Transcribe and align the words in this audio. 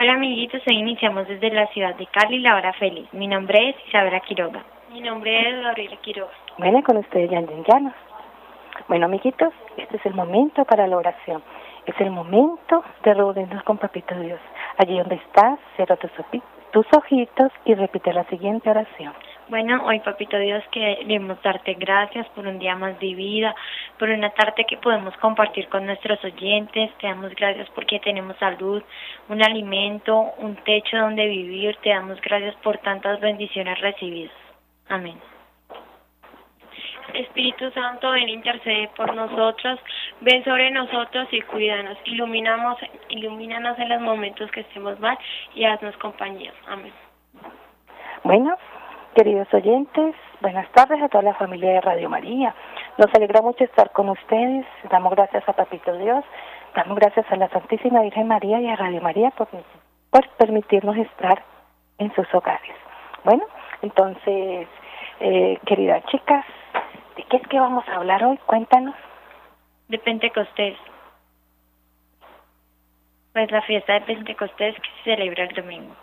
Hola 0.00 0.12
amiguitos, 0.12 0.62
hoy 0.68 0.76
iniciamos 0.76 1.26
desde 1.26 1.50
la 1.50 1.66
ciudad 1.72 1.92
de 1.96 2.06
Cali 2.06 2.38
la 2.38 2.54
hora 2.54 2.72
feliz. 2.74 3.12
Mi 3.12 3.26
nombre 3.26 3.70
es 3.70 3.76
Isabela 3.88 4.20
Quiroga. 4.20 4.62
Mi 4.92 5.00
nombre 5.00 5.50
es 5.50 5.60
Gabriela 5.60 5.96
Quiroga. 5.96 6.30
Bueno, 6.56 6.84
con 6.84 6.98
ustedes 6.98 7.28
ya 7.28 7.40
Llanos. 7.40 7.94
Bueno, 8.86 9.06
amiguitos, 9.06 9.52
este 9.76 9.96
es 9.96 10.06
el 10.06 10.14
momento 10.14 10.64
para 10.66 10.86
la 10.86 10.96
oración. 10.96 11.42
Es 11.84 12.00
el 12.00 12.12
momento 12.12 12.84
de 13.02 13.12
reunirnos 13.12 13.64
con 13.64 13.78
Papito 13.78 14.14
Dios. 14.20 14.38
Allí 14.76 14.96
donde 14.96 15.16
estás, 15.16 15.58
cierra 15.74 15.96
tus 15.96 16.86
ojitos 16.96 17.50
y 17.64 17.74
repite 17.74 18.12
la 18.12 18.22
siguiente 18.26 18.70
oración. 18.70 19.12
Bueno, 19.48 19.82
hoy 19.86 20.00
Papito 20.00 20.38
Dios 20.38 20.62
queremos 20.70 21.40
darte 21.42 21.72
gracias 21.72 22.28
por 22.30 22.46
un 22.46 22.58
día 22.58 22.76
más 22.76 23.00
de 23.00 23.14
vida, 23.14 23.54
por 23.98 24.10
una 24.10 24.28
tarde 24.30 24.66
que 24.68 24.76
podemos 24.76 25.16
compartir 25.16 25.68
con 25.68 25.86
nuestros 25.86 26.22
oyentes. 26.22 26.90
Te 26.98 27.06
damos 27.06 27.34
gracias 27.34 27.66
porque 27.70 27.98
tenemos 28.00 28.36
salud, 28.36 28.82
un 29.30 29.42
alimento, 29.42 30.34
un 30.36 30.54
techo 30.56 30.98
donde 30.98 31.26
vivir. 31.26 31.76
Te 31.82 31.88
damos 31.88 32.20
gracias 32.20 32.54
por 32.56 32.76
tantas 32.78 33.20
bendiciones 33.20 33.80
recibidas. 33.80 34.34
Amén. 34.90 35.18
Espíritu 37.14 37.70
Santo, 37.70 38.10
ven 38.10 38.28
intercede 38.28 38.90
por 38.96 39.14
nosotros, 39.14 39.80
ven 40.20 40.44
sobre 40.44 40.70
nosotros 40.70 41.26
y 41.32 41.40
cuídanos. 41.40 41.96
Iluminamos, 42.04 42.76
ilumínanos 43.08 43.78
en 43.78 43.88
los 43.88 44.00
momentos 44.02 44.50
que 44.50 44.60
estemos 44.60 45.00
mal 45.00 45.18
y 45.54 45.64
haznos 45.64 45.96
compañía. 45.96 46.52
Amén. 46.66 46.92
Bueno, 48.24 48.54
queridos 49.18 49.52
oyentes, 49.52 50.14
buenas 50.40 50.70
tardes 50.70 51.02
a 51.02 51.08
toda 51.08 51.24
la 51.24 51.34
familia 51.34 51.72
de 51.72 51.80
Radio 51.80 52.08
María. 52.08 52.54
Nos 52.98 53.12
alegra 53.12 53.42
mucho 53.42 53.64
estar 53.64 53.90
con 53.90 54.08
ustedes. 54.10 54.64
Damos 54.92 55.10
gracias 55.10 55.42
a 55.48 55.54
Papito 55.54 55.92
Dios, 55.98 56.24
damos 56.76 56.96
gracias 56.96 57.26
a 57.32 57.34
la 57.34 57.48
Santísima 57.48 58.00
Virgen 58.02 58.28
María 58.28 58.60
y 58.60 58.68
a 58.68 58.76
Radio 58.76 59.00
María 59.00 59.32
por, 59.32 59.48
por 60.10 60.28
permitirnos 60.36 60.96
estar 60.98 61.42
en 61.98 62.14
sus 62.14 62.32
hogares. 62.32 62.76
Bueno, 63.24 63.42
entonces, 63.82 64.68
eh, 65.18 65.58
queridas 65.66 66.04
chicas, 66.04 66.44
¿de 67.16 67.24
qué 67.24 67.38
es 67.38 67.48
que 67.48 67.58
vamos 67.58 67.82
a 67.88 67.96
hablar 67.96 68.22
hoy? 68.22 68.38
Cuéntanos. 68.46 68.94
De 69.88 69.98
Pentecostés. 69.98 70.78
Pues 73.32 73.50
la 73.50 73.62
fiesta 73.62 73.94
de 73.94 74.00
Pentecostés 74.02 74.76
que 74.76 74.88
se 75.02 75.16
celebra 75.16 75.42
el 75.42 75.54
domingo. 75.56 75.96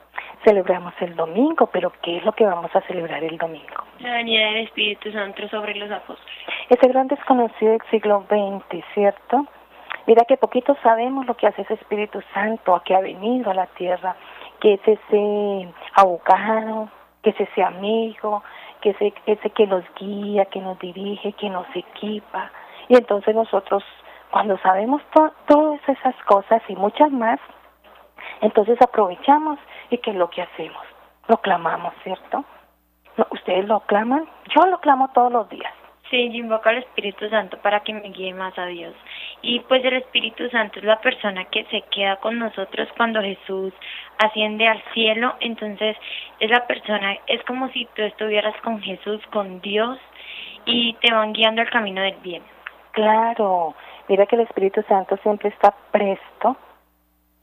Celebramos 0.46 0.94
el 1.02 1.16
domingo, 1.16 1.66
pero 1.74 1.92
¿qué 2.04 2.18
es 2.18 2.24
lo 2.24 2.32
que 2.34 2.46
vamos 2.46 2.70
a 2.76 2.82
celebrar 2.82 3.24
el 3.24 3.36
domingo? 3.36 3.84
La 4.00 4.12
venida 4.12 4.46
del 4.46 4.58
Espíritu 4.58 5.12
Santo 5.12 5.50
sobre 5.50 5.74
los 5.74 5.90
apóstoles. 5.90 6.36
Ese 6.70 6.88
gran 6.88 7.08
desconocido 7.08 7.72
del 7.72 7.82
siglo 7.90 8.24
XX, 8.30 8.86
¿cierto? 8.94 9.48
Mira 10.06 10.24
que 10.28 10.38
poquito 10.38 10.78
sabemos 10.84 11.26
lo 11.26 11.36
que 11.36 11.48
hace 11.48 11.64
ese 11.64 11.74
Espíritu 11.74 12.22
Santo, 12.32 12.76
a 12.76 12.84
que 12.84 12.94
ha 12.94 13.00
venido 13.00 13.50
a 13.50 13.56
la 13.56 13.66
tierra, 13.66 14.16
que 14.60 14.76
es 14.76 14.82
ese 14.88 15.68
abogado, 15.96 16.90
que 17.24 17.32
es 17.32 17.40
ese 17.40 17.64
amigo, 17.64 18.44
que 18.82 18.92
es 18.92 19.14
ese 19.26 19.50
que 19.50 19.66
nos 19.66 19.84
guía, 19.96 20.46
que 20.46 20.60
nos 20.60 20.78
dirige, 20.78 21.34
que 21.34 21.50
nos 21.50 21.66
equipa. 21.76 22.52
Y 22.88 22.96
entonces 22.96 23.34
nosotros, 23.34 23.84
cuando 24.30 24.60
sabemos 24.60 25.02
to 25.12 25.34
todas 25.48 25.82
esas 25.90 26.16
cosas 26.26 26.62
y 26.68 26.76
muchas 26.76 27.12
más, 27.12 27.40
entonces 28.42 28.82
aprovechamos 28.82 29.60
y 29.90 29.98
que 29.98 30.12
es 30.12 30.16
lo 30.16 30.30
que 30.30 30.42
hacemos, 30.42 30.84
lo 31.28 31.38
clamamos, 31.38 31.94
¿cierto? 32.04 32.44
No, 33.18 33.28
¿Ustedes 33.32 33.66
lo 33.66 33.80
claman? 33.82 34.28
Yo 34.56 34.66
lo 34.68 34.80
clamo 34.80 35.10
todos 35.14 35.32
los 35.32 35.50
días. 35.50 35.74
Sí, 36.10 36.30
yo 36.30 36.38
invoco 36.38 36.70
al 36.70 36.78
Espíritu 36.78 37.28
Santo 37.30 37.58
para 37.58 37.80
que 37.80 37.94
me 37.94 38.10
guíe 38.10 38.34
más 38.34 38.58
a 38.60 38.68
Dios. 38.68 38.94
Y 39.42 39.62
pues 39.62 39.84
el 39.84 39.94
Espíritu 39.94 40.48
Santo 40.50 40.80
es 40.80 40.86
la 40.86 41.00
persona 41.00 41.46
que 41.46 41.66
se 41.66 41.82
queda 41.90 42.18
con 42.18 42.38
nosotros 42.38 42.88
cuando 42.96 43.22
Jesús 43.22 43.74
asciende 44.24 44.68
al 44.68 44.84
cielo. 44.94 45.34
Entonces 45.40 45.98
es 46.40 46.52
la 46.52 46.68
persona, 46.68 47.18
es 47.26 47.44
como 47.46 47.70
si 47.70 47.86
tú 47.96 48.04
estuvieras 48.04 48.56
con 48.62 48.82
Jesús, 48.82 49.20
con 49.32 49.62
Dios, 49.62 49.98
y 50.66 50.94
te 51.02 51.12
van 51.12 51.34
guiando 51.34 51.62
al 51.62 51.70
camino 51.72 52.02
del 52.02 52.18
bien. 52.18 52.44
Claro, 52.92 53.74
mira 54.08 54.26
que 54.28 54.36
el 54.36 54.44
Espíritu 54.44 54.84
Santo 54.88 55.18
siempre 55.18 55.50
está 55.50 55.74
presto 55.92 56.56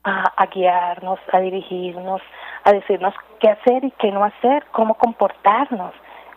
a, 0.04 0.32
a 0.36 0.46
guiarnos, 0.46 1.18
a 1.32 1.40
dirigirnos, 1.40 2.22
a 2.64 2.72
decirnos 2.72 3.14
qué 3.40 3.50
hacer 3.50 3.84
y 3.84 3.90
qué 3.92 4.10
no 4.10 4.24
hacer, 4.24 4.64
cómo 4.72 4.94
comportarnos. 4.94 5.94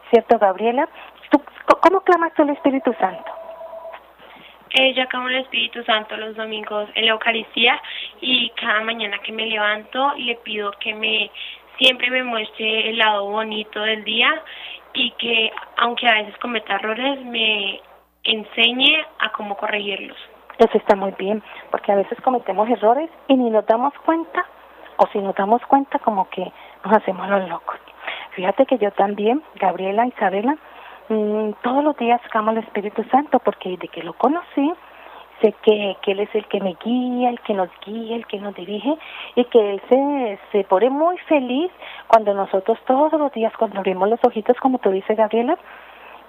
¿Cierto, 0.09 0.37
Gabriela? 0.37 0.87
¿Tú, 1.29 1.41
¿Cómo 1.81 2.01
clamas 2.01 2.33
tú 2.35 2.43
al 2.43 2.49
Espíritu 2.51 2.93
Santo? 2.99 3.31
Eh, 4.71 4.93
yo 4.93 5.03
acabo 5.03 5.27
el 5.29 5.37
Espíritu 5.37 5.83
Santo 5.83 6.17
los 6.17 6.35
domingos 6.35 6.89
en 6.95 7.05
la 7.05 7.11
Eucaristía 7.13 7.81
y 8.19 8.49
cada 8.51 8.81
mañana 8.81 9.19
que 9.19 9.31
me 9.31 9.45
levanto 9.45 10.13
le 10.17 10.35
pido 10.35 10.71
que 10.79 10.93
me 10.93 11.31
siempre 11.77 12.09
me 12.09 12.23
muestre 12.23 12.89
el 12.89 12.97
lado 12.97 13.25
bonito 13.29 13.81
del 13.81 14.03
día 14.03 14.33
y 14.93 15.11
que 15.11 15.51
aunque 15.77 16.07
a 16.07 16.15
veces 16.15 16.37
cometa 16.39 16.75
errores 16.75 17.23
me 17.23 17.79
enseñe 18.23 19.05
a 19.19 19.31
cómo 19.31 19.55
corregirlos. 19.55 20.17
Eso 20.57 20.77
está 20.77 20.95
muy 20.95 21.11
bien, 21.17 21.43
porque 21.69 21.91
a 21.91 21.95
veces 21.95 22.19
cometemos 22.21 22.69
errores 22.69 23.09
y 23.27 23.35
ni 23.35 23.49
nos 23.49 23.65
damos 23.65 23.93
cuenta, 24.05 24.45
o 24.97 25.07
si 25.07 25.19
nos 25.19 25.35
damos 25.35 25.61
cuenta 25.65 25.99
como 25.99 26.29
que 26.29 26.51
nos 26.83 26.95
hacemos 26.95 27.27
los 27.29 27.49
locos. 27.49 27.75
Fíjate 28.31 28.65
que 28.65 28.77
yo 28.77 28.91
también, 28.91 29.43
Gabriela, 29.55 30.07
Isabela, 30.07 30.57
mmm, 31.09 31.51
todos 31.61 31.83
los 31.83 31.97
días 31.97 32.21
clamo 32.31 32.51
al 32.51 32.57
Espíritu 32.59 33.03
Santo, 33.11 33.39
porque 33.39 33.71
desde 33.71 33.89
que 33.89 34.03
lo 34.03 34.13
conocí, 34.13 34.73
sé 35.41 35.53
que, 35.61 35.97
que 36.01 36.11
Él 36.11 36.21
es 36.21 36.33
el 36.33 36.45
que 36.47 36.61
me 36.61 36.77
guía, 36.83 37.29
el 37.29 37.39
que 37.41 37.53
nos 37.53 37.69
guía, 37.85 38.15
el 38.15 38.25
que 38.25 38.39
nos 38.39 38.55
dirige, 38.55 38.97
y 39.35 39.43
que 39.45 39.71
Él 39.71 39.81
se, 39.89 40.39
se 40.51 40.63
pone 40.63 40.89
muy 40.89 41.17
feliz 41.19 41.71
cuando 42.07 42.33
nosotros 42.33 42.77
todos 42.85 43.11
los 43.19 43.31
días, 43.33 43.51
cuando 43.57 43.79
abrimos 43.79 44.09
los 44.09 44.19
ojitos, 44.23 44.57
como 44.57 44.77
tú 44.77 44.89
dices, 44.91 45.17
Gabriela, 45.17 45.57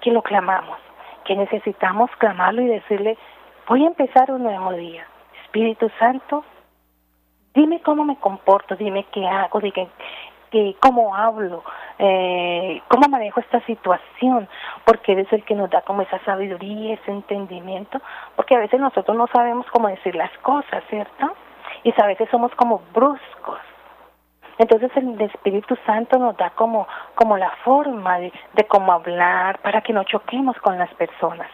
que 0.01 0.11
lo 0.11 0.21
clamamos, 0.21 0.77
que 1.23 1.35
necesitamos 1.35 2.09
clamarlo 2.17 2.61
y 2.61 2.67
decirle, 2.67 3.17
voy 3.67 3.83
a 3.83 3.87
empezar 3.87 4.31
un 4.31 4.43
nuevo 4.43 4.71
día. 4.73 5.05
Espíritu 5.43 5.89
Santo, 5.99 6.43
dime 7.53 7.81
cómo 7.81 8.05
me 8.05 8.17
comporto, 8.17 8.75
dime 8.75 9.05
qué 9.11 9.27
hago, 9.27 9.59
dime 9.59 9.89
que, 10.51 10.75
cómo 10.79 11.13
hablo, 11.15 11.63
eh, 11.99 12.81
cómo 12.87 13.09
manejo 13.09 13.41
esta 13.41 13.59
situación, 13.65 14.47
porque 14.85 15.11
eres 15.11 15.31
el 15.33 15.43
que 15.43 15.55
nos 15.55 15.69
da 15.69 15.81
como 15.81 16.01
esa 16.01 16.19
sabiduría, 16.23 16.93
ese 16.93 17.11
entendimiento, 17.11 18.01
porque 18.35 18.55
a 18.55 18.59
veces 18.59 18.79
nosotros 18.79 19.17
no 19.17 19.27
sabemos 19.27 19.65
cómo 19.71 19.89
decir 19.89 20.15
las 20.15 20.31
cosas, 20.39 20.83
¿cierto? 20.89 21.33
Y 21.83 21.93
a 21.99 22.05
veces 22.05 22.29
somos 22.29 22.53
como 22.55 22.81
bruscos. 22.93 23.59
Entonces 24.57 24.89
el 24.95 25.19
Espíritu 25.21 25.77
Santo 25.85 26.17
nos 26.17 26.35
da 26.37 26.49
como, 26.51 26.87
como 27.13 27.37
la 27.37 27.51
forma 27.63 28.17
de, 28.19 28.31
de 28.53 28.63
cómo 28.65 28.91
hablar 28.91 29.59
para 29.59 29.81
que 29.81 29.93
no 29.93 30.03
choquemos 30.03 30.57
con 30.57 30.79
las 30.79 30.91
personas 30.95 31.47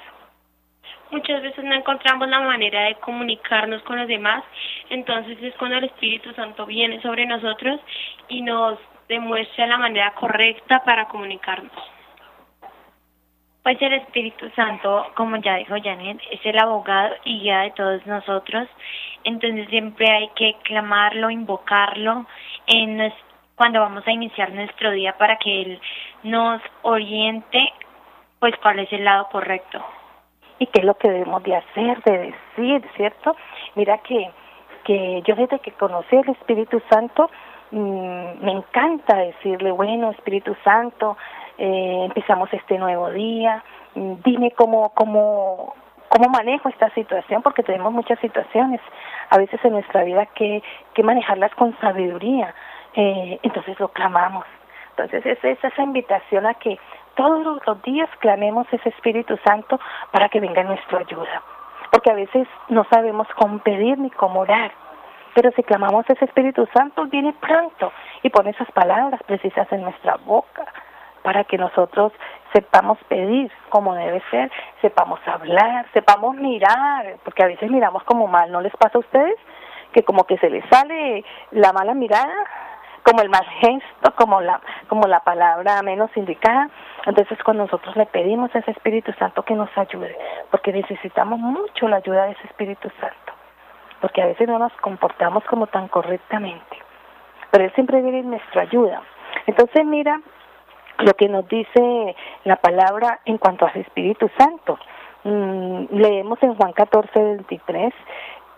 muchas 1.13 1.41
veces 1.41 1.63
no 1.63 1.75
encontramos 1.75 2.27
la 2.27 2.39
manera 2.39 2.85
de 2.85 2.95
comunicarnos 2.95 3.81
con 3.83 3.97
los 3.97 4.07
demás, 4.07 4.43
entonces 4.89 5.37
es 5.41 5.53
cuando 5.55 5.77
el 5.77 5.85
Espíritu 5.85 6.33
Santo 6.33 6.65
viene 6.65 7.01
sobre 7.01 7.25
nosotros 7.25 7.79
y 8.27 8.41
nos 8.41 8.79
demuestra 9.07 9.67
la 9.67 9.77
manera 9.77 10.11
correcta 10.15 10.83
para 10.83 11.05
comunicarnos. 11.07 11.71
Pues 13.61 13.81
el 13.81 13.93
Espíritu 13.93 14.49
Santo, 14.55 15.07
como 15.15 15.37
ya 15.37 15.55
dijo 15.55 15.75
Janet, 15.81 16.19
es 16.31 16.41
el 16.43 16.59
abogado 16.59 17.15
y 17.23 17.39
guía 17.39 17.59
de 17.59 17.71
todos 17.71 18.05
nosotros, 18.05 18.67
entonces 19.23 19.69
siempre 19.69 20.11
hay 20.11 20.29
que 20.35 20.55
clamarlo, 20.63 21.29
invocarlo 21.29 22.25
en 22.67 23.13
cuando 23.55 23.79
vamos 23.79 24.05
a 24.07 24.11
iniciar 24.11 24.51
nuestro 24.51 24.91
día 24.91 25.17
para 25.17 25.37
que 25.37 25.61
Él 25.61 25.81
nos 26.23 26.61
oriente 26.81 27.71
pues 28.39 28.53
cuál 28.61 28.79
es 28.79 28.91
el 28.91 29.05
lado 29.05 29.29
correcto 29.29 29.81
y 30.63 30.67
qué 30.67 30.79
es 30.79 30.85
lo 30.85 30.95
que 30.95 31.09
debemos 31.09 31.43
de 31.43 31.57
hacer, 31.57 32.01
de 32.03 32.33
decir, 32.55 32.89
¿cierto? 32.95 33.35
Mira 33.75 33.97
que, 33.97 34.31
que 34.85 35.21
yo 35.25 35.35
desde 35.35 35.59
que 35.59 35.71
conocí 35.71 36.15
al 36.15 36.29
Espíritu 36.29 36.81
Santo, 36.89 37.29
mmm, 37.71 38.45
me 38.45 38.51
encanta 38.51 39.17
decirle, 39.17 39.71
bueno, 39.71 40.11
Espíritu 40.11 40.55
Santo, 40.63 41.17
eh, 41.57 42.05
empezamos 42.05 42.51
este 42.53 42.77
nuevo 42.77 43.09
día, 43.11 43.61
mm, 43.95 44.13
dime 44.23 44.51
cómo, 44.51 44.93
cómo, 44.93 45.75
cómo 46.07 46.29
manejo 46.29 46.69
esta 46.69 46.89
situación, 46.91 47.41
porque 47.41 47.63
tenemos 47.63 47.91
muchas 47.91 48.17
situaciones 48.19 48.79
a 49.31 49.37
veces 49.37 49.59
en 49.65 49.73
nuestra 49.73 50.05
vida 50.05 50.27
que, 50.27 50.63
que 50.93 51.03
manejarlas 51.03 51.53
con 51.55 51.77
sabiduría, 51.81 52.55
eh, 52.95 53.37
entonces 53.43 53.77
lo 53.81 53.89
clamamos. 53.89 54.45
Entonces 54.91 55.25
es, 55.25 55.43
es 55.43 55.61
esa 55.61 55.83
invitación 55.83 56.45
a 56.45 56.53
que 56.53 56.79
todos 57.15 57.61
los 57.65 57.81
días 57.83 58.09
clamemos 58.19 58.67
ese 58.71 58.89
Espíritu 58.89 59.37
Santo 59.45 59.79
para 60.11 60.29
que 60.29 60.39
venga 60.39 60.63
nuestra 60.63 60.99
ayuda, 60.99 61.41
porque 61.91 62.11
a 62.11 62.15
veces 62.15 62.47
no 62.69 62.85
sabemos 62.89 63.27
cómo 63.35 63.59
pedir 63.59 63.97
ni 63.97 64.09
cómo 64.11 64.41
orar. 64.41 64.71
Pero 65.35 65.51
si 65.55 65.63
clamamos 65.63 66.05
ese 66.09 66.25
Espíritu 66.25 66.67
Santo, 66.73 67.05
viene 67.05 67.33
pronto 67.33 67.91
y 68.21 68.29
pone 68.29 68.51
esas 68.51 68.69
palabras 68.71 69.21
precisas 69.23 69.71
en 69.71 69.81
nuestra 69.81 70.17
boca 70.17 70.65
para 71.23 71.43
que 71.45 71.57
nosotros 71.57 72.11
sepamos 72.53 72.99
pedir 73.07 73.51
como 73.69 73.95
debe 73.95 74.21
ser, 74.29 74.51
sepamos 74.81 75.19
hablar, 75.25 75.87
sepamos 75.93 76.35
mirar, 76.35 77.15
porque 77.23 77.43
a 77.43 77.47
veces 77.47 77.71
miramos 77.71 78.03
como 78.03 78.27
mal, 78.27 78.51
¿no 78.51 78.61
les 78.61 78.75
pasa 78.75 78.97
a 78.97 78.99
ustedes? 78.99 79.35
Que 79.91 80.03
como 80.03 80.25
que 80.25 80.37
se 80.37 80.49
les 80.49 80.63
sale 80.69 81.23
la 81.51 81.71
mala 81.71 81.93
mirada, 81.93 82.45
como 83.13 83.21
el 83.21 83.29
mal 83.29 83.45
gesto, 83.59 84.15
como 84.15 84.41
la, 84.41 84.59
como 84.87 85.07
la 85.07 85.19
palabra 85.19 85.83
menos 85.83 86.09
indicada. 86.15 86.67
Entonces 87.05 87.37
cuando 87.43 87.65
nosotros 87.65 87.95
le 87.95 88.07
pedimos 88.07 88.49
a 88.55 88.59
ese 88.59 88.71
Espíritu 88.71 89.13
Santo 89.19 89.43
que 89.43 89.53
nos 89.53 89.69
ayude, 89.77 90.17
porque 90.49 90.73
necesitamos 90.73 91.37
mucho 91.37 91.87
la 91.87 91.97
ayuda 91.97 92.25
de 92.25 92.31
ese 92.31 92.47
Espíritu 92.47 92.89
Santo, 92.99 93.33
porque 94.01 94.23
a 94.23 94.25
veces 94.25 94.47
no 94.47 94.57
nos 94.57 94.73
comportamos 94.81 95.43
como 95.43 95.67
tan 95.67 95.89
correctamente, 95.89 96.75
pero 97.51 97.65
Él 97.65 97.71
siempre 97.75 98.01
viene 98.01 98.21
en 98.21 98.31
nuestra 98.31 98.63
ayuda. 98.63 99.03
Entonces 99.45 99.85
mira 99.85 100.19
lo 100.97 101.13
que 101.13 101.29
nos 101.29 101.47
dice 101.47 102.15
la 102.45 102.55
palabra 102.55 103.19
en 103.25 103.37
cuanto 103.37 103.67
al 103.67 103.75
Espíritu 103.75 104.27
Santo. 104.39 104.79
Mm, 105.23 105.85
leemos 105.91 106.41
en 106.41 106.55
Juan 106.55 106.73
14, 106.73 107.11
23, 107.13 107.93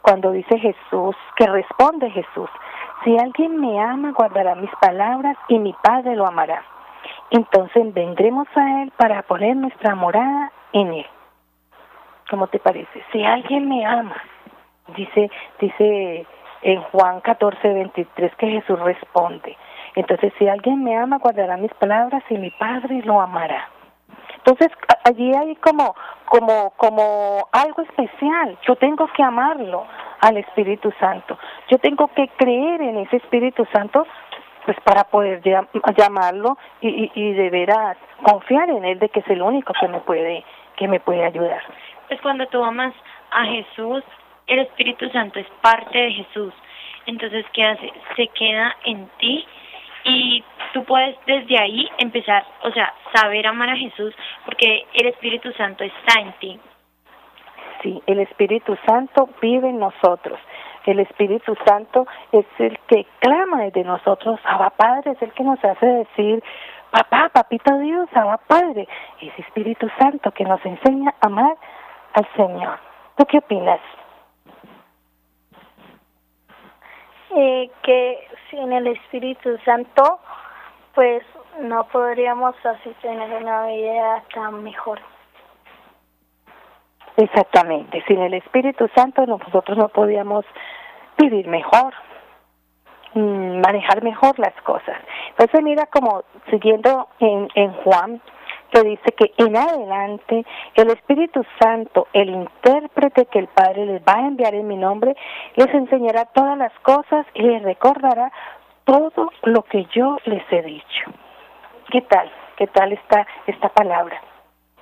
cuando 0.02 0.31
dice 0.31 0.57
Jesús, 0.60 1.18
que 1.36 1.46
responde 1.46 2.10
Jesús, 2.12 2.50
si 3.06 3.18
alguien 3.18 3.62
me 3.62 3.80
ama, 3.80 4.12
guardará 4.12 4.56
mis 4.56 4.72
palabras 4.81 5.38
y 5.48 5.60
mi 5.60 5.74
Padre 5.74 6.16
lo 6.16 6.25
amará. 6.25 6.63
Entonces 7.30 7.94
vendremos 7.94 8.48
a 8.56 8.81
Él 8.81 8.92
para 8.98 9.22
poner 9.22 9.56
nuestra 9.56 9.96
morada 9.96 10.52
en 10.74 10.94
Él. 10.94 11.06
¿Cómo 12.30 12.48
te 12.48 12.60
parece? 12.60 13.04
Si 13.12 13.24
alguien 13.24 13.69
me 13.69 13.86
ama, 13.86 14.16
dice, 14.98 15.30
dice 15.60 16.25
en 16.63 16.81
Juan 16.81 17.22
14, 17.22 17.74
23 17.74 18.36
que 18.36 18.48
Jesús 18.48 18.80
responde. 18.80 19.56
Entonces, 19.96 20.34
si 20.40 20.48
alguien 20.48 20.84
me 20.84 20.98
ama, 20.98 21.19
guardará 21.19 21.57
mis 21.57 21.74
palabras 21.75 22.24
y 22.30 22.38
mi 22.38 22.50
Padre 22.50 23.02
lo 23.04 23.22
amará. 23.22 23.69
Entonces, 24.45 24.77
allí 25.03 25.33
hay 25.33 25.56
como, 25.56 25.95
como, 26.25 26.71
como 26.77 27.47
algo 27.51 27.81
especial. 27.81 28.57
Yo 28.68 28.75
tengo 28.75 29.07
que 29.07 29.24
amarlo 29.24 29.88
al 30.21 30.38
Espíritu 30.38 30.94
Santo. 31.00 31.38
Yo 31.69 31.80
tengo 31.80 32.07
que 32.09 32.27
creer 32.38 32.81
en 32.81 32.97
ese 32.97 33.18
Espíritu 33.18 33.65
Santo 33.74 34.06
pues 34.65 34.77
para 34.81 35.03
poder 35.03 35.42
llamarlo 35.95 36.57
y, 36.81 37.12
y, 37.13 37.33
de 37.33 37.50
veras 37.51 37.97
confiar 38.24 38.68
en 38.71 38.83
él 38.83 38.97
de 38.97 39.09
que 39.09 39.19
es 39.19 39.27
el 39.30 39.44
único 39.44 39.74
que 39.80 39.88
me 39.88 40.00
puede 40.00 40.44
que 40.75 40.88
me 40.88 41.00
puede 41.00 41.24
ayudar. 41.24 41.62
Pues 42.07 42.19
cuando 42.21 42.47
tú 42.47 42.63
amas 42.63 42.94
a 43.31 43.45
Jesús, 43.45 44.03
el 44.47 44.59
Espíritu 44.59 45.07
Santo 45.09 45.39
es 45.39 45.47
parte 45.62 45.97
de 45.97 46.12
Jesús. 46.12 46.53
Entonces, 47.06 47.45
¿qué 47.53 47.63
hace? 47.63 47.94
Se 48.15 48.27
queda 48.30 48.75
en 48.86 49.07
ti 49.19 49.45
y 50.06 50.44
tú 50.74 50.84
puedes 50.86 51.18
desde 51.25 51.60
ahí 51.60 51.90
empezar, 51.98 52.46
o 52.63 52.72
sea, 52.72 52.94
saber 53.13 53.46
amar 53.48 53.69
a 53.69 53.75
Jesús 53.75 54.13
porque 54.46 54.86
el 54.94 55.07
Espíritu 55.07 55.52
Santo 55.54 55.84
está 55.84 56.22
en 56.22 56.31
ti. 56.34 56.60
Sí, 57.81 58.02
el 58.06 58.19
Espíritu 58.19 58.78
Santo 58.86 59.30
vive 59.42 59.69
en 59.69 59.80
nosotros. 59.80 60.40
El 60.86 61.00
Espíritu 61.00 61.56
Santo 61.66 62.06
es 62.31 62.46
el 62.60 62.78
que 62.88 63.06
clama 63.19 63.63
desde 63.63 63.84
nosotros, 63.84 64.40
Abba 64.44 64.69
Padre, 64.69 65.12
es 65.12 65.22
el 65.22 65.31
que 65.31 65.44
nos 65.44 65.63
hace 65.63 65.86
decir, 65.86 66.44
papá, 66.92 67.30
papito 67.34 67.75
Dios, 67.80 68.07
Abba 68.13 68.38
Padre. 68.38 68.88
Es 69.19 69.38
Espíritu 69.40 69.90
Santo 70.00 70.31
que 70.31 70.44
nos 70.44 70.63
enseña 70.66 71.13
a 71.22 71.28
amar 71.28 71.56
al 72.13 72.28
Señor. 72.36 72.78
¿Tú 73.18 73.25
qué 73.25 73.40
opinas? 73.40 73.80
Eh, 77.35 77.69
que 77.83 78.27
sin 78.49 78.71
el 78.71 78.87
Espíritu 78.87 79.57
Santo, 79.65 80.19
pues 80.93 81.23
no 81.61 81.85
podríamos 81.87 82.55
así 82.65 82.89
tener 83.01 83.29
una 83.41 83.67
vida 83.67 84.23
tan 84.33 84.63
mejor. 84.63 84.99
Exactamente, 87.17 88.03
sin 88.07 88.21
el 88.21 88.33
Espíritu 88.33 88.89
Santo 88.95 89.25
nosotros 89.25 89.77
no 89.77 89.87
podíamos 89.89 90.45
vivir 91.17 91.47
mejor, 91.47 91.93
mm, 93.13 93.61
manejar 93.61 94.03
mejor 94.03 94.37
las 94.37 94.53
cosas. 94.63 94.97
Entonces 95.29 95.63
mira 95.63 95.85
como 95.85 96.23
siguiendo 96.49 97.07
en, 97.19 97.47
en 97.55 97.71
Juan 97.71 98.21
dice 98.83 99.12
que 99.12 99.33
en 99.38 99.56
adelante 99.56 100.45
el 100.75 100.89
Espíritu 100.89 101.44
Santo, 101.60 102.07
el 102.13 102.30
intérprete 102.30 103.25
que 103.25 103.39
el 103.39 103.48
Padre 103.48 103.86
les 103.86 104.01
va 104.01 104.16
a 104.16 104.27
enviar 104.27 104.54
en 104.56 104.68
mi 104.68 104.77
nombre, 104.77 105.16
les 105.56 105.74
enseñará 105.74 106.25
todas 106.25 106.57
las 106.57 106.74
cosas 106.80 107.25
y 107.33 107.42
les 107.42 107.63
recordará 107.63 108.31
todo 108.83 109.31
lo 109.44 109.63
que 109.63 109.86
yo 109.94 110.18
les 110.25 110.44
he 110.51 110.62
dicho. 110.62 111.12
¿Qué 111.92 112.01
tal? 112.01 112.31
¿Qué 112.57 112.68
tal 112.68 112.94
está 112.94 113.27
esta 113.48 113.69
palabra? 113.69 114.22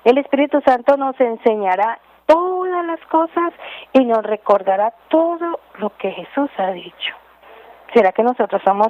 El 0.03 0.17
Espíritu 0.17 0.61
Santo 0.65 0.97
nos 0.97 1.19
enseñará 1.19 1.99
todas 2.25 2.85
las 2.85 2.99
cosas 3.07 3.53
y 3.93 4.05
nos 4.05 4.23
recordará 4.23 4.93
todo 5.07 5.59
lo 5.77 5.89
que 5.97 6.11
Jesús 6.11 6.49
ha 6.57 6.71
dicho. 6.71 7.15
¿Será 7.93 8.11
que 8.11 8.23
nosotros 8.23 8.61
somos 8.65 8.89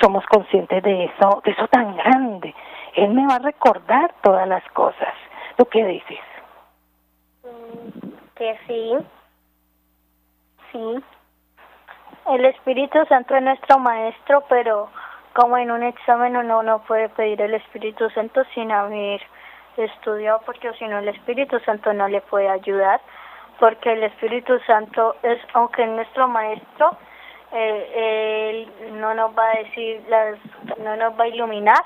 somos 0.00 0.26
conscientes 0.26 0.82
de 0.82 1.04
eso, 1.04 1.40
de 1.44 1.52
eso 1.52 1.66
tan 1.68 1.96
grande? 1.96 2.54
Él 2.96 3.10
me 3.12 3.26
va 3.26 3.36
a 3.36 3.38
recordar 3.40 4.14
todas 4.22 4.48
las 4.48 4.64
cosas. 4.70 5.14
¿Tú 5.56 5.66
qué 5.66 5.84
dices? 5.84 6.18
Mm, 7.44 8.08
que 8.34 8.58
sí. 8.66 8.96
Sí. 10.72 11.04
El 12.26 12.44
Espíritu 12.46 12.98
Santo 13.06 13.36
es 13.36 13.42
nuestro 13.42 13.78
maestro, 13.78 14.44
pero 14.48 14.88
como 15.34 15.58
en 15.58 15.70
un 15.70 15.82
examen 15.82 16.36
uno 16.36 16.62
no 16.62 16.80
puede 16.80 17.08
pedir 17.10 17.40
el 17.42 17.54
Espíritu 17.54 18.08
Santo 18.10 18.42
sin 18.54 18.72
haber 18.72 19.20
estudiado, 19.76 20.40
porque 20.46 20.72
si 20.78 20.86
no 20.86 20.98
el 20.98 21.08
Espíritu 21.08 21.60
Santo 21.60 21.92
no 21.92 22.08
le 22.08 22.22
puede 22.22 22.48
ayudar, 22.48 23.00
porque 23.60 23.92
el 23.92 24.02
Espíritu 24.04 24.58
Santo 24.66 25.16
es, 25.22 25.38
aunque 25.52 25.84
es 25.84 25.90
nuestro 25.90 26.28
maestro, 26.28 26.96
eh, 27.52 28.68
él 28.80 28.92
no 29.00 29.14
nos 29.14 29.36
va 29.36 29.50
a 29.50 29.58
decir, 29.58 30.02
las, 30.08 30.38
no 30.78 30.96
nos 30.96 31.18
va 31.18 31.24
a 31.24 31.28
iluminar, 31.28 31.84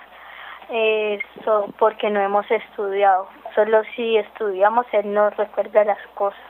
eso 0.70 1.66
porque 1.78 2.10
no 2.10 2.20
hemos 2.20 2.50
estudiado. 2.50 3.28
Solo 3.54 3.82
si 3.96 4.16
estudiamos, 4.16 4.86
Él 4.92 5.12
nos 5.12 5.36
recuerda 5.36 5.84
las 5.84 6.04
cosas. 6.14 6.40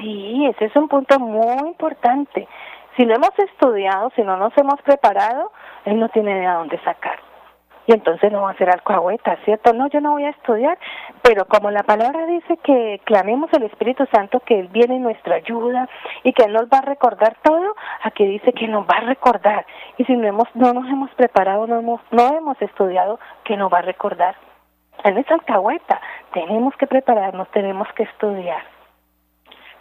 Sí, 0.00 0.46
ese 0.46 0.66
es 0.66 0.76
un 0.76 0.88
punto 0.88 1.18
muy 1.18 1.68
importante. 1.68 2.48
Si 2.96 3.04
no 3.04 3.14
hemos 3.14 3.38
estudiado, 3.38 4.10
si 4.16 4.22
no 4.22 4.36
nos 4.36 4.56
hemos 4.56 4.80
preparado, 4.82 5.52
Él 5.84 5.98
no 5.98 6.08
tiene 6.08 6.34
de 6.34 6.46
dónde 6.46 6.78
sacar 6.80 7.29
y 7.90 7.92
entonces 7.92 8.30
no 8.30 8.42
va 8.42 8.52
a 8.52 8.56
ser 8.56 8.70
alcahueta, 8.70 9.36
¿cierto? 9.44 9.72
No, 9.72 9.88
yo 9.88 10.00
no 10.00 10.12
voy 10.12 10.22
a 10.22 10.30
estudiar, 10.30 10.78
pero 11.22 11.46
como 11.46 11.72
la 11.72 11.82
palabra 11.82 12.24
dice 12.26 12.56
que 12.58 13.00
clamemos 13.02 13.52
al 13.52 13.64
Espíritu 13.64 14.06
Santo, 14.12 14.38
que 14.38 14.60
Él 14.60 14.68
viene 14.68 14.94
en 14.94 15.02
nuestra 15.02 15.34
ayuda 15.34 15.88
y 16.22 16.32
que 16.32 16.44
Él 16.44 16.52
nos 16.52 16.66
va 16.66 16.78
a 16.78 16.82
recordar 16.82 17.36
todo, 17.42 17.74
aquí 18.04 18.24
dice 18.26 18.52
que 18.52 18.68
nos 18.68 18.86
va 18.86 18.98
a 18.98 19.00
recordar. 19.00 19.66
Y 19.98 20.04
si 20.04 20.16
no, 20.16 20.28
hemos, 20.28 20.46
no 20.54 20.72
nos 20.72 20.88
hemos 20.88 21.10
preparado, 21.16 21.66
no 21.66 21.80
hemos, 21.80 22.00
no 22.12 22.28
hemos 22.28 22.62
estudiado, 22.62 23.18
que 23.42 23.56
nos 23.56 23.72
va 23.72 23.78
a 23.78 23.82
recordar. 23.82 24.36
Él 25.02 25.18
es 25.18 25.28
alcahueta, 25.28 26.00
tenemos 26.32 26.76
que 26.76 26.86
prepararnos, 26.86 27.50
tenemos 27.50 27.88
que 27.94 28.04
estudiar 28.04 28.62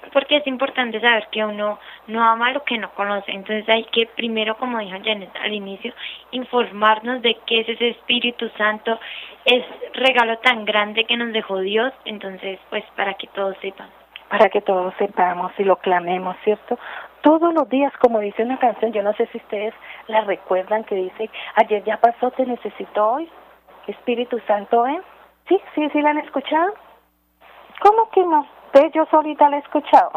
porque 0.09 0.37
es 0.37 0.47
importante 0.47 0.99
saber 0.99 1.27
que 1.31 1.43
uno 1.43 1.79
no 2.07 2.23
ama 2.23 2.51
lo 2.51 2.63
que 2.63 2.77
no 2.77 2.91
conoce. 2.91 3.31
Entonces 3.31 3.67
hay 3.69 3.85
que 3.85 4.07
primero, 4.07 4.57
como 4.57 4.79
dijo 4.79 4.97
Janet 5.03 5.35
al 5.41 5.53
inicio, 5.53 5.93
informarnos 6.31 7.21
de 7.21 7.37
qué 7.45 7.61
es 7.61 7.69
ese 7.69 7.89
Espíritu 7.89 8.49
Santo, 8.57 8.99
es 9.45 9.63
regalo 9.93 10.37
tan 10.39 10.65
grande 10.65 11.05
que 11.05 11.17
nos 11.17 11.31
dejó 11.33 11.59
Dios, 11.59 11.93
entonces 12.05 12.59
pues 12.69 12.83
para 12.95 13.13
que 13.15 13.27
todos 13.27 13.55
sepan. 13.61 13.89
Para 14.29 14.49
que 14.49 14.61
todos 14.61 14.93
sepamos 14.99 15.51
y 15.57 15.63
lo 15.63 15.77
clamemos, 15.77 16.35
¿cierto? 16.43 16.77
Todos 17.21 17.51
los 17.53 17.67
días, 17.67 17.91
como 17.97 18.19
dice 18.19 18.43
una 18.43 18.59
canción, 18.59 18.93
yo 18.93 19.01
no 19.01 19.13
sé 19.13 19.25
si 19.31 19.39
ustedes 19.39 19.73
la 20.07 20.21
recuerdan, 20.21 20.83
que 20.83 20.95
dice, 20.95 21.29
ayer 21.55 21.83
ya 21.83 21.97
pasó, 21.97 22.29
te 22.31 22.45
necesito 22.45 23.07
hoy. 23.07 23.29
Espíritu 23.87 24.39
Santo, 24.45 24.85
¿eh? 24.85 25.01
Sí, 25.47 25.59
sí, 25.73 25.89
sí 25.89 26.01
la 26.01 26.11
han 26.11 26.19
escuchado. 26.19 26.73
¿Cómo 27.81 28.09
que 28.11 28.21
no? 28.21 28.45
Yo 28.93 29.05
solita 29.05 29.49
la 29.49 29.57
he 29.57 29.59
escuchado. 29.59 30.11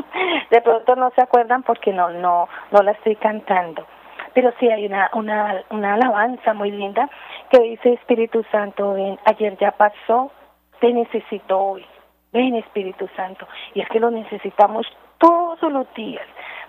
de 0.50 0.60
pronto 0.60 0.96
no 0.96 1.10
se 1.10 1.22
acuerdan 1.22 1.62
porque 1.62 1.92
no, 1.92 2.10
no, 2.10 2.48
no 2.70 2.82
la 2.82 2.92
estoy 2.92 3.16
cantando. 3.16 3.86
Pero 4.34 4.52
sí 4.60 4.68
hay 4.70 4.86
una, 4.86 5.10
una, 5.14 5.62
una 5.70 5.94
alabanza 5.94 6.54
muy 6.54 6.70
linda 6.70 7.08
que 7.50 7.60
dice 7.60 7.94
Espíritu 7.94 8.44
Santo, 8.50 8.94
ven, 8.94 9.18
ayer 9.24 9.56
ya 9.58 9.72
pasó, 9.72 10.30
te 10.80 10.92
necesito 10.92 11.58
hoy. 11.58 11.84
Ven 12.32 12.54
Espíritu 12.56 13.08
Santo. 13.16 13.46
Y 13.74 13.80
es 13.80 13.88
que 13.88 14.00
lo 14.00 14.10
necesitamos 14.10 14.86
todos 15.18 15.72
los 15.72 15.92
días 15.94 16.26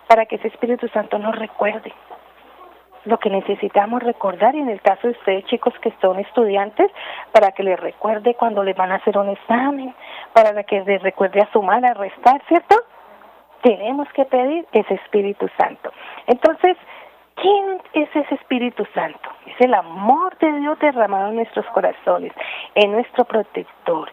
para 0.08 0.26
que 0.26 0.38
ese 0.38 0.48
Espíritu 0.48 0.88
Santo 0.88 1.20
nos 1.20 1.36
recuerde 1.36 1.94
lo 3.06 3.18
que 3.18 3.30
necesitamos 3.30 4.04
recordar 4.04 4.56
y 4.56 4.60
en 4.60 4.70
el 4.70 4.82
caso 4.82 5.08
de 5.08 5.14
ustedes 5.14 5.46
chicos 5.46 5.74
que 5.82 5.94
son 6.02 6.20
estudiantes, 6.20 6.92
para 7.32 7.52
que 7.52 7.64
les 7.64 7.80
recuerde 7.80 8.36
cuando 8.36 8.64
les 8.64 8.76
van 8.76 8.92
a 8.92 8.96
hacer 8.96 9.18
un 9.18 9.30
examen, 9.30 9.94
para 10.34 10.64
que 10.64 10.82
les 10.82 11.02
recuerde 11.02 11.42
a 11.42 11.52
sumar, 11.52 11.84
a 11.86 11.94
restar, 11.94 12.42
¿cierto? 12.48 12.76
Tenemos 13.62 14.08
que 14.14 14.26
pedir 14.26 14.66
ese 14.72 14.94
Espíritu 14.96 15.50
Santo. 15.58 15.92
Entonces, 16.28 16.78
¿quién 17.36 17.82
es 17.94 18.10
ese 18.16 18.36
Espíritu 18.36 18.86
Santo? 18.94 19.30
Es 19.46 19.60
el 19.60 19.74
amor 19.74 20.38
de 20.38 20.52
Dios 20.60 20.80
derramado 20.80 21.30
en 21.30 21.36
nuestros 21.36 21.66
corazones, 21.68 22.32
en 22.76 22.92
nuestro 22.92 23.26
protector. 23.26 24.12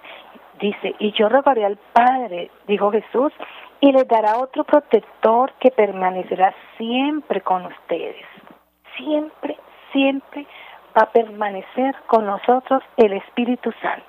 Dice, 0.59 0.95
y 0.99 1.13
yo 1.13 1.29
rogaré 1.29 1.65
al 1.65 1.79
Padre, 1.93 2.51
dijo 2.67 2.91
Jesús, 2.91 3.33
y 3.81 3.93
les 3.93 4.09
dará 4.09 4.39
otro 4.39 4.65
protector 4.65 5.53
que 5.61 5.71
permanecerá 5.71 6.55
siempre 6.79 7.43
con 7.43 7.67
ustedes. 7.67 8.25
Siempre, 8.97 9.59
siempre 9.93 10.47
va 10.97 11.03
a 11.03 11.11
permanecer 11.11 11.95
con 12.07 12.25
nosotros 12.25 12.83
el 12.97 13.13
Espíritu 13.13 13.71
Santo. 13.83 14.07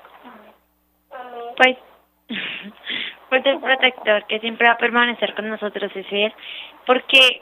Pues, 1.58 1.78
pues 3.30 3.46
el 3.46 3.60
protector 3.60 4.26
que 4.26 4.40
siempre 4.40 4.68
va 4.68 4.74
a 4.74 4.78
permanecer 4.78 5.34
con 5.34 5.50
nosotros 5.50 5.92
es 5.96 6.06
Él, 6.12 6.34
porque 6.86 7.42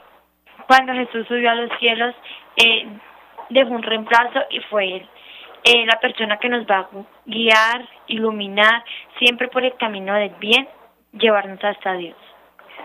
cuando 0.66 0.92
Jesús 0.92 1.26
subió 1.28 1.50
a 1.50 1.54
los 1.54 1.70
cielos, 1.78 2.14
eh, 2.56 2.86
dejó 3.50 3.70
un 3.70 3.82
reemplazo 3.82 4.40
y 4.50 4.60
fue 4.60 4.96
Él. 4.96 5.08
Eh, 5.64 5.84
la 5.84 5.98
persona 6.00 6.38
que 6.38 6.48
nos 6.48 6.64
va 6.66 6.78
a 6.78 6.88
guiar, 7.24 7.88
iluminar, 8.06 8.84
siempre 9.18 9.48
por 9.48 9.64
el 9.64 9.74
camino 9.76 10.14
del 10.14 10.30
bien, 10.38 10.68
llevarnos 11.12 11.62
hasta 11.64 11.94
Dios. 11.94 12.16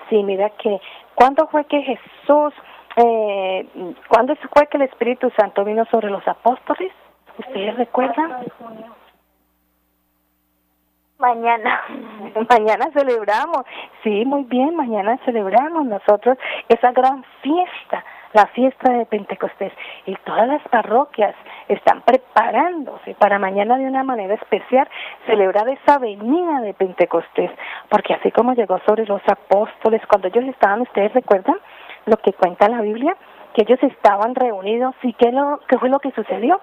Sí, 0.09 0.23
mira 0.23 0.49
que, 0.61 0.79
¿cuándo 1.15 1.47
fue 1.47 1.65
que 1.65 1.81
Jesús, 1.81 2.53
eh, 2.97 3.65
cuándo 4.07 4.35
fue 4.35 4.67
que 4.67 4.77
el 4.77 4.83
Espíritu 4.83 5.31
Santo 5.37 5.63
vino 5.63 5.85
sobre 5.85 6.09
los 6.09 6.27
apóstoles? 6.27 6.91
¿Ustedes 7.37 7.75
recuerdan? 7.75 8.45
Mañana. 11.21 11.83
Mañana 12.49 12.89
celebramos, 12.93 13.63
sí, 14.03 14.25
muy 14.25 14.43
bien, 14.45 14.75
mañana 14.75 15.19
celebramos 15.23 15.85
nosotros 15.85 16.35
esa 16.67 16.91
gran 16.93 17.23
fiesta, 17.43 18.03
la 18.33 18.47
fiesta 18.47 18.91
de 18.91 19.05
Pentecostés. 19.05 19.71
Y 20.07 20.15
todas 20.25 20.47
las 20.47 20.63
parroquias 20.69 21.35
están 21.67 22.01
preparándose 22.01 23.13
para 23.15 23.37
mañana 23.37 23.77
de 23.77 23.85
una 23.85 24.03
manera 24.03 24.33
especial 24.33 24.89
celebrar 25.27 25.69
esa 25.69 25.99
venida 25.99 26.61
de 26.61 26.73
Pentecostés, 26.73 27.51
porque 27.89 28.15
así 28.15 28.31
como 28.31 28.53
llegó 28.53 28.79
sobre 28.87 29.05
los 29.05 29.21
apóstoles, 29.27 30.01
cuando 30.07 30.27
ellos 30.27 30.45
estaban, 30.45 30.81
ustedes 30.81 31.13
recuerdan 31.13 31.57
lo 32.07 32.17
que 32.17 32.33
cuenta 32.33 32.67
la 32.67 32.81
Biblia, 32.81 33.15
que 33.53 33.63
ellos 33.63 33.79
estaban 33.83 34.35
reunidos 34.35 34.95
y 35.03 35.13
qué, 35.13 35.31
lo, 35.31 35.59
qué 35.67 35.77
fue 35.77 35.89
lo 35.89 35.99
que 35.99 36.11
sucedió. 36.11 36.61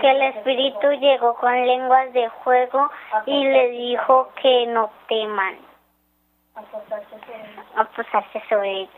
Que 0.00 0.10
el 0.10 0.22
Espíritu 0.22 0.90
llegó 1.00 1.34
con 1.34 1.66
lenguas 1.66 2.12
de 2.12 2.30
fuego 2.44 2.90
y 3.26 3.44
le 3.44 3.70
dijo 3.70 4.28
que 4.40 4.66
no 4.66 4.90
teman. 5.08 5.56
A 7.76 7.84
posarse 7.84 8.42
sobre 8.48 8.72
ellos. 8.80 8.94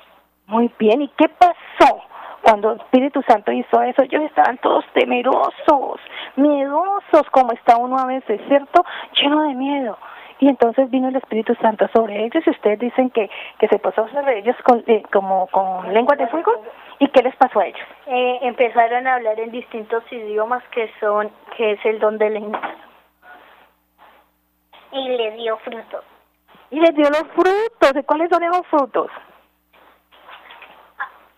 Muy 0.46 0.72
bien, 0.78 1.02
¿y 1.02 1.08
qué 1.08 1.28
pasó? 1.28 2.02
Cuando 2.42 2.72
el 2.72 2.80
Espíritu 2.80 3.20
Santo 3.26 3.50
hizo 3.50 3.82
eso, 3.82 4.02
ellos 4.02 4.22
estaban 4.22 4.58
todos 4.58 4.84
temerosos, 4.94 6.00
miedosos, 6.36 7.28
como 7.30 7.52
está 7.52 7.76
uno 7.76 7.98
a 7.98 8.06
veces, 8.06 8.40
¿cierto? 8.46 8.84
Lleno 9.20 9.42
de 9.42 9.54
miedo. 9.54 9.98
Y 10.40 10.48
entonces 10.48 10.90
vino 10.90 11.08
el 11.08 11.16
Espíritu 11.16 11.54
Santo 11.56 11.88
sobre 11.92 12.24
ellos 12.24 12.46
y 12.46 12.50
ustedes 12.50 12.78
dicen 12.78 13.10
que, 13.10 13.28
que 13.58 13.68
se 13.68 13.78
posó 13.78 14.08
sobre 14.08 14.38
ellos 14.38 14.56
con, 14.64 14.84
eh, 14.86 15.02
como 15.12 15.48
con 15.48 15.92
lenguas 15.92 16.18
de 16.18 16.28
fuego. 16.28 16.52
¿Y 17.00 17.08
qué 17.08 17.22
les 17.22 17.34
pasó 17.36 17.60
a 17.60 17.66
ellos? 17.66 17.86
Eh, 18.06 18.38
empezaron 18.42 19.06
a 19.06 19.14
hablar 19.14 19.38
en 19.40 19.50
distintos 19.50 20.04
idiomas 20.12 20.62
que 20.70 20.90
son 21.00 21.30
que 21.56 21.72
es 21.72 21.84
el 21.84 21.98
don 21.98 22.18
de 22.18 22.30
lenguas. 22.30 22.76
Y 24.92 25.08
le 25.08 25.32
dio 25.32 25.56
fruto. 25.58 26.02
Y 26.70 26.80
les 26.80 26.94
dio 26.94 27.08
los 27.10 27.24
frutos. 27.34 27.92
¿De 27.94 28.04
cuáles 28.04 28.30
son 28.30 28.42
esos 28.42 28.66
frutos? 28.68 29.10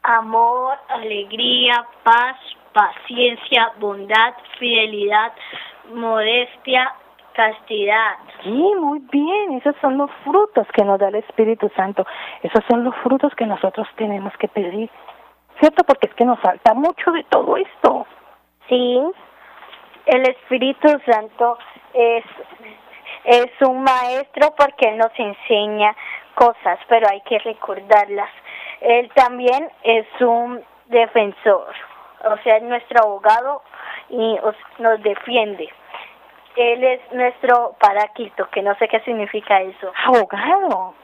Amor, 0.02 0.76
alegría, 0.88 1.86
paz, 2.02 2.36
paciencia, 2.72 3.72
bondad, 3.78 4.34
fidelidad, 4.58 5.32
modestia, 5.92 6.94
castidad. 7.34 8.16
Sí, 8.42 8.74
muy 8.78 9.00
bien, 9.10 9.52
esos 9.52 9.74
son 9.80 9.98
los 9.98 10.10
frutos 10.24 10.66
que 10.72 10.84
nos 10.84 10.98
da 10.98 11.08
el 11.08 11.16
Espíritu 11.16 11.70
Santo. 11.76 12.06
Esos 12.42 12.64
son 12.68 12.84
los 12.84 12.94
frutos 12.96 13.34
que 13.34 13.46
nosotros 13.46 13.86
tenemos 13.96 14.32
que 14.38 14.48
pedir. 14.48 14.90
¿Cierto? 15.58 15.84
Porque 15.84 16.06
es 16.06 16.14
que 16.14 16.24
nos 16.24 16.40
falta 16.40 16.74
mucho 16.74 17.10
de 17.12 17.24
todo 17.24 17.56
esto. 17.56 18.06
Sí, 18.68 19.00
el 20.06 20.22
Espíritu 20.28 20.88
Santo 21.06 21.58
es, 21.92 22.24
es 23.24 23.50
un 23.68 23.82
maestro 23.82 24.54
porque 24.56 24.88
Él 24.88 24.98
nos 24.98 25.12
enseña 25.18 25.94
cosas, 26.34 26.78
pero 26.88 27.08
hay 27.10 27.20
que 27.22 27.38
recordarlas. 27.38 28.30
Él 28.80 29.10
también 29.14 29.70
es 29.82 30.06
un 30.20 30.64
defensor, 30.86 31.74
o 32.24 32.36
sea, 32.42 32.56
es 32.56 32.62
nuestro 32.62 33.02
abogado 33.02 33.62
y 34.08 34.38
nos 34.78 35.02
defiende. 35.02 35.68
Él 36.56 36.84
es 36.84 37.00
nuestro 37.12 37.76
paraquito, 37.78 38.48
que 38.50 38.62
no 38.62 38.74
sé 38.76 38.88
qué 38.88 39.00
significa 39.00 39.60
eso. 39.60 39.92
Abogado. 40.04 40.94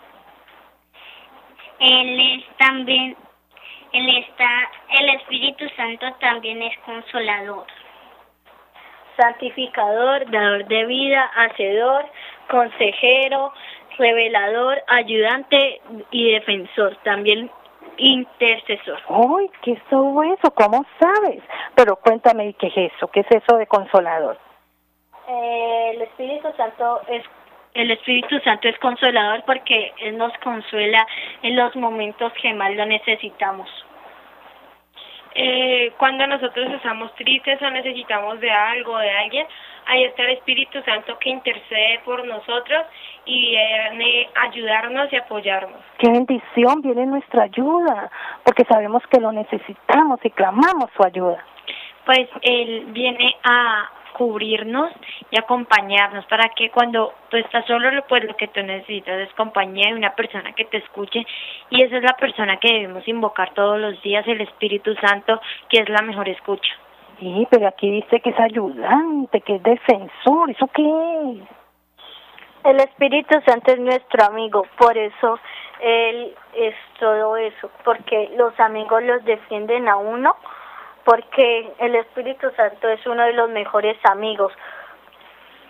Él 1.78 2.20
es 2.20 2.56
también, 2.56 3.16
él 3.92 4.18
está, 4.18 4.70
el 4.98 5.08
Espíritu 5.10 5.68
Santo 5.76 6.06
también 6.20 6.62
es 6.62 6.76
consolador. 6.80 7.66
Santificador, 9.16 10.30
dador 10.30 10.66
de 10.66 10.84
vida, 10.86 11.30
hacedor, 11.36 12.06
consejero, 12.50 13.52
revelador, 13.98 14.82
ayudante 14.88 15.80
y 16.10 16.32
defensor. 16.32 16.96
También 17.02 17.50
intercesor. 17.98 18.98
¡Ay, 19.08 19.50
qué 19.62 19.72
es 19.72 19.82
todo 19.88 20.22
eso! 20.22 20.50
¿Cómo 20.54 20.84
sabes? 20.98 21.42
Pero 21.74 21.96
cuéntame, 21.96 22.54
¿qué 22.54 22.66
es 22.68 22.92
eso? 22.92 23.08
¿Qué 23.08 23.20
es 23.20 23.26
eso 23.30 23.56
de 23.56 23.66
consolador? 23.66 24.38
Eh, 25.28 25.90
el 25.94 26.02
Espíritu 26.02 26.48
Santo 26.56 27.00
es 27.08 27.24
el 27.74 27.90
Espíritu 27.90 28.40
Santo 28.40 28.68
es 28.68 28.78
consolador 28.78 29.42
porque 29.44 29.92
él 29.98 30.16
nos 30.16 30.32
consuela 30.38 31.06
en 31.42 31.56
los 31.56 31.76
momentos 31.76 32.32
que 32.40 32.54
más 32.54 32.74
lo 32.74 32.86
necesitamos. 32.86 33.68
Eh, 35.34 35.92
cuando 35.98 36.26
nosotros 36.26 36.72
estamos 36.72 37.14
tristes 37.16 37.60
o 37.60 37.70
necesitamos 37.70 38.40
de 38.40 38.50
algo, 38.50 38.96
de 38.96 39.10
alguien, 39.10 39.46
ahí 39.84 40.04
está 40.04 40.22
el 40.22 40.30
Espíritu 40.30 40.80
Santo 40.84 41.18
que 41.18 41.28
intercede 41.28 42.00
por 42.06 42.26
nosotros 42.26 42.86
y 43.26 43.50
viene 43.50 44.30
a 44.34 44.44
ayudarnos 44.44 45.12
y 45.12 45.16
apoyarnos. 45.16 45.78
Qué 45.98 46.08
bendición, 46.08 46.80
viene 46.80 47.04
nuestra 47.04 47.42
ayuda, 47.42 48.10
porque 48.42 48.64
sabemos 48.64 49.02
que 49.08 49.20
lo 49.20 49.30
necesitamos 49.32 50.18
y 50.24 50.30
clamamos 50.30 50.90
su 50.96 51.04
ayuda. 51.04 51.44
Pues 52.06 52.30
Él 52.40 52.86
viene 52.92 53.36
a 53.44 53.90
cubrirnos 54.16 54.90
y 55.30 55.38
acompañarnos 55.38 56.24
para 56.26 56.48
que 56.56 56.70
cuando 56.70 57.12
tú 57.28 57.36
estás 57.36 57.66
solo, 57.66 57.90
pues 58.08 58.24
lo 58.24 58.34
que 58.34 58.48
tú 58.48 58.62
necesitas 58.62 59.20
es 59.20 59.34
compañía 59.34 59.90
de 59.90 59.94
una 59.94 60.14
persona 60.14 60.52
que 60.52 60.64
te 60.64 60.78
escuche 60.78 61.26
y 61.68 61.82
esa 61.82 61.98
es 61.98 62.02
la 62.02 62.14
persona 62.14 62.56
que 62.56 62.72
debemos 62.72 63.06
invocar 63.06 63.52
todos 63.52 63.78
los 63.78 64.00
días, 64.02 64.26
el 64.26 64.40
Espíritu 64.40 64.94
Santo, 64.94 65.38
que 65.68 65.80
es 65.80 65.88
la 65.90 66.00
mejor 66.00 66.30
escucha. 66.30 66.72
Sí, 67.20 67.46
pero 67.50 67.68
aquí 67.68 67.90
dice 67.90 68.20
que 68.20 68.30
es 68.30 68.40
ayudante, 68.40 69.42
que 69.42 69.56
es 69.56 69.62
defensor, 69.62 70.50
¿eso 70.50 70.66
qué 70.68 70.82
es? 70.82 71.48
El 72.64 72.80
Espíritu 72.80 73.38
Santo 73.46 73.72
es 73.72 73.78
nuestro 73.78 74.24
amigo, 74.24 74.66
por 74.78 74.96
eso 74.96 75.38
Él 75.80 76.34
es 76.54 76.74
todo 76.98 77.36
eso, 77.36 77.70
porque 77.84 78.30
los 78.36 78.58
amigos 78.58 79.02
los 79.02 79.22
defienden 79.24 79.88
a 79.88 79.96
uno 79.96 80.36
porque 81.06 81.72
el 81.78 81.94
Espíritu 81.94 82.50
Santo 82.56 82.88
es 82.88 83.06
uno 83.06 83.22
de 83.22 83.32
los 83.32 83.48
mejores 83.50 83.96
amigos. 84.10 84.52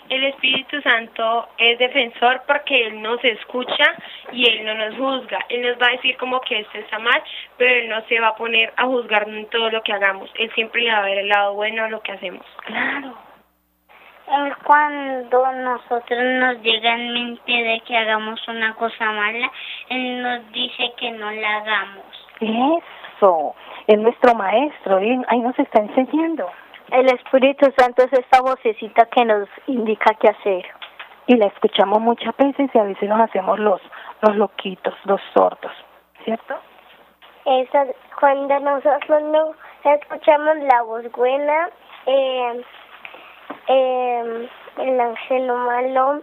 El 0.09 0.25
Espíritu 0.25 0.81
Santo 0.81 1.49
es 1.59 1.79
defensor 1.79 2.43
porque 2.47 2.87
Él 2.87 3.03
nos 3.03 3.23
escucha 3.23 3.85
y 4.33 4.49
Él 4.49 4.65
no 4.65 4.73
nos 4.75 4.97
juzga. 4.97 5.39
Él 5.51 5.61
nos 5.61 5.83
va 5.83 5.89
a 5.89 5.97
decir 5.97 6.17
como 6.17 6.41
que 6.41 6.61
esto 6.61 6.79
está 6.79 6.99
mal, 6.99 7.23
pero 7.59 7.75
Él 7.75 7.89
no 7.91 8.01
se 8.07 8.19
va 8.19 8.29
a 8.29 8.37
poner 8.37 8.73
a 8.79 8.85
juzgarnos 8.85 9.37
en 9.37 9.51
todo 9.51 9.69
lo 9.69 9.83
que 9.83 9.93
hagamos. 9.93 10.31
Él 10.39 10.51
siempre 10.55 10.81
le 10.81 10.93
va 10.93 10.99
a 10.99 11.05
ver 11.05 11.19
el 11.19 11.29
lado 11.29 11.53
bueno 11.53 11.85
a 11.85 11.91
lo 11.91 12.01
que 12.01 12.13
hacemos. 12.13 12.47
Claro. 12.65 13.15
Él 14.29 14.55
cuando 14.65 15.53
nosotros 15.53 16.25
nos 16.41 16.63
llega 16.63 16.95
en 16.95 17.13
mente 17.13 17.53
de 17.53 17.81
que 17.87 17.95
hagamos 17.95 18.41
una 18.49 18.75
cosa 18.75 19.13
mala, 19.13 19.53
Él 19.91 20.23
nos 20.23 20.51
dice 20.53 20.95
que 20.97 21.11
no 21.11 21.31
la 21.31 21.57
hagamos. 21.57 22.07
Eso, 22.41 22.83
es 23.87 23.99
nuestro 23.99 24.35
maestro, 24.35 25.03
y 25.03 25.23
ahí 25.29 25.41
nos 25.41 25.59
está 25.59 25.81
enseñando. 25.81 26.49
El 26.91 27.07
Espíritu 27.07 27.73
Santo 27.77 28.05
es 28.05 28.13
esta 28.13 28.41
vocecita 28.41 29.07
que 29.07 29.25
nos 29.25 29.49
indica 29.67 30.15
qué 30.15 30.29
hacer. 30.29 30.65
Y 31.27 31.37
la 31.37 31.47
escuchamos 31.47 32.01
muchas 32.01 32.37
veces 32.37 32.71
y 32.73 32.79
a 32.79 32.85
veces 32.85 33.09
nos 33.09 33.21
hacemos 33.21 33.59
los, 33.59 33.81
los 34.21 34.37
loquitos, 34.37 34.95
los 35.05 35.21
sordos, 35.35 35.73
¿cierto? 36.25 36.55
Cuando 38.19 38.59
nosotros 38.61 39.23
no 39.23 39.53
escuchamos 39.85 40.57
la 40.59 40.83
voz 40.83 41.11
buena, 41.13 41.69
eh, 42.07 42.65
eh, 43.69 44.49
el 44.79 45.01
ángel 45.01 45.47
malo 45.53 46.23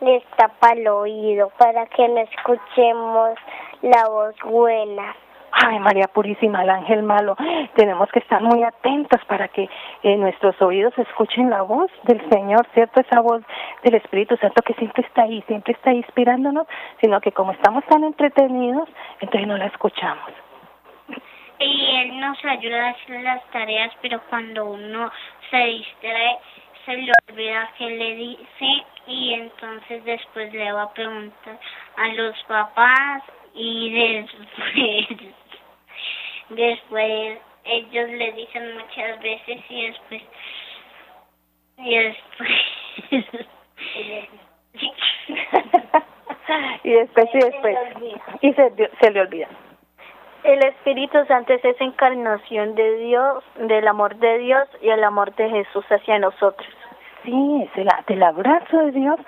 les 0.00 0.24
tapa 0.36 0.72
el 0.72 0.86
oído 0.88 1.50
para 1.58 1.86
que 1.86 2.06
no 2.08 2.20
escuchemos 2.20 3.38
la 3.82 4.08
voz 4.08 4.34
buena. 4.44 5.14
Ay, 5.52 5.78
María 5.78 6.08
Purísima, 6.08 6.62
el 6.62 6.70
ángel 6.70 7.02
malo, 7.02 7.36
tenemos 7.74 8.10
que 8.10 8.18
estar 8.18 8.42
muy 8.42 8.62
atentos 8.62 9.24
para 9.26 9.48
que 9.48 9.68
eh, 10.02 10.16
nuestros 10.16 10.60
oídos 10.60 10.96
escuchen 10.98 11.50
la 11.50 11.62
voz 11.62 11.90
del 12.04 12.20
Señor, 12.30 12.66
¿cierto? 12.74 13.00
Esa 13.00 13.20
voz 13.20 13.42
del 13.82 13.94
Espíritu 13.94 14.36
Santo 14.36 14.62
que 14.62 14.74
siempre 14.74 15.04
está 15.06 15.22
ahí, 15.22 15.42
siempre 15.46 15.72
está 15.72 15.92
inspirándonos, 15.92 16.66
sino 17.00 17.20
que 17.20 17.32
como 17.32 17.52
estamos 17.52 17.84
tan 17.86 18.04
entretenidos, 18.04 18.88
entonces 19.20 19.48
no 19.48 19.56
la 19.56 19.66
escuchamos. 19.66 20.30
Y 21.58 21.96
Él 21.96 22.20
nos 22.20 22.44
ayuda 22.44 22.88
a 22.88 22.90
hacer 22.90 23.22
las 23.22 23.42
tareas, 23.50 23.90
pero 24.02 24.20
cuando 24.28 24.66
uno 24.66 25.10
se 25.50 25.56
distrae, 25.56 26.38
se 26.84 26.96
le 26.96 27.12
olvida 27.28 27.70
qué 27.78 27.90
le 27.90 28.14
dice 28.14 28.84
y 29.06 29.34
entonces 29.34 30.04
después 30.04 30.52
le 30.52 30.70
va 30.72 30.82
a 30.82 30.92
preguntar 30.92 31.58
a 31.96 32.08
los 32.08 32.36
papás 32.44 33.22
y 33.56 33.90
después 33.90 35.32
después 36.50 37.38
ellos 37.64 38.08
le 38.10 38.32
dicen 38.32 38.74
muchas 38.74 39.20
veces 39.20 39.60
y 39.68 39.86
después 39.88 40.22
y 41.78 41.96
después. 41.96 42.50
Y 46.84 46.92
después 46.92 47.26
y 47.34 47.38
después. 47.38 47.76
Y 48.40 48.52
se, 48.52 48.72
se 49.00 49.10
le 49.10 49.20
olvida. 49.20 49.48
El 50.44 50.64
Espíritu 50.64 51.24
Santo 51.26 51.54
es 51.54 51.64
esa 51.64 51.82
encarnación 51.82 52.76
de 52.76 52.98
Dios, 52.98 53.42
del 53.56 53.88
amor 53.88 54.14
de 54.16 54.38
Dios 54.38 54.68
y 54.80 54.90
el 54.90 55.02
amor 55.02 55.34
de 55.34 55.50
Jesús 55.50 55.84
hacia 55.90 56.20
nosotros. 56.20 56.68
Sí, 57.26 57.62
es 57.64 57.76
el, 57.76 57.88
del 58.06 58.22
abrazo 58.22 58.78
de 58.78 58.92
Dios 58.92 59.18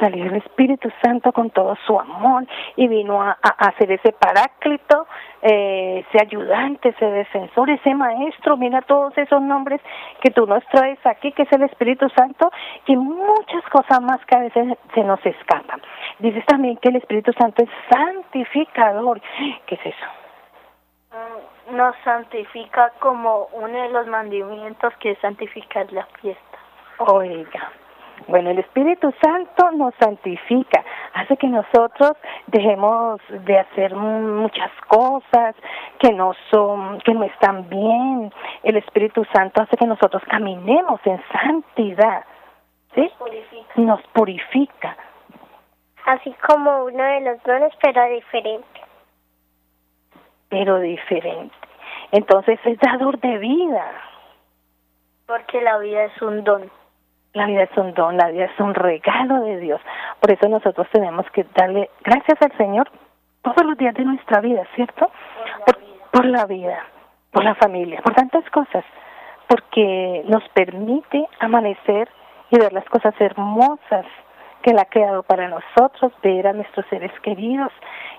salió 0.00 0.24
el 0.24 0.34
Espíritu 0.34 0.90
Santo 1.00 1.30
con 1.32 1.50
todo 1.50 1.76
su 1.86 1.98
amor 2.00 2.44
y 2.74 2.88
vino 2.88 3.22
a, 3.22 3.38
hacer 3.58 3.92
ese 3.92 4.10
paráclito, 4.10 5.06
eh, 5.40 6.04
ese 6.04 6.20
ayudante, 6.20 6.88
ese 6.88 7.06
defensor, 7.06 7.70
ese 7.70 7.94
maestro. 7.94 8.56
Mira 8.56 8.82
todos 8.82 9.16
esos 9.16 9.40
nombres 9.40 9.80
que 10.20 10.32
tú 10.32 10.46
nos 10.46 10.66
traes 10.66 10.98
aquí, 11.06 11.30
que 11.30 11.42
es 11.42 11.52
el 11.52 11.62
Espíritu 11.62 12.08
Santo, 12.08 12.50
y 12.86 12.96
muchas 12.96 13.62
cosas 13.70 14.00
más 14.00 14.18
que 14.26 14.36
a 14.36 14.40
veces 14.40 14.76
se 14.92 15.04
nos 15.04 15.24
escapan. 15.24 15.80
Dices 16.18 16.44
también 16.46 16.76
que 16.78 16.88
el 16.88 16.96
Espíritu 16.96 17.32
Santo 17.38 17.62
es 17.62 17.70
santificador. 17.88 19.20
¿Qué 19.66 19.76
es 19.76 19.86
eso? 19.86 20.06
nos 21.70 21.94
santifica 22.04 22.90
como 22.98 23.48
uno 23.52 23.82
de 23.82 23.88
los 23.88 24.06
mandamientos 24.08 24.92
que 24.98 25.12
es 25.12 25.18
santificar 25.20 25.90
la 25.92 26.04
fiesta. 26.20 26.53
Oiga, 26.98 27.72
bueno, 28.28 28.50
el 28.50 28.58
Espíritu 28.58 29.12
Santo 29.22 29.70
nos 29.72 29.94
santifica, 29.96 30.84
hace 31.14 31.36
que 31.36 31.48
nosotros 31.48 32.12
dejemos 32.46 33.20
de 33.28 33.58
hacer 33.58 33.94
muchas 33.94 34.70
cosas 34.88 35.54
que 35.98 36.12
no 36.12 36.32
son, 36.50 37.00
que 37.00 37.12
no 37.12 37.24
están 37.24 37.68
bien. 37.68 38.32
El 38.62 38.76
Espíritu 38.76 39.24
Santo 39.32 39.62
hace 39.62 39.76
que 39.76 39.86
nosotros 39.86 40.22
caminemos 40.28 41.00
en 41.04 41.20
santidad, 41.32 42.24
¿sí? 42.94 43.02
Nos 43.02 43.12
purifica. 43.12 43.72
Nos 43.76 44.02
purifica. 44.08 44.96
Así 46.06 46.34
como 46.46 46.84
uno 46.84 47.02
de 47.02 47.20
los 47.22 47.42
dones, 47.42 47.72
pero 47.80 48.04
diferente 48.06 48.84
pero 50.54 50.78
diferente. 50.78 51.54
Entonces 52.12 52.60
es 52.64 52.78
dador 52.78 53.18
de 53.18 53.38
vida. 53.38 53.90
Porque 55.26 55.60
la 55.60 55.78
vida 55.78 56.04
es 56.04 56.22
un 56.22 56.44
don. 56.44 56.70
La 57.34 57.46
vida 57.46 57.64
es 57.64 57.76
un 57.76 57.92
don, 57.94 58.16
la 58.16 58.28
vida 58.30 58.44
es 58.44 58.60
un 58.60 58.74
regalo 58.74 59.40
de 59.40 59.58
Dios. 59.58 59.80
Por 60.20 60.30
eso 60.30 60.48
nosotros 60.48 60.86
tenemos 60.92 61.28
que 61.32 61.44
darle 61.56 61.90
gracias 62.04 62.40
al 62.40 62.56
Señor 62.56 62.88
todos 63.42 63.66
los 63.66 63.76
días 63.76 63.92
de 63.94 64.04
nuestra 64.04 64.40
vida, 64.40 64.62
¿cierto? 64.76 65.10
Por, 66.12 66.24
la 66.26 66.46
vida, 66.46 66.78
por 67.32 67.42
la 67.42 67.56
familia, 67.56 68.00
por 68.02 68.14
tantas 68.14 68.48
cosas. 68.50 68.84
Porque 69.48 70.22
nos 70.26 70.48
permite 70.50 71.26
amanecer 71.40 72.08
y 72.50 72.58
ver 72.58 72.72
las 72.72 72.84
cosas 72.84 73.14
hermosas 73.20 74.06
que 74.62 74.70
Él 74.70 74.78
ha 74.78 74.84
creado 74.84 75.24
para 75.24 75.48
nosotros, 75.48 76.12
ver 76.22 76.46
a 76.46 76.52
nuestros 76.52 76.86
seres 76.86 77.10
queridos. 77.20 77.72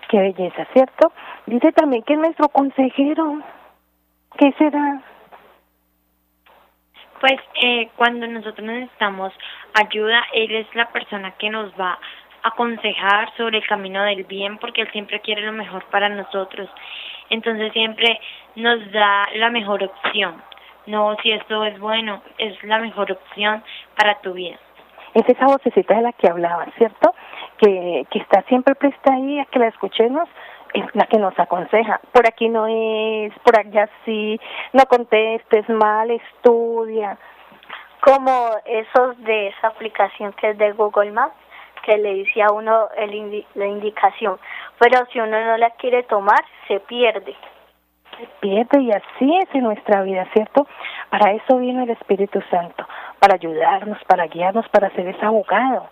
Qué 0.10 0.20
belleza, 0.20 0.68
¿cierto? 0.74 1.14
Dice 1.46 1.72
también 1.72 2.04
que 2.04 2.16
es 2.16 2.20
nuestro 2.20 2.50
consejero. 2.50 3.40
¿Qué 4.38 4.52
será? 4.58 5.02
Pues 7.20 7.40
eh, 7.62 7.90
cuando 7.96 8.28
nosotros 8.28 8.66
necesitamos 8.66 9.34
ayuda, 9.74 10.24
Él 10.34 10.54
es 10.56 10.68
la 10.76 10.90
persona 10.90 11.32
que 11.32 11.50
nos 11.50 11.72
va 11.80 11.98
a 12.44 12.50
aconsejar 12.50 13.34
sobre 13.38 13.60
el 13.60 13.68
camino 13.68 14.04
del 14.04 14.24
bien 14.26 14.58
porque 14.58 14.82
Él 14.82 14.92
siempre 14.92 15.22
quiere 15.22 15.42
lo 15.42 15.54
mejor 15.54 15.86
para 15.86 16.10
nosotros. 16.10 16.70
Entonces 17.30 17.72
siempre 17.74 18.20
nos 18.56 18.92
da 18.92 19.28
la 19.36 19.50
mejor 19.50 19.84
opción. 19.84 20.42
No, 20.88 21.16
si 21.24 21.32
esto 21.32 21.64
es 21.66 21.80
bueno, 21.80 22.22
es 22.38 22.62
la 22.64 22.78
mejor 22.80 23.12
opción 23.12 23.64
para 23.98 24.20
tu 24.20 24.34
vida. 24.34 24.58
Es 25.16 25.28
esa 25.28 25.46
vocecita 25.46 25.96
de 25.96 26.02
la 26.02 26.12
que 26.12 26.28
hablaba, 26.28 26.66
¿cierto? 26.78 27.16
Que, 27.58 28.06
que 28.12 28.20
está 28.20 28.42
siempre 28.44 28.76
presta 28.76 29.14
ahí 29.14 29.40
a 29.40 29.46
que 29.46 29.60
la 29.60 29.68
escuchemos, 29.68 30.28
es 30.76 30.86
la 30.94 31.06
que 31.06 31.18
nos 31.18 31.38
aconseja. 31.40 32.00
Por 32.12 32.28
aquí 32.28 32.50
no 32.50 32.68
es, 32.68 33.34
por 33.40 33.58
allá 33.58 33.90
sí, 34.04 34.40
no 34.74 34.86
contestes 34.86 35.68
mal, 35.70 36.12
estudia. 36.12 37.18
Como 38.02 38.50
esos 38.66 39.18
de 39.24 39.48
esa 39.48 39.68
aplicación 39.68 40.34
que 40.34 40.50
es 40.50 40.58
de 40.58 40.74
Google 40.74 41.12
Maps, 41.12 41.36
que 41.84 41.98
le 41.98 42.14
dice 42.16 42.42
a 42.42 42.52
uno 42.52 42.90
el 42.98 43.14
indi 43.14 43.46
la 43.56 43.68
indicación, 43.68 44.38
pero 44.80 45.06
si 45.12 45.20
uno 45.20 45.40
no 45.46 45.58
la 45.58 45.70
quiere 45.72 46.04
tomar, 46.04 46.44
se 46.68 46.80
pierde. 46.82 47.36
Se 48.18 48.28
pierde 48.40 48.82
y 48.82 48.92
así 48.92 49.38
es 49.42 49.54
en 49.54 49.64
nuestra 49.64 50.02
vida, 50.02 50.28
¿cierto? 50.34 50.68
Para 51.10 51.32
eso 51.34 51.58
vino 51.58 51.84
el 51.84 51.90
Espíritu 51.92 52.42
Santo, 52.50 52.86
para 53.20 53.36
ayudarnos, 53.36 54.04
para 54.06 54.28
guiarnos, 54.28 54.68
para 54.70 54.90
ser 54.92 55.08
ese 55.08 55.26
abogado 55.26 55.90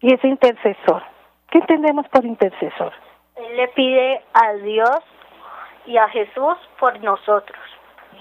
y 0.00 0.14
ese 0.14 0.28
intercesor. 0.28 1.02
¿Qué 1.50 1.58
entendemos 1.58 2.08
por 2.08 2.24
intercesor? 2.24 2.92
Él 3.36 3.56
le 3.56 3.68
pide 3.68 4.22
a 4.34 4.52
Dios 4.54 5.00
y 5.86 5.96
a 5.96 6.08
Jesús 6.08 6.56
por 6.78 7.00
nosotros. 7.02 7.58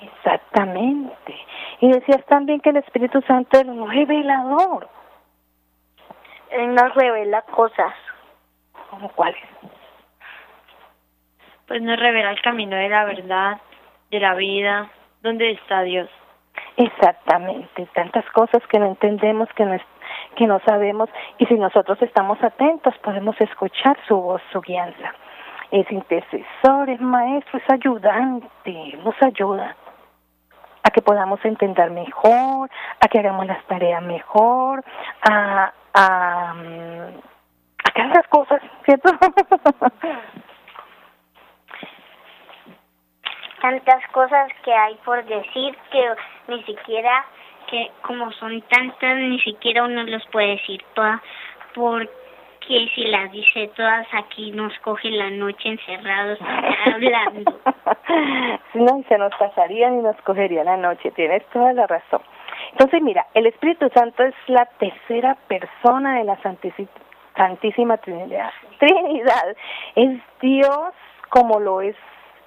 Exactamente. 0.02 1.36
Y 1.80 1.92
decías 1.92 2.26
también 2.26 2.60
que 2.60 2.70
el 2.70 2.78
Espíritu 2.78 3.22
Santo 3.22 3.60
es 3.60 3.66
un 3.66 3.90
revelador. 3.90 4.88
Él 6.50 6.74
nos 6.74 6.94
revela 6.96 7.42
cosas. 7.44 7.94
¿Como 8.90 9.10
cuáles? 9.10 9.42
Pues 11.68 11.82
nos 11.82 11.98
revela 12.00 12.32
el 12.32 12.42
camino 12.42 12.76
de 12.76 12.90
la 12.90 13.06
verdad, 13.06 13.62
de 14.10 14.20
la 14.20 14.34
vida, 14.36 14.90
donde 15.22 15.52
está 15.52 15.84
Dios. 15.84 16.10
Exactamente, 16.78 17.88
tantas 17.94 18.26
cosas 18.32 18.62
que 18.68 18.80
no 18.80 18.88
entendemos, 18.88 19.48
que 19.56 19.66
no, 19.66 19.78
que 20.36 20.48
no 20.48 20.60
sabemos, 20.66 21.10
y 21.38 21.46
si 21.46 21.56
nosotros 21.56 22.02
estamos 22.02 22.42
atentos 22.44 22.98
podemos 23.00 23.40
escuchar 23.40 23.98
su 24.08 24.16
voz, 24.16 24.42
su 24.52 24.62
guianza. 24.62 25.14
Es 25.72 25.90
intercesor, 25.92 26.90
es 26.90 27.00
maestro, 27.00 27.60
es 27.60 27.70
ayudante, 27.70 29.00
nos 29.04 29.16
ayuda 29.22 29.76
a 30.84 30.90
que 30.90 31.02
podamos 31.02 31.44
entender 31.46 31.92
mejor, 31.92 32.70
a 33.00 33.08
que 33.08 33.20
hagamos 33.20 33.46
las 33.46 33.64
tareas 33.66 34.02
mejor, 34.04 34.84
a, 35.30 35.72
a, 35.94 36.52
a 36.52 37.92
que 37.94 38.30
cosas, 38.30 38.62
¿cierto? 38.86 39.12
tantas 43.62 44.06
cosas 44.12 44.50
que 44.64 44.74
hay 44.74 44.96
por 45.06 45.24
decir 45.24 45.78
que 45.92 46.16
ni 46.48 46.64
siquiera 46.64 47.24
que 47.72 47.90
como 48.02 48.32
son 48.34 48.62
tantas 48.64 49.18
ni 49.18 49.40
siquiera 49.40 49.84
uno 49.84 50.04
los 50.04 50.24
puede 50.28 50.52
decir 50.52 50.84
todas 50.94 51.22
porque 51.74 52.90
si 52.94 53.06
las 53.06 53.32
dice 53.32 53.72
todas 53.76 54.06
aquí 54.14 54.52
nos 54.52 54.78
coge 54.80 55.10
la 55.10 55.30
noche 55.30 55.70
encerrados 55.70 56.38
hablando. 56.86 57.60
No 58.74 59.00
y 59.00 59.04
se 59.04 59.18
nos 59.18 59.34
pasaría 59.36 59.90
ni 59.90 60.02
nos 60.02 60.18
cogería 60.24 60.66
la 60.66 60.76
noche 60.76 61.12
tienes 61.12 61.46
toda 61.54 61.72
la 61.72 61.88
razón. 61.88 62.22
Entonces 62.72 63.02
mira 63.02 63.26
el 63.34 63.46
Espíritu 63.46 63.90
Santo 63.94 64.24
es 64.24 64.36
la 64.48 64.66
tercera 64.80 65.38
persona 65.48 66.18
de 66.18 66.26
la 66.26 66.38
Santísima 67.36 67.98
Trinidad. 67.98 68.52
Trinidad. 68.80 69.56
Es 69.96 70.20
Dios 70.42 70.94
como 71.30 71.60
lo 71.62 71.82
es 71.82 71.96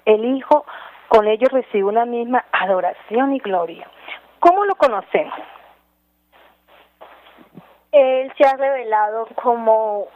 el 0.05 0.25
Hijo 0.25 0.67
con 1.09 1.29
ellos 1.29 1.51
recibe 1.53 1.85
una 1.85 2.05
misma 2.05 2.45
adoración 2.53 3.35
y 3.35 3.39
gloria. 3.39 3.87
¿Cómo 4.45 4.63
lo 4.67 4.75
conocemos? 4.75 5.39
Él 7.93 8.31
se 8.37 8.47
ha 8.47 8.55
revelado 8.59 9.27
como, 9.37 10.09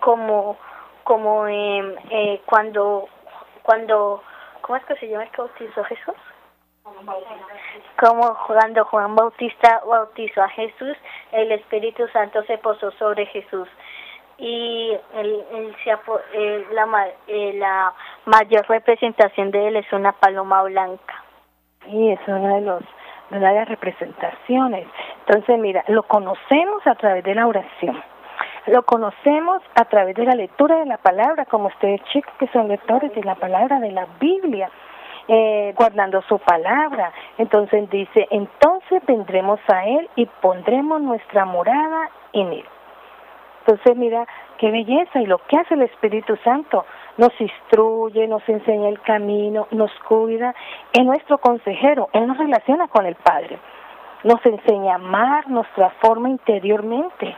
como, 0.00 0.56
como 1.02 1.46
em, 1.46 1.94
eh, 2.08 2.40
cuando, 2.46 3.06
cuando, 3.62 4.22
¿cómo 4.62 4.76
es 4.76 4.84
que 4.86 4.94
se 4.96 5.06
llama 5.06 5.24
el 5.24 5.30
que 5.32 5.42
bautizó 5.42 5.82
a 5.82 5.84
Jesús? 5.84 6.14
Como 8.00 8.38
cuando 8.46 8.86
Juan 8.86 9.14
Bautista 9.14 9.82
bautizó 9.86 10.42
a 10.42 10.48
Jesús, 10.48 10.96
el 11.32 11.52
Espíritu 11.52 12.08
Santo 12.08 12.42
se 12.44 12.56
posó 12.56 12.90
sobre 12.92 13.26
Jesús 13.26 13.68
y 14.38 14.96
él, 15.14 15.44
él 15.52 15.76
se, 15.84 15.90
eh, 15.90 16.66
la, 16.72 17.08
eh, 17.26 17.52
la 17.52 17.92
mayor 18.24 18.66
representación 18.66 19.50
de 19.50 19.68
él 19.68 19.76
es 19.76 19.92
una 19.92 20.12
paloma 20.12 20.62
blanca. 20.62 21.22
Y 21.86 22.12
es 22.12 22.20
una 22.26 22.54
de 22.54 22.60
los 22.62 22.82
las 23.30 23.68
representaciones. 23.68 24.86
Entonces, 25.26 25.58
mira, 25.58 25.84
lo 25.88 26.02
conocemos 26.04 26.86
a 26.86 26.94
través 26.94 27.24
de 27.24 27.34
la 27.34 27.46
oración. 27.46 28.02
Lo 28.66 28.82
conocemos 28.84 29.62
a 29.74 29.84
través 29.84 30.16
de 30.16 30.24
la 30.24 30.34
lectura 30.34 30.76
de 30.76 30.86
la 30.86 30.96
palabra, 30.96 31.44
como 31.44 31.68
ustedes 31.68 32.02
chicos 32.12 32.32
que 32.38 32.48
son 32.48 32.68
lectores 32.68 33.14
de 33.14 33.22
la 33.22 33.34
palabra 33.34 33.78
de 33.78 33.92
la 33.92 34.06
Biblia, 34.18 34.70
eh, 35.28 35.74
guardando 35.76 36.22
su 36.22 36.38
palabra. 36.38 37.12
Entonces 37.36 37.88
dice, 37.90 38.26
entonces 38.30 39.02
vendremos 39.06 39.60
a 39.68 39.84
Él 39.86 40.08
y 40.16 40.26
pondremos 40.26 41.00
nuestra 41.02 41.44
morada 41.44 42.10
en 42.32 42.52
Él. 42.54 42.64
Entonces, 43.66 43.96
mira, 43.96 44.26
qué 44.64 44.70
belleza. 44.70 45.20
Y 45.20 45.26
lo 45.26 45.38
que 45.38 45.58
hace 45.58 45.74
el 45.74 45.82
Espíritu 45.82 46.36
Santo, 46.42 46.86
nos 47.18 47.38
instruye, 47.38 48.26
nos 48.26 48.48
enseña 48.48 48.88
el 48.88 49.00
camino, 49.02 49.68
nos 49.70 49.92
cuida, 50.08 50.54
es 50.92 51.04
nuestro 51.04 51.38
consejero, 51.38 52.08
Él 52.12 52.26
nos 52.26 52.38
relaciona 52.38 52.88
con 52.88 53.04
el 53.04 53.14
Padre, 53.14 53.58
nos 54.24 54.44
enseña 54.46 54.92
a 54.92 54.94
amar, 54.96 55.48
nos 55.48 55.66
transforma 55.74 56.30
interiormente. 56.30 57.36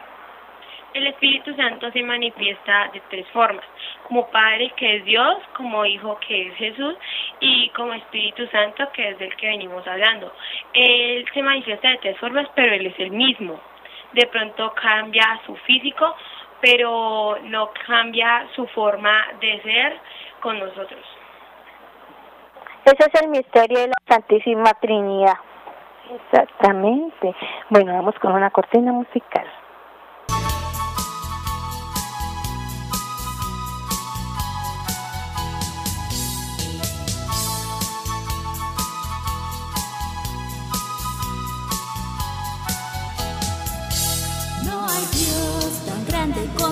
El 0.94 1.08
Espíritu 1.08 1.54
Santo 1.56 1.90
se 1.90 2.02
manifiesta 2.02 2.88
de 2.94 3.02
tres 3.10 3.26
formas, 3.28 3.64
como 4.04 4.28
Padre 4.28 4.72
que 4.76 4.96
es 4.96 5.04
Dios, 5.04 5.36
como 5.54 5.84
Hijo 5.84 6.18
que 6.26 6.48
es 6.48 6.54
Jesús 6.54 6.94
y 7.40 7.68
como 7.70 7.92
Espíritu 7.92 8.46
Santo 8.46 8.88
que 8.94 9.10
es 9.10 9.18
del 9.18 9.34
que 9.36 9.48
venimos 9.48 9.86
hablando. 9.86 10.32
Él 10.72 11.26
se 11.34 11.42
manifiesta 11.42 11.90
de 11.90 11.98
tres 11.98 12.18
formas, 12.18 12.48
pero 12.54 12.72
Él 12.72 12.86
es 12.86 12.98
el 12.98 13.10
mismo. 13.10 13.60
De 14.12 14.26
pronto 14.28 14.72
cambia 14.80 15.38
su 15.44 15.54
físico, 15.56 16.14
pero 16.60 17.38
no 17.44 17.70
cambia 17.86 18.46
su 18.54 18.66
forma 18.68 19.26
de 19.40 19.62
ser 19.62 20.00
con 20.40 20.58
nosotros. 20.58 21.04
Ese 22.84 23.10
es 23.12 23.22
el 23.22 23.30
misterio 23.30 23.80
de 23.80 23.88
la 23.88 23.94
Santísima 24.08 24.72
Trinidad. 24.80 25.36
Exactamente. 26.10 27.34
Bueno, 27.68 27.92
vamos 27.94 28.14
con 28.20 28.32
una 28.32 28.50
cortina 28.50 28.92
musical. 28.92 29.46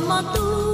Grande 0.04 0.38
como 0.38 0.73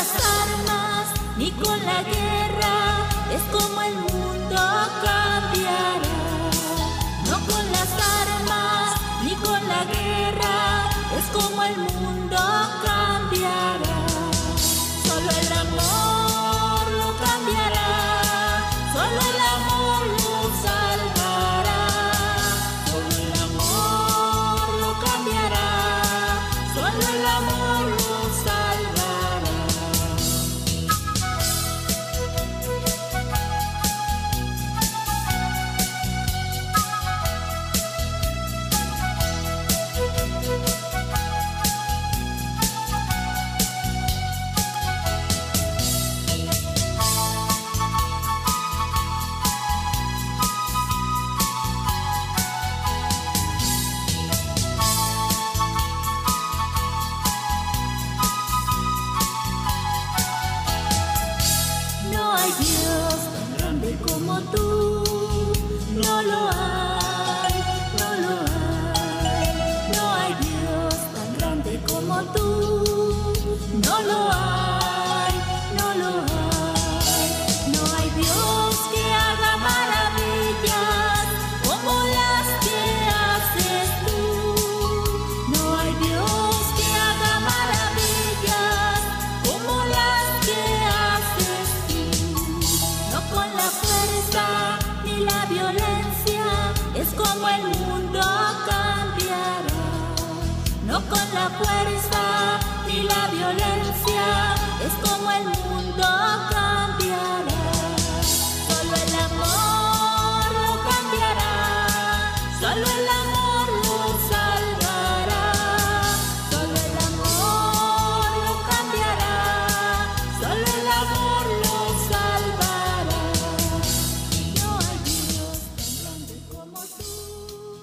las 0.00 0.14
armas 0.14 1.08
ni 1.36 1.50
con 1.50 1.78
la 1.84 2.02
guerra 2.02 3.06
es 3.36 3.42
como 3.52 3.82
el 3.82 3.96
mundo 3.96 4.62
cambiará. 5.04 6.16
No 7.28 7.36
con 7.50 7.64
las 7.76 7.90
armas 8.22 8.94
ni 9.24 9.34
con 9.34 9.60
la 9.68 9.84
guerra 9.84 10.88
es 11.18 11.26
como 11.36 11.62
el 11.64 11.76
mundo 11.76 11.89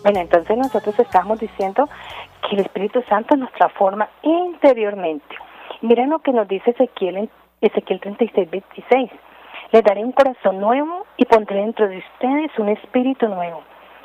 Bueno, 0.07 0.21
entonces 0.21 0.57
nosotros 0.57 0.97
estamos 0.99 1.37
diciendo 1.37 1.89
que 2.41 2.55
el 2.55 2.61
Espíritu 2.61 3.03
Santo 3.09 3.35
nos 3.35 3.51
transforma 3.51 4.07
interiormente. 4.21 5.35
Miren 5.81 6.11
lo 6.11 6.19
que 6.19 6.31
nos 6.31 6.47
dice 6.47 6.71
Ezequiel 6.71 7.17
en 7.17 7.29
Ezequiel 7.59 7.99
36, 7.99 8.49
26. 8.49 9.11
Les 9.73 9.83
daré 9.83 10.05
un 10.05 10.13
corazón 10.13 10.61
nuevo 10.61 11.05
y 11.17 11.25
pondré 11.25 11.57
dentro 11.57 11.89
de 11.89 11.97
ustedes 11.97 12.57
un 12.57 12.69
espíritu 12.69 13.27
nuevo. 13.27 13.63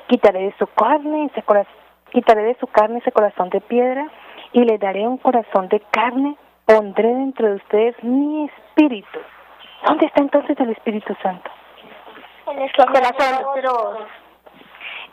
Quitaré 0.09 0.41
de 0.41 0.55
su 0.59 0.67
carne 0.67 1.27
ese 1.27 1.45
corazón, 1.45 1.73
quitaré 2.11 2.43
de 2.43 2.57
su 2.59 2.67
carne 2.67 2.99
ese 2.99 3.13
corazón 3.13 3.51
de 3.51 3.61
piedra 3.61 4.09
y 4.53 4.65
les 4.65 4.81
daré 4.81 5.07
un 5.07 5.19
corazón 5.19 5.69
de 5.69 5.79
carne. 5.93 6.37
Pondré 6.67 7.15
dentro 7.15 7.47
de 7.47 7.55
ustedes 7.55 7.95
mi 8.03 8.47
espíritu. 8.47 9.21
¿Dónde 9.87 10.07
está 10.07 10.21
entonces 10.21 10.59
el 10.59 10.71
Espíritu 10.71 11.15
Santo? 11.23 11.49
En 12.49 12.59
nuestro 12.59 12.87
corazón. 12.87 14.22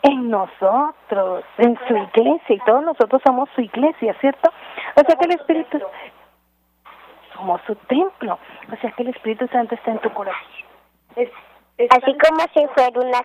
En 0.02 0.30
nosotros, 0.30 1.44
en 1.58 1.78
su 1.86 1.96
iglesia, 1.96 2.56
y 2.56 2.58
todos 2.60 2.82
nosotros 2.82 3.20
somos 3.24 3.48
su 3.54 3.60
iglesia, 3.60 4.14
¿cierto? 4.20 4.50
O 4.96 5.00
sea 5.00 5.16
que 5.16 5.24
el 5.26 5.32
Espíritu 5.32 5.80
somos 7.34 7.60
su 7.66 7.74
templo, 7.74 8.38
o 8.72 8.76
sea 8.76 8.90
que 8.92 9.02
el 9.02 9.10
Espíritu 9.10 9.46
Santo 9.48 9.74
está 9.74 9.90
en 9.90 9.98
tu 9.98 10.10
corazón. 10.12 10.42
Así 11.16 12.16
como 12.18 12.40
si 12.54 12.66
fuera 12.74 13.00
una, 13.00 13.22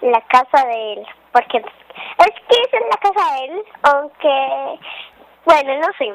la 0.00 0.20
casa 0.22 0.66
de 0.66 0.92
él, 0.94 1.06
porque 1.32 1.58
es 1.58 2.34
que 2.48 2.56
es 2.56 2.72
en 2.72 2.88
la 2.88 2.96
casa 2.96 3.34
de 3.34 3.44
él, 3.44 3.62
aunque, 3.82 4.80
bueno, 5.44 5.80
no 5.80 5.92
sé. 5.98 6.12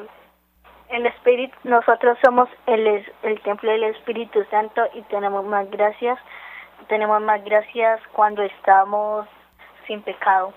El 0.90 1.04
Espíritu, 1.06 1.54
nosotros 1.64 2.16
somos 2.24 2.48
el, 2.66 3.04
el 3.22 3.40
templo 3.42 3.70
del 3.70 3.84
Espíritu 3.84 4.42
Santo 4.50 4.88
y 4.94 5.02
tenemos 5.02 5.44
más 5.44 5.70
gracias, 5.70 6.18
tenemos 6.88 7.20
más 7.20 7.44
gracias 7.44 8.00
cuando 8.12 8.42
estamos 8.42 9.26
sin 9.88 10.02
pecado. 10.02 10.52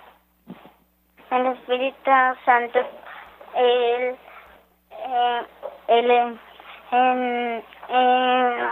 El 1.32 1.48
Espíritu 1.48 2.12
Santo, 2.46 2.80
él, 3.56 4.15
eh, 4.91 5.41
él, 5.88 6.12
eh, 6.91 7.63
eh, 7.89 8.63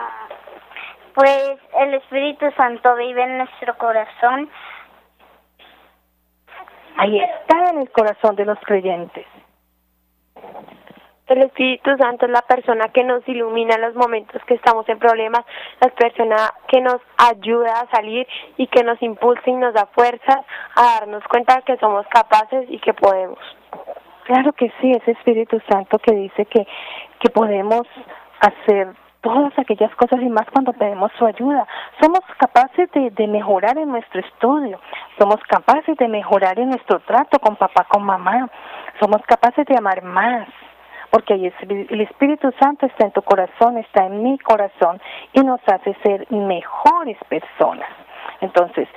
pues 1.16 1.60
el 1.80 1.94
Espíritu 1.96 2.52
Santo 2.52 2.96
vive 2.96 3.24
en 3.24 3.38
nuestro 3.40 3.76
corazón. 3.78 4.50
Ahí 6.98 7.18
está 7.20 7.72
en 7.72 7.80
el 7.80 7.92
corazón 7.92 8.36
de 8.36 8.46
los 8.46 8.60
creyentes. 8.60 9.26
El 11.30 11.44
Espíritu 11.44 11.96
Santo 11.98 12.26
es 12.26 12.32
la 12.32 12.42
persona 12.42 12.88
que 12.88 13.04
nos 13.04 13.28
ilumina 13.28 13.76
en 13.76 13.82
los 13.82 13.94
momentos 13.94 14.42
que 14.46 14.56
estamos 14.56 14.90
en 14.90 14.98
problemas, 14.98 15.46
la 15.80 15.90
persona 15.90 16.36
que 16.68 16.82
nos 16.82 16.98
ayuda 17.18 17.82
a 17.82 17.96
salir 17.96 18.28
y 18.58 18.66
que 18.66 18.84
nos 18.84 19.00
impulsa 19.04 19.44
y 19.46 19.54
nos 19.54 19.76
da 19.76 19.86
fuerza 19.94 20.44
a 20.76 21.00
darnos 21.00 21.24
cuenta 21.26 21.62
que 21.62 21.78
somos 21.78 22.08
capaces 22.08 22.66
y 22.70 22.80
que 22.80 22.96
podemos. 22.96 23.38
Claro 24.24 24.54
que 24.54 24.72
sí, 24.82 24.92
ese 24.92 25.12
Espíritu 25.12 25.62
Santo 25.70 26.00
que 26.00 26.16
dice 26.16 26.46
que, 26.46 26.66
que 27.20 27.30
podemos 27.30 27.84
hacer 28.40 28.88
todas 29.22 29.54
aquellas 29.60 29.94
cosas 29.96 30.22
y 30.22 30.30
más 30.30 30.48
cuando 30.52 30.74
pedimos 30.74 31.12
su 31.20 31.26
ayuda. 31.28 31.68
Somos 32.02 32.22
capaces 32.40 32.92
de, 32.92 33.12
de, 33.12 33.28
mejorar 33.28 33.78
en 33.78 33.90
nuestro 33.90 34.22
estudio, 34.22 34.80
somos 35.20 35.38
capaces 35.48 35.96
de 35.98 36.08
mejorar 36.08 36.58
en 36.58 36.70
nuestro 36.70 37.00
trato 37.02 37.38
con 37.40 37.56
papá, 37.56 37.86
con 37.88 38.02
mamá, 38.02 38.50
somos 39.00 39.22
capaces 39.28 39.66
de 39.68 39.76
amar 39.78 40.02
más, 40.04 40.48
porque 41.10 41.34
el 41.34 42.02
Espíritu 42.02 42.52
Santo 42.60 42.86
está 42.86 43.06
en 43.06 43.12
tu 43.12 43.22
corazón, 43.22 43.78
está 43.78 44.06
en 44.06 44.24
mi 44.24 44.38
corazón 44.40 45.02
y 45.34 45.42
nos 45.42 45.60
hace 45.68 45.96
ser 46.04 46.28
mejores 46.32 47.18
personas. 47.28 47.90
Entonces, 48.42 48.88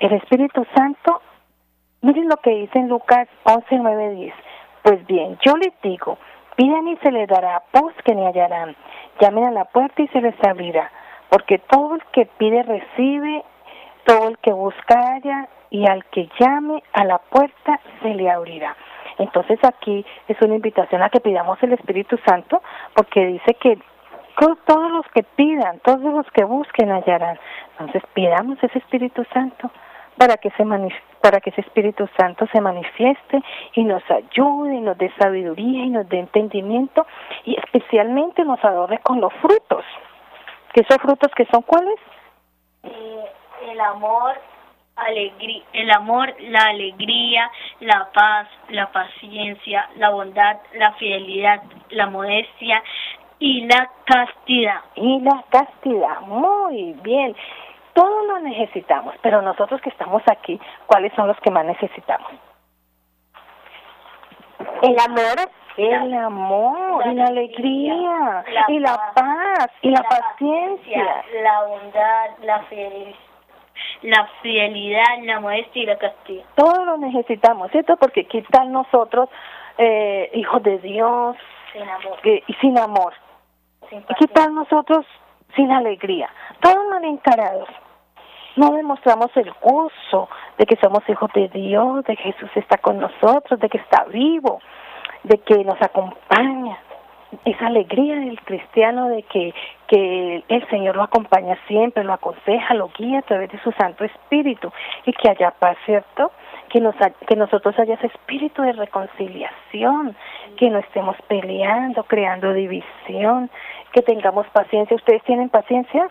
el 0.00 0.12
Espíritu 0.12 0.66
Santo, 0.74 1.20
miren 2.02 2.28
lo 2.28 2.36
que 2.38 2.50
dice 2.50 2.78
en 2.78 2.88
Lucas 2.88 3.28
11, 3.44 3.66
9, 3.70 4.14
10. 4.14 4.34
Pues 4.82 5.06
bien, 5.06 5.38
yo 5.44 5.56
les 5.56 5.72
digo, 5.82 6.18
piden 6.56 6.88
y 6.88 6.96
se 6.98 7.12
les 7.12 7.28
dará, 7.28 7.62
busquen 7.72 8.18
y 8.18 8.26
hallarán, 8.26 8.74
llamen 9.20 9.44
a 9.44 9.50
la 9.50 9.64
puerta 9.66 10.02
y 10.02 10.08
se 10.08 10.20
les 10.20 10.34
abrirá, 10.44 10.90
porque 11.28 11.58
todo 11.58 11.94
el 11.96 12.02
que 12.12 12.26
pide 12.26 12.62
recibe, 12.62 13.44
todo 14.06 14.28
el 14.28 14.38
que 14.38 14.52
busca 14.52 15.00
halla, 15.00 15.48
y 15.70 15.88
al 15.88 16.04
que 16.06 16.28
llame 16.38 16.82
a 16.92 17.04
la 17.04 17.18
puerta 17.18 17.80
se 18.02 18.14
le 18.14 18.28
abrirá. 18.28 18.76
Entonces 19.20 19.58
aquí 19.62 20.04
es 20.28 20.40
una 20.40 20.56
invitación 20.56 21.02
a 21.02 21.10
que 21.10 21.20
pidamos 21.20 21.62
el 21.62 21.74
Espíritu 21.74 22.18
Santo 22.26 22.62
porque 22.94 23.26
dice 23.26 23.54
que 23.54 23.78
todos 24.66 24.90
los 24.90 25.06
que 25.14 25.22
pidan, 25.22 25.80
todos 25.80 26.00
los 26.00 26.26
que 26.32 26.44
busquen 26.44 26.90
hallarán. 26.90 27.38
Entonces 27.72 28.02
pidamos 28.14 28.58
ese 28.62 28.78
Espíritu 28.78 29.24
Santo 29.32 29.70
para 30.16 30.36
que 30.36 30.50
se 30.50 30.64
para 31.20 31.40
que 31.40 31.50
ese 31.50 31.60
Espíritu 31.60 32.08
Santo 32.18 32.46
se 32.52 32.60
manifieste 32.60 33.42
y 33.74 33.84
nos 33.84 34.02
ayude 34.10 34.76
y 34.76 34.80
nos 34.80 34.96
dé 34.96 35.12
sabiduría 35.18 35.84
y 35.84 35.90
nos 35.90 36.08
dé 36.08 36.18
entendimiento 36.18 37.06
y 37.44 37.56
especialmente 37.56 38.44
nos 38.44 38.62
adore 38.64 38.98
con 38.98 39.20
los 39.20 39.32
frutos. 39.34 39.84
¿Qué 40.72 40.82
son 40.88 40.98
frutos 40.98 41.30
que 41.36 41.44
son 41.46 41.62
cuáles? 41.62 41.98
Eh, 42.84 43.24
el 43.70 43.80
amor, 43.80 44.34
alegría, 45.06 45.62
el 45.72 45.90
amor, 45.90 46.34
la 46.40 46.62
alegría, 46.62 47.50
la 47.80 48.08
paz, 48.12 48.48
la 48.68 48.90
paciencia, 48.92 49.88
la 49.96 50.10
bondad, 50.10 50.56
la 50.74 50.92
fidelidad, 50.92 51.62
la 51.90 52.06
modestia 52.06 52.82
y 53.38 53.66
la 53.66 53.90
castidad. 54.04 54.80
Y 54.94 55.20
la 55.20 55.44
castidad, 55.50 56.20
muy 56.22 56.92
bien. 57.02 57.34
Todos 57.94 58.26
lo 58.26 58.38
necesitamos, 58.40 59.14
pero 59.22 59.42
nosotros 59.42 59.80
que 59.80 59.88
estamos 59.88 60.22
aquí, 60.30 60.60
¿cuáles 60.86 61.12
son 61.14 61.26
los 61.26 61.38
que 61.40 61.50
más 61.50 61.64
necesitamos? 61.64 62.30
El 64.82 64.96
amor, 64.98 65.50
el 65.76 66.14
amor, 66.14 67.06
la 67.06 67.12
y 67.12 67.14
la 67.14 67.24
alegría, 67.24 68.44
la 68.52 68.64
y 68.68 68.78
la 68.78 69.12
paz, 69.14 69.70
y 69.82 69.90
la, 69.90 70.02
la 70.02 70.08
paciencia, 70.08 71.24
la 71.42 71.64
bondad, 71.64 72.30
la 72.42 72.60
fidelidad 72.64 73.29
la 74.02 74.28
fidelidad, 74.42 75.22
la 75.22 75.40
modestia 75.40 75.82
y 75.82 75.86
la 75.86 75.98
castidad. 75.98 76.44
Todos 76.54 76.84
lo 76.86 76.96
necesitamos, 76.98 77.70
¿cierto? 77.70 77.96
Porque 77.96 78.24
¿qué 78.24 78.42
tal 78.50 78.72
nosotros, 78.72 79.28
eh, 79.78 80.30
hijos 80.34 80.62
de 80.62 80.78
Dios, 80.78 81.36
sin 81.72 81.82
amor? 81.82 82.18
Y 82.24 82.54
sin 82.54 82.78
amor? 82.78 83.14
Sin 83.88 84.02
¿Qué 84.18 84.26
tal 84.28 84.54
nosotros 84.54 85.06
sin 85.54 85.70
alegría? 85.70 86.30
Todos 86.60 86.86
mal 86.88 87.04
encarados. 87.04 87.68
No 88.56 88.72
demostramos 88.72 89.30
el 89.36 89.52
gozo 89.62 90.28
de 90.58 90.66
que 90.66 90.76
somos 90.76 91.08
hijos 91.08 91.30
de 91.34 91.48
Dios, 91.48 92.04
de 92.04 92.16
que 92.16 92.32
Jesús 92.32 92.50
está 92.56 92.78
con 92.78 92.98
nosotros, 92.98 93.60
de 93.60 93.68
que 93.68 93.78
está 93.78 94.04
vivo, 94.04 94.60
de 95.22 95.38
que 95.38 95.64
nos 95.64 95.80
acompaña 95.80 96.78
esa 97.44 97.66
alegría 97.66 98.16
del 98.16 98.40
cristiano 98.40 99.08
de 99.08 99.22
que, 99.24 99.54
que 99.86 100.42
el 100.48 100.68
Señor 100.68 100.96
lo 100.96 101.02
acompaña 101.02 101.56
siempre, 101.66 102.04
lo 102.04 102.12
aconseja, 102.12 102.74
lo 102.74 102.90
guía 102.96 103.20
a 103.20 103.22
través 103.22 103.50
de 103.50 103.60
su 103.60 103.70
Santo 103.72 104.04
Espíritu 104.04 104.72
y 105.06 105.12
que 105.12 105.30
haya 105.30 105.52
paz, 105.52 105.76
¿cierto? 105.84 106.32
Que, 106.68 106.80
nos, 106.80 106.94
que 107.26 107.36
nosotros 107.36 107.78
haya 107.78 107.94
ese 107.94 108.06
espíritu 108.06 108.62
de 108.62 108.72
reconciliación, 108.72 110.16
que 110.56 110.70
no 110.70 110.78
estemos 110.78 111.16
peleando, 111.28 112.04
creando 112.04 112.52
división, 112.52 113.50
que 113.92 114.02
tengamos 114.02 114.46
paciencia. 114.48 114.96
¿Ustedes 114.96 115.22
tienen 115.24 115.48
paciencia? 115.48 116.08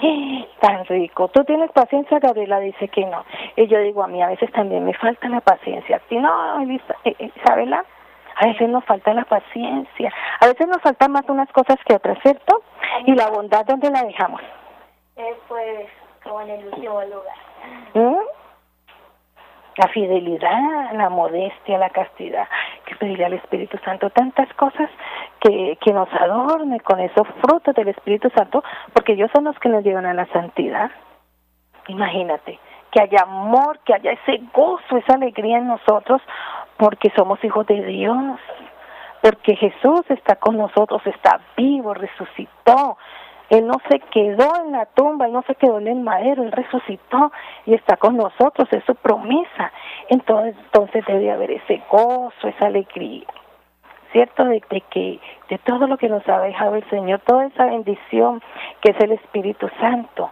Sí. 0.00 0.46
Tan 0.60 0.84
rico. 0.86 1.28
¿Tú 1.28 1.44
tienes 1.44 1.70
paciencia? 1.70 2.18
Gabriela 2.18 2.58
dice 2.60 2.88
que 2.88 3.06
no. 3.06 3.24
Y 3.56 3.66
yo 3.68 3.78
digo, 3.78 4.02
a 4.02 4.08
mí 4.08 4.20
a 4.22 4.28
veces 4.28 4.50
también 4.52 4.84
me 4.84 4.94
falta 4.94 5.28
la 5.28 5.40
paciencia. 5.40 6.00
¿A 6.10 6.14
no, 6.14 6.62
eh, 7.04 7.30
Isabela? 7.36 7.84
A 8.40 8.46
veces 8.46 8.68
nos 8.68 8.84
falta 8.84 9.12
la 9.14 9.24
paciencia, 9.24 10.12
a 10.40 10.46
veces 10.46 10.68
nos 10.68 10.80
faltan 10.80 11.10
más 11.10 11.28
unas 11.28 11.50
cosas 11.50 11.76
que 11.84 11.96
otras, 11.96 12.18
¿cierto? 12.22 12.62
Y 13.04 13.14
la 13.14 13.28
bondad, 13.30 13.66
¿dónde 13.66 13.90
la 13.90 14.02
dejamos? 14.02 14.40
Eh, 15.16 15.36
pues 15.48 15.88
como 16.22 16.40
en 16.42 16.50
el 16.50 16.66
último 16.66 17.02
lugar. 17.02 17.36
¿Mm? 17.94 18.20
La 19.76 19.88
fidelidad, 19.88 20.92
la 20.92 21.08
modestia, 21.08 21.78
la 21.78 21.90
castidad. 21.90 22.46
Que 22.84 22.94
pedirle 22.96 23.24
al 23.24 23.32
Espíritu 23.32 23.78
Santo 23.78 24.10
tantas 24.10 24.52
cosas 24.54 24.88
que, 25.40 25.76
que 25.80 25.92
nos 25.92 26.08
adorne 26.12 26.80
con 26.80 27.00
esos 27.00 27.26
frutos 27.40 27.74
del 27.74 27.88
Espíritu 27.88 28.30
Santo, 28.30 28.62
porque 28.92 29.14
ellos 29.14 29.30
son 29.34 29.44
los 29.44 29.58
que 29.58 29.68
nos 29.68 29.82
llevan 29.82 30.06
a 30.06 30.14
la 30.14 30.26
santidad. 30.26 30.90
Imagínate, 31.88 32.58
que 32.92 33.00
haya 33.00 33.22
amor, 33.22 33.80
que 33.84 33.94
haya 33.94 34.12
ese 34.12 34.40
gozo, 34.52 34.96
esa 34.96 35.14
alegría 35.14 35.58
en 35.58 35.68
nosotros, 35.68 36.22
porque 36.78 37.10
somos 37.16 37.42
hijos 37.44 37.66
de 37.66 37.82
Dios, 37.84 38.40
porque 39.20 39.56
Jesús 39.56 40.02
está 40.08 40.36
con 40.36 40.56
nosotros, 40.56 41.02
está 41.06 41.40
vivo, 41.56 41.92
resucitó. 41.92 42.96
Él 43.50 43.66
no 43.66 43.74
se 43.88 43.98
quedó 44.00 44.62
en 44.64 44.72
la 44.72 44.86
tumba, 44.86 45.26
Él 45.26 45.32
no 45.32 45.42
se 45.42 45.54
quedó 45.54 45.78
en 45.78 45.88
el 45.88 46.00
madero, 46.00 46.42
Él 46.42 46.52
resucitó 46.52 47.32
y 47.66 47.74
está 47.74 47.96
con 47.96 48.16
nosotros, 48.16 48.68
es 48.70 48.84
su 48.84 48.94
promesa. 48.94 49.72
Entonces, 50.08 50.54
entonces 50.64 51.04
debe 51.06 51.32
haber 51.32 51.50
ese 51.50 51.82
gozo, 51.90 52.46
esa 52.46 52.66
alegría, 52.66 53.26
¿cierto? 54.12 54.44
De, 54.44 54.60
que 54.60 55.18
de 55.48 55.58
todo 55.58 55.86
lo 55.86 55.96
que 55.96 56.08
nos 56.08 56.26
ha 56.28 56.40
dejado 56.40 56.76
el 56.76 56.88
Señor, 56.90 57.20
toda 57.26 57.46
esa 57.46 57.64
bendición 57.64 58.40
que 58.82 58.92
es 58.92 59.00
el 59.00 59.12
Espíritu 59.12 59.68
Santo, 59.80 60.30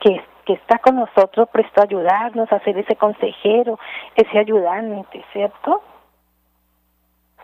que 0.00 0.22
que 0.46 0.54
está 0.54 0.78
con 0.78 0.96
nosotros 0.96 1.48
presto 1.50 1.80
a 1.80 1.84
ayudarnos, 1.84 2.50
a 2.52 2.60
ser 2.60 2.78
ese 2.78 2.94
consejero, 2.94 3.78
ese 4.14 4.38
ayudante, 4.38 5.24
¿cierto? 5.32 5.82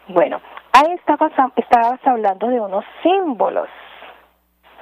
Bueno, 0.06 0.40
ahí 0.72 0.92
estabas, 0.92 1.32
estabas 1.56 2.00
hablando 2.06 2.48
de 2.48 2.60
unos 2.60 2.84
símbolos. 3.02 3.68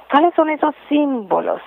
¿Cuáles 0.09 0.33
son 0.35 0.49
esos 0.51 0.75
símbolos 0.87 1.61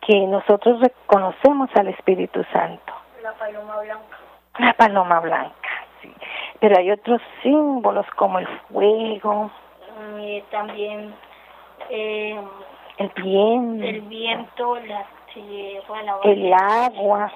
que 0.00 0.26
nosotros 0.26 0.80
reconocemos 0.80 1.70
al 1.76 1.88
Espíritu 1.88 2.44
Santo? 2.52 2.92
La 3.22 3.32
paloma 3.32 3.80
blanca. 3.80 4.18
La 4.58 4.72
paloma 4.74 5.20
blanca, 5.20 5.68
sí. 6.02 6.12
Pero 6.58 6.76
hay 6.76 6.90
otros 6.90 7.22
símbolos 7.42 8.06
como 8.16 8.40
el 8.40 8.48
fuego. 8.68 9.50
Y 10.18 10.40
también 10.50 11.14
eh, 11.88 12.40
el 12.98 13.08
viento. 13.16 13.84
El 13.84 14.00
viento, 14.02 14.76
el 16.24 16.52
agua. 16.52 17.32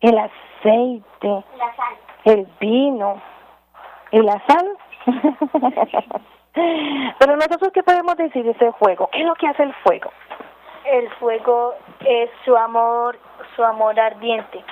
el 0.00 0.18
aceite, 0.18 1.44
La 1.56 1.74
sal. 1.76 1.96
el 2.24 2.46
vino 2.60 3.20
y 4.12 4.18
la 4.22 4.42
sal. 4.46 4.76
Pero 7.18 7.36
nosotros, 7.36 7.70
¿qué 7.72 7.82
podemos 7.82 8.16
decir 8.16 8.44
de 8.44 8.50
ese 8.52 8.72
fuego? 8.72 9.08
¿Qué 9.12 9.20
es 9.20 9.26
lo 9.26 9.34
que 9.34 9.46
hace 9.46 9.62
el 9.62 9.74
fuego? 9.74 10.10
El 10.84 11.08
fuego 11.14 11.74
es 12.00 12.30
su 12.44 12.56
amor, 12.56 13.18
su 13.54 13.62
amor 13.64 13.98
ardiente. 13.98 14.64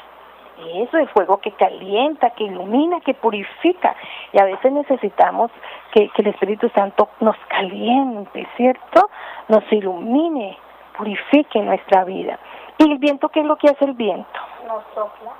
Eso, 0.74 0.96
el 0.96 1.08
fuego 1.08 1.36
que 1.38 1.52
calienta, 1.52 2.30
que 2.30 2.44
ilumina, 2.44 3.00
que 3.00 3.12
purifica. 3.12 3.94
Y 4.32 4.40
a 4.40 4.44
veces 4.44 4.72
necesitamos 4.72 5.50
que, 5.92 6.08
que 6.08 6.22
el 6.22 6.28
Espíritu 6.28 6.70
Santo 6.70 7.10
nos 7.20 7.36
caliente, 7.48 8.48
¿cierto? 8.56 9.10
Nos 9.48 9.70
ilumine, 9.70 10.58
purifique 10.96 11.60
nuestra 11.60 12.04
vida. 12.04 12.38
¿Y 12.78 12.90
el 12.90 12.98
viento 12.98 13.28
qué 13.28 13.40
es 13.40 13.46
lo 13.46 13.56
que 13.56 13.68
hace 13.68 13.84
el 13.84 13.94
viento? 13.94 14.40
Nos 14.66 14.84
sopla. 14.94 15.32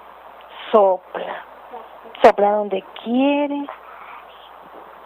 Sopla. 0.70 1.44
Sopla 2.22 2.52
donde 2.52 2.82
quiere. 3.02 3.66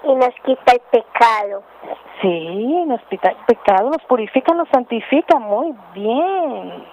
Y 0.02 0.14
nos 0.14 0.34
quita 0.44 0.72
el 0.72 0.80
pecado. 0.90 1.62
Sí, 2.22 2.84
nos 2.86 3.00
quita 3.02 3.30
el 3.30 3.36
pecado, 3.46 3.90
nos 3.90 4.02
purifica, 4.04 4.54
nos 4.54 4.68
santifica. 4.68 5.38
Muy 5.38 5.74
bien. 5.92 6.86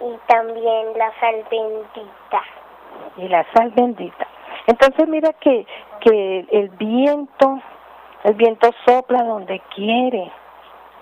Y 0.00 0.16
también 0.26 0.86
la 0.96 1.12
sal 1.20 1.44
bendita. 1.50 2.42
y 3.16 3.28
la 3.28 3.44
sal 3.52 3.70
bendita. 3.70 4.26
Entonces 4.66 5.08
mira 5.08 5.32
que, 5.34 5.66
que 6.00 6.46
el 6.50 6.68
viento, 6.70 7.60
el 8.24 8.34
viento 8.34 8.70
sopla 8.86 9.22
donde 9.24 9.60
quiere 9.74 10.30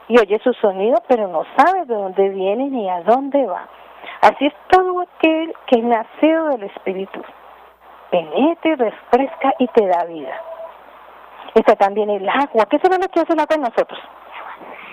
y 0.08 0.18
oye 0.18 0.38
su 0.42 0.52
sonido, 0.54 0.96
pero 1.06 1.28
no 1.28 1.44
sabe 1.56 1.84
de 1.84 1.94
dónde 1.94 2.28
viene 2.30 2.64
ni 2.70 2.88
a 2.88 3.02
dónde 3.02 3.44
va. 3.46 3.68
Así 4.22 4.46
es 4.46 4.54
todo 4.70 5.00
aquel 5.00 5.54
que 5.66 5.78
es 5.78 5.84
nacido 5.84 6.48
del 6.48 6.64
Espíritu. 6.64 7.22
Penetra 8.10 8.70
y 8.70 8.74
refresca 8.74 9.54
y 9.58 9.66
te 9.68 9.86
da 9.86 10.04
vida. 10.04 10.34
Está 11.54 11.76
también 11.76 12.10
el 12.10 12.28
agua. 12.28 12.66
¿Qué 12.70 12.78
será 12.78 12.96
lo 12.98 13.08
que 13.08 13.20
hace 13.20 13.32
el 13.32 13.40
agua 13.40 13.54
en 13.56 13.62
nosotros? 13.62 13.98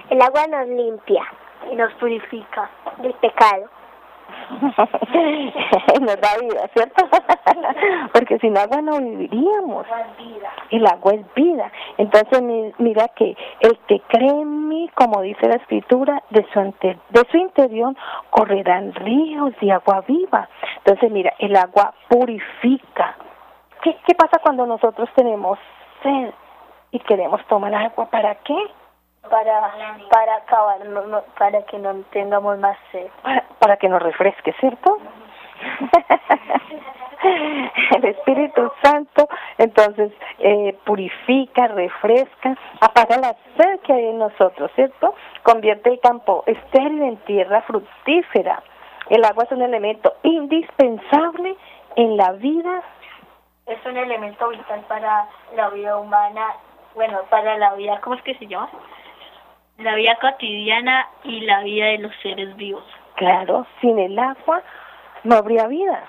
El 0.09 0.21
agua 0.21 0.45
nos 0.47 0.67
limpia 0.67 1.23
Y 1.71 1.75
nos 1.75 1.91
purifica. 1.93 2.69
del 2.97 3.13
pecado. 3.15 3.69
nos 6.01 6.21
da 6.21 6.37
vida, 6.41 6.67
¿cierto? 6.73 7.05
Porque 8.13 8.37
sin 8.39 8.57
agua 8.57 8.81
no 8.81 8.97
viviríamos. 8.99 9.85
El 10.71 10.85
agua 10.87 11.13
es 11.13 11.33
vida. 11.33 11.71
Entonces 11.97 12.41
mi- 12.41 12.73
mira 12.77 13.07
que 13.09 13.35
el 13.61 13.77
que 13.87 13.99
cree 14.07 14.29
en 14.29 14.67
mí, 14.67 14.89
como 14.95 15.21
dice 15.21 15.47
la 15.47 15.55
escritura, 15.55 16.21
de 16.29 16.45
su, 16.53 16.59
ante- 16.59 16.97
de 17.09 17.23
su 17.31 17.37
interior 17.37 17.95
correrán 18.29 18.93
ríos 18.93 19.53
de 19.61 19.71
agua 19.71 20.03
viva. 20.07 20.47
Entonces 20.77 21.11
mira, 21.11 21.33
el 21.39 21.55
agua 21.55 21.93
purifica. 22.09 23.15
¿Qué, 23.81 23.97
qué 24.07 24.15
pasa 24.15 24.39
cuando 24.41 24.65
nosotros 24.65 25.09
tenemos 25.15 25.59
sed 26.03 26.31
y 26.91 26.99
queremos 26.99 27.43
tomar 27.47 27.73
agua? 27.73 28.05
¿Para 28.09 28.35
qué? 28.35 28.55
Para, 29.29 29.71
para 30.09 30.35
acabar, 30.37 30.85
no- 30.85 31.05
no- 31.07 31.23
para 31.37 31.63
que 31.63 31.77
no 31.79 31.93
tengamos 32.11 32.57
más 32.59 32.77
sed. 32.91 33.07
para, 33.21 33.43
para 33.59 33.77
que 33.77 33.89
nos 33.89 34.01
refresque, 34.01 34.53
¿cierto? 34.59 34.97
El 37.95 38.05
Espíritu 38.05 38.71
Santo 38.83 39.27
entonces 39.57 40.11
eh, 40.39 40.77
purifica, 40.85 41.67
refresca, 41.67 42.55
apaga 42.81 43.17
la 43.17 43.35
sed 43.57 43.79
que 43.81 43.93
hay 43.93 44.05
en 44.07 44.19
nosotros, 44.19 44.69
¿cierto? 44.75 45.15
Convierte 45.43 45.89
el 45.89 45.99
campo 45.99 46.43
estéril 46.45 47.01
en 47.01 47.17
tierra 47.25 47.61
fructífera. 47.63 48.61
El 49.09 49.23
agua 49.25 49.43
es 49.45 49.51
un 49.51 49.61
elemento 49.61 50.13
indispensable 50.23 51.55
en 51.95 52.17
la 52.17 52.31
vida. 52.33 52.81
Es 53.65 53.83
un 53.85 53.97
elemento 53.97 54.49
vital 54.49 54.81
para 54.87 55.27
la 55.55 55.69
vida 55.69 55.97
humana, 55.97 56.45
bueno, 56.93 57.19
para 57.29 57.57
la 57.57 57.73
vida, 57.73 57.99
¿cómo 58.01 58.15
es 58.15 58.21
que 58.21 58.35
se 58.35 58.45
llama? 58.47 58.69
La 59.77 59.95
vida 59.95 60.15
cotidiana 60.21 61.07
y 61.23 61.41
la 61.41 61.61
vida 61.63 61.87
de 61.87 61.97
los 61.99 62.15
seres 62.21 62.55
vivos. 62.55 62.83
Claro, 63.15 63.65
sin 63.81 63.99
el 63.99 64.17
agua 64.17 64.61
no 65.23 65.35
habría 65.35 65.67
vida. 65.67 66.03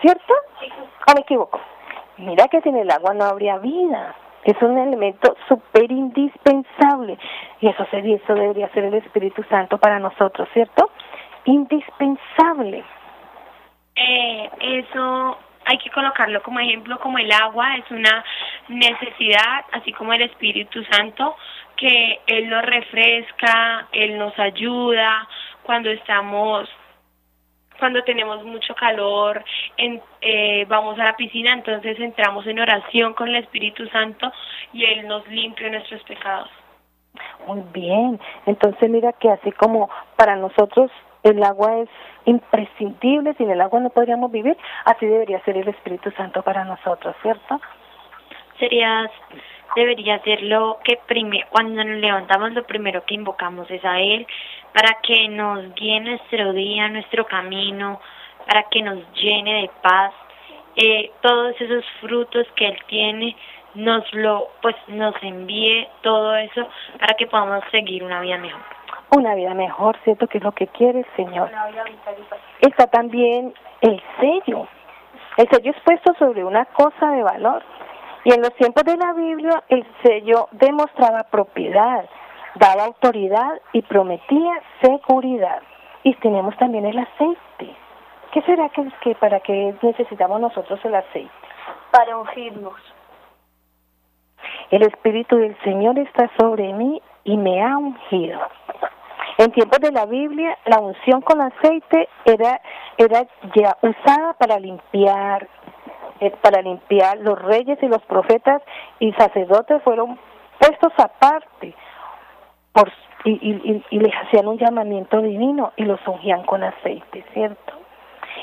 ¿Cierto? 0.00 0.34
¿O 1.08 1.14
me 1.14 1.20
equivoco? 1.20 1.60
Mira 2.18 2.48
que 2.48 2.60
sin 2.60 2.76
el 2.76 2.90
agua 2.90 3.14
no 3.14 3.24
habría 3.24 3.58
vida. 3.58 4.14
Es 4.44 4.60
un 4.60 4.76
elemento 4.76 5.36
súper 5.48 5.90
indispensable. 5.90 7.18
Y 7.60 7.68
eso, 7.68 7.86
sería, 7.90 8.16
eso 8.16 8.34
debería 8.34 8.68
ser 8.70 8.84
el 8.84 8.94
Espíritu 8.94 9.42
Santo 9.44 9.78
para 9.78 9.98
nosotros, 9.98 10.48
¿cierto? 10.52 10.90
Indispensable. 11.46 12.84
Eh, 13.96 14.50
eso 14.60 15.38
hay 15.64 15.78
que 15.78 15.90
colocarlo 15.90 16.42
como 16.42 16.60
ejemplo, 16.60 16.98
como 16.98 17.18
el 17.18 17.30
agua 17.32 17.76
es 17.76 17.90
una 17.90 18.24
necesidad, 18.68 19.64
así 19.72 19.92
como 19.92 20.12
el 20.12 20.22
Espíritu 20.22 20.84
Santo, 20.84 21.36
que 21.76 22.20
Él 22.26 22.48
nos 22.48 22.64
refresca, 22.64 23.88
Él 23.92 24.18
nos 24.18 24.38
ayuda 24.38 25.26
cuando 25.62 25.90
estamos, 25.90 26.68
cuando 27.78 28.02
tenemos 28.04 28.44
mucho 28.44 28.74
calor, 28.74 29.44
en, 29.76 30.00
eh, 30.20 30.64
vamos 30.68 30.98
a 30.98 31.04
la 31.04 31.16
piscina, 31.16 31.52
entonces 31.52 31.98
entramos 31.98 32.46
en 32.46 32.60
oración 32.60 33.14
con 33.14 33.28
el 33.28 33.36
Espíritu 33.36 33.86
Santo 33.88 34.32
y 34.72 34.84
Él 34.84 35.08
nos 35.08 35.26
limpia 35.28 35.70
nuestros 35.70 36.02
pecados. 36.04 36.50
Muy 37.46 37.62
bien. 37.72 38.20
Entonces 38.46 38.90
mira 38.90 39.12
que 39.12 39.30
así 39.30 39.52
como 39.52 39.88
para 40.16 40.36
nosotros 40.36 40.90
el 41.24 41.42
agua 41.42 41.78
es 41.78 41.88
imprescindible, 42.26 43.34
sin 43.34 43.50
el 43.50 43.60
agua 43.60 43.80
no 43.80 43.90
podríamos 43.90 44.30
vivir, 44.30 44.56
así 44.84 45.06
debería 45.06 45.40
ser 45.40 45.56
el 45.56 45.68
Espíritu 45.68 46.10
Santo 46.12 46.42
para 46.42 46.64
nosotros, 46.64 47.16
¿cierto? 47.22 47.60
Sería, 48.58 49.10
debería 49.74 50.22
ser 50.22 50.42
lo 50.42 50.78
que 50.84 50.98
prime, 51.06 51.44
cuando 51.50 51.82
nos 51.82 51.98
levantamos 51.98 52.52
lo 52.52 52.64
primero 52.64 53.04
que 53.04 53.14
invocamos 53.14 53.70
es 53.70 53.84
a 53.84 54.00
Él 54.00 54.26
para 54.72 54.98
que 55.02 55.28
nos 55.28 55.74
guíe 55.74 56.00
nuestro 56.00 56.52
día, 56.52 56.88
nuestro 56.88 57.26
camino, 57.26 58.00
para 58.46 58.64
que 58.64 58.82
nos 58.82 58.98
llene 59.14 59.62
de 59.62 59.70
paz, 59.82 60.12
eh, 60.76 61.10
todos 61.22 61.58
esos 61.58 61.84
frutos 62.00 62.46
que 62.54 62.66
Él 62.66 62.78
tiene 62.86 63.36
nos 63.74 64.04
lo, 64.12 64.50
pues 64.60 64.76
nos 64.88 65.14
envíe 65.22 65.88
todo 66.02 66.36
eso 66.36 66.68
para 67.00 67.14
que 67.14 67.26
podamos 67.26 67.64
seguir 67.70 68.04
una 68.04 68.20
vida 68.20 68.38
mejor. 68.38 68.83
Una 69.10 69.34
vida 69.34 69.54
mejor, 69.54 69.96
¿cierto? 70.04 70.26
Que 70.26 70.38
es 70.38 70.44
lo 70.44 70.52
que 70.52 70.66
quiere 70.68 71.00
el 71.00 71.06
Señor. 71.16 71.50
Está 72.60 72.86
también 72.86 73.54
el 73.80 74.02
sello. 74.20 74.66
El 75.36 75.48
sello 75.48 75.70
es 75.70 75.80
puesto 75.82 76.14
sobre 76.14 76.44
una 76.44 76.64
cosa 76.66 77.10
de 77.10 77.22
valor. 77.22 77.62
Y 78.24 78.32
en 78.32 78.40
los 78.40 78.54
tiempos 78.54 78.84
de 78.84 78.96
la 78.96 79.12
Biblia, 79.12 79.62
el 79.68 79.86
sello 80.02 80.48
demostraba 80.52 81.24
propiedad, 81.24 82.06
daba 82.54 82.84
autoridad 82.84 83.60
y 83.72 83.82
prometía 83.82 84.62
seguridad. 84.80 85.62
Y 86.02 86.14
tenemos 86.16 86.56
también 86.56 86.86
el 86.86 86.98
aceite. 86.98 87.76
¿Qué 88.32 88.42
será 88.42 88.68
que, 88.70 88.90
que 89.02 89.14
para 89.14 89.40
qué 89.40 89.74
necesitamos 89.82 90.40
nosotros 90.40 90.80
el 90.84 90.94
aceite? 90.94 91.30
Para 91.90 92.16
ungirnos. 92.16 92.74
El 94.70 94.82
Espíritu 94.82 95.36
del 95.36 95.56
Señor 95.62 95.98
está 95.98 96.30
sobre 96.38 96.72
mí 96.72 97.00
y 97.24 97.36
me 97.36 97.62
ha 97.62 97.76
ungido. 97.76 98.40
En 99.38 99.50
tiempos 99.50 99.80
de 99.80 99.90
la 99.90 100.06
Biblia, 100.06 100.56
la 100.66 100.78
unción 100.78 101.20
con 101.20 101.40
aceite 101.40 102.08
era, 102.24 102.60
era 102.96 103.26
ya 103.54 103.76
usada 103.82 104.34
para 104.34 104.58
limpiar, 104.60 105.48
eh, 106.20 106.30
para 106.40 106.62
limpiar 106.62 107.18
los 107.18 107.40
reyes 107.40 107.78
y 107.82 107.88
los 107.88 108.02
profetas 108.02 108.62
y 109.00 109.12
sacerdotes 109.12 109.82
fueron 109.82 110.18
puestos 110.58 110.92
aparte 110.98 111.74
por, 112.72 112.92
y, 113.24 113.82
y, 113.90 113.98
les 113.98 114.12
hacían 114.14 114.46
un 114.46 114.58
llamamiento 114.58 115.20
divino 115.20 115.72
y 115.76 115.84
los 115.84 116.00
ungían 116.06 116.44
con 116.44 116.62
aceite, 116.62 117.24
¿cierto? 117.32 117.72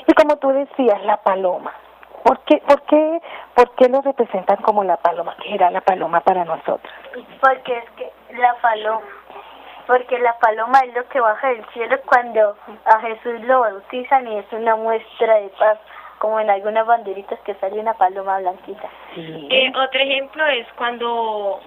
Y 0.06 0.12
como 0.14 0.36
tú 0.36 0.48
decías, 0.48 1.02
la 1.04 1.18
paloma. 1.18 1.72
¿Por 2.22 2.38
qué, 2.40 2.62
por 2.66 2.82
qué, 2.82 3.20
por 3.54 3.74
qué 3.74 3.88
lo 3.88 4.00
representan 4.00 4.56
como 4.58 4.84
la 4.84 4.96
paloma? 4.96 5.36
¿Qué 5.42 5.54
era 5.54 5.70
la 5.70 5.80
paloma 5.80 6.20
para 6.20 6.44
nosotros? 6.44 6.92
Porque 7.40 7.78
es 7.78 7.90
que 7.96 8.12
la 8.36 8.54
paloma, 8.60 9.02
porque 9.86 10.18
la 10.18 10.38
paloma 10.38 10.80
es 10.80 10.94
lo 10.94 11.06
que 11.08 11.20
baja 11.20 11.48
del 11.48 11.64
cielo 11.72 12.00
cuando 12.06 12.56
a 12.84 13.00
Jesús 13.00 13.40
lo 13.42 13.60
bautizan 13.60 14.28
y 14.28 14.38
es 14.38 14.46
una 14.52 14.76
muestra 14.76 15.36
de 15.36 15.48
paz, 15.50 15.78
como 16.18 16.40
en 16.40 16.50
algunas 16.50 16.86
banderitas 16.86 17.38
que 17.40 17.54
sale 17.54 17.80
una 17.80 17.94
paloma 17.94 18.38
blanquita. 18.38 18.88
Sí. 19.14 19.48
Eh, 19.50 19.72
otro 19.74 20.00
ejemplo 20.00 20.46
es 20.46 20.66
cuando 20.76 21.60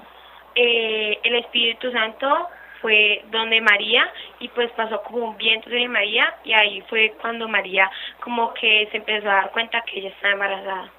eh, 0.56 1.20
el 1.24 1.36
Espíritu 1.36 1.92
Santo 1.92 2.48
fue 2.82 3.24
donde 3.32 3.62
María 3.62 4.10
y 4.40 4.48
pues 4.50 4.72
pasó 4.72 5.02
como 5.04 5.26
un 5.26 5.38
viento 5.38 5.70
de 5.70 5.88
María 5.88 6.36
y 6.44 6.54
ahí 6.54 6.82
fue 6.90 7.14
cuando 7.22 7.48
María 7.48 7.90
como 8.22 8.54
que 8.54 8.88
se 8.92 8.98
empezó 8.98 9.30
a 9.30 9.36
dar 9.36 9.52
cuenta 9.52 9.82
que 9.82 10.00
ella 10.00 10.10
estaba 10.10 10.34
embarazada. 10.34 10.92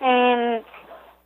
Em, 0.00 0.62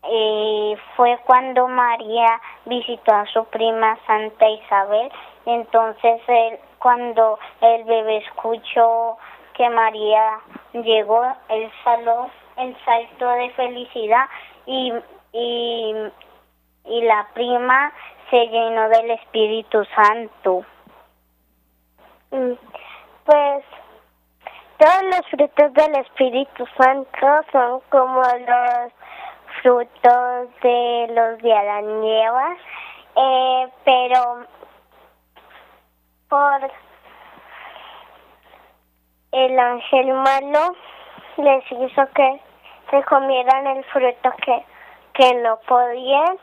eh, 0.03 0.77
fue 0.97 1.19
cuando 1.25 1.69
María 1.69 2.41
visitó 2.67 3.15
a 3.15 3.27
su 3.27 3.45
prima 3.47 3.99
Santa 4.07 4.49
Isabel. 4.49 5.11
Entonces, 5.47 6.21
él, 6.29 6.59
cuando 6.79 7.39
el 7.61 7.85
bebé 7.85 8.19
escuchó 8.19 9.19
que 9.55 9.69
María 9.71 10.39
llegó, 10.73 11.25
el 11.49 11.71
saló 11.83 12.31
el 12.59 12.77
salto 12.85 13.29
de 13.29 13.51
felicidad 13.51 14.29
y, 14.67 14.93
y, 15.33 15.95
y 16.85 17.03
la 17.03 17.29
prima 17.33 17.93
se 18.31 18.47
llenó 18.49 18.89
del 18.89 19.13
Espíritu 19.13 19.85
Santo. 19.95 20.65
Pues 22.31 23.65
todos 24.79 25.03
los 25.05 25.27
frutos 25.31 25.73
del 25.73 25.97
Espíritu 25.97 26.67
Santo 26.77 27.27
son 27.53 27.81
como 27.91 28.21
los 28.23 28.93
frutos 29.63 30.49
de 30.63 31.07
los 31.11 31.39
de 31.43 31.53
Adán 31.53 32.05
y 32.05 32.23
Eva, 32.23 32.57
eh, 33.17 33.69
pero 33.85 34.47
por 36.29 36.71
el 39.33 39.59
ángel 39.59 40.13
malo 40.15 40.75
les 41.37 41.65
hizo 41.73 42.07
que 42.15 42.41
se 42.91 43.03
comieran 43.05 43.67
el 43.67 43.85
fruto 43.85 44.33
que, 44.45 44.65
que 45.15 45.35
no 45.43 45.59
podían 45.67 46.39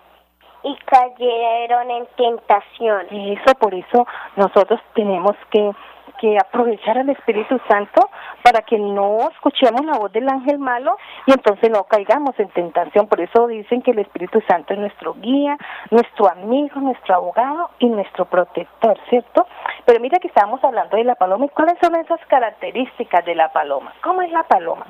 y 0.63 0.75
cayeron 0.85 1.91
en 1.91 2.07
tentación. 2.17 3.07
Eso, 3.11 3.55
por 3.59 3.73
eso 3.73 4.07
nosotros 4.35 4.79
tenemos 4.93 5.35
que, 5.51 5.71
que 6.19 6.37
aprovechar 6.37 6.97
al 6.97 7.09
Espíritu 7.09 7.59
Santo 7.67 8.09
para 8.43 8.61
que 8.61 8.77
no 8.77 9.29
escuchemos 9.31 9.85
la 9.85 9.97
voz 9.97 10.11
del 10.11 10.27
ángel 10.29 10.59
malo 10.59 10.97
y 11.25 11.31
entonces 11.31 11.69
no 11.71 11.83
caigamos 11.85 12.39
en 12.39 12.49
tentación. 12.49 13.07
Por 13.07 13.21
eso 13.21 13.47
dicen 13.47 13.81
que 13.81 13.91
el 13.91 13.99
Espíritu 13.99 14.41
Santo 14.47 14.73
es 14.73 14.79
nuestro 14.79 15.13
guía, 15.15 15.57
nuestro 15.91 16.29
amigo, 16.29 16.79
nuestro 16.79 17.15
abogado 17.15 17.69
y 17.79 17.87
nuestro 17.87 18.25
protector, 18.25 18.97
¿cierto? 19.09 19.47
Pero 19.85 19.99
mira 19.99 20.19
que 20.19 20.27
estábamos 20.27 20.63
hablando 20.63 20.97
de 20.97 21.03
la 21.03 21.15
paloma 21.15 21.45
y 21.45 21.49
cuáles 21.49 21.77
son 21.81 21.95
esas 21.95 22.19
características 22.27 23.25
de 23.25 23.35
la 23.35 23.51
paloma. 23.51 23.93
¿Cómo 24.03 24.21
es 24.21 24.31
la 24.31 24.43
paloma? 24.43 24.85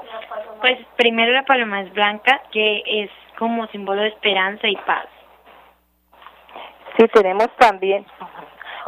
Pues 0.62 0.80
primero 0.96 1.32
la 1.32 1.44
paloma 1.44 1.82
es 1.82 1.94
blanca, 1.94 2.42
que 2.52 2.84
es 2.86 3.12
como 3.38 3.68
símbolo 3.68 4.02
de 4.02 4.10
esperanza 4.10 4.68
y 4.68 4.76
paz. 4.78 5.06
Sí, 6.98 7.06
tenemos 7.10 7.50
también, 7.58 8.06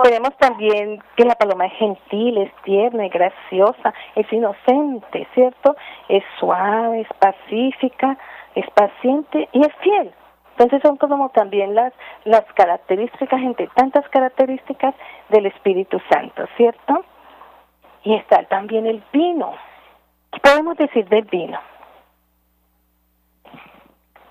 tenemos 0.04 0.36
también 0.38 1.02
que 1.16 1.26
la 1.26 1.36
paloma 1.36 1.66
es 1.66 1.74
gentil, 1.74 2.38
es 2.38 2.52
tierna, 2.64 3.06
es 3.06 3.12
graciosa, 3.12 3.94
es 4.16 4.32
inocente, 4.32 5.28
¿cierto? 5.34 5.76
Es 6.08 6.24
suave, 6.40 7.02
es 7.02 7.08
pacífica, 7.20 8.18
es 8.56 8.70
paciente 8.72 9.50
y 9.52 9.62
es 9.62 9.74
fiel. 9.82 10.12
Entonces 10.52 10.82
son 10.82 10.98
como 10.98 11.30
también 11.30 11.76
las, 11.76 11.94
las 12.26 12.44
características, 12.54 13.40
entre 13.42 13.68
tantas 13.68 14.08
características 14.10 14.96
del 15.30 15.46
Espíritu 15.46 16.00
Santo, 16.10 16.46
¿cierto? 16.58 17.06
Y 18.04 18.16
está 18.16 18.44
también 18.44 18.88
el 18.88 19.04
vino. 19.14 19.54
¿Qué 20.32 20.40
podemos 20.40 20.76
decir 20.78 21.08
del 21.10 21.26
vino? 21.26 21.60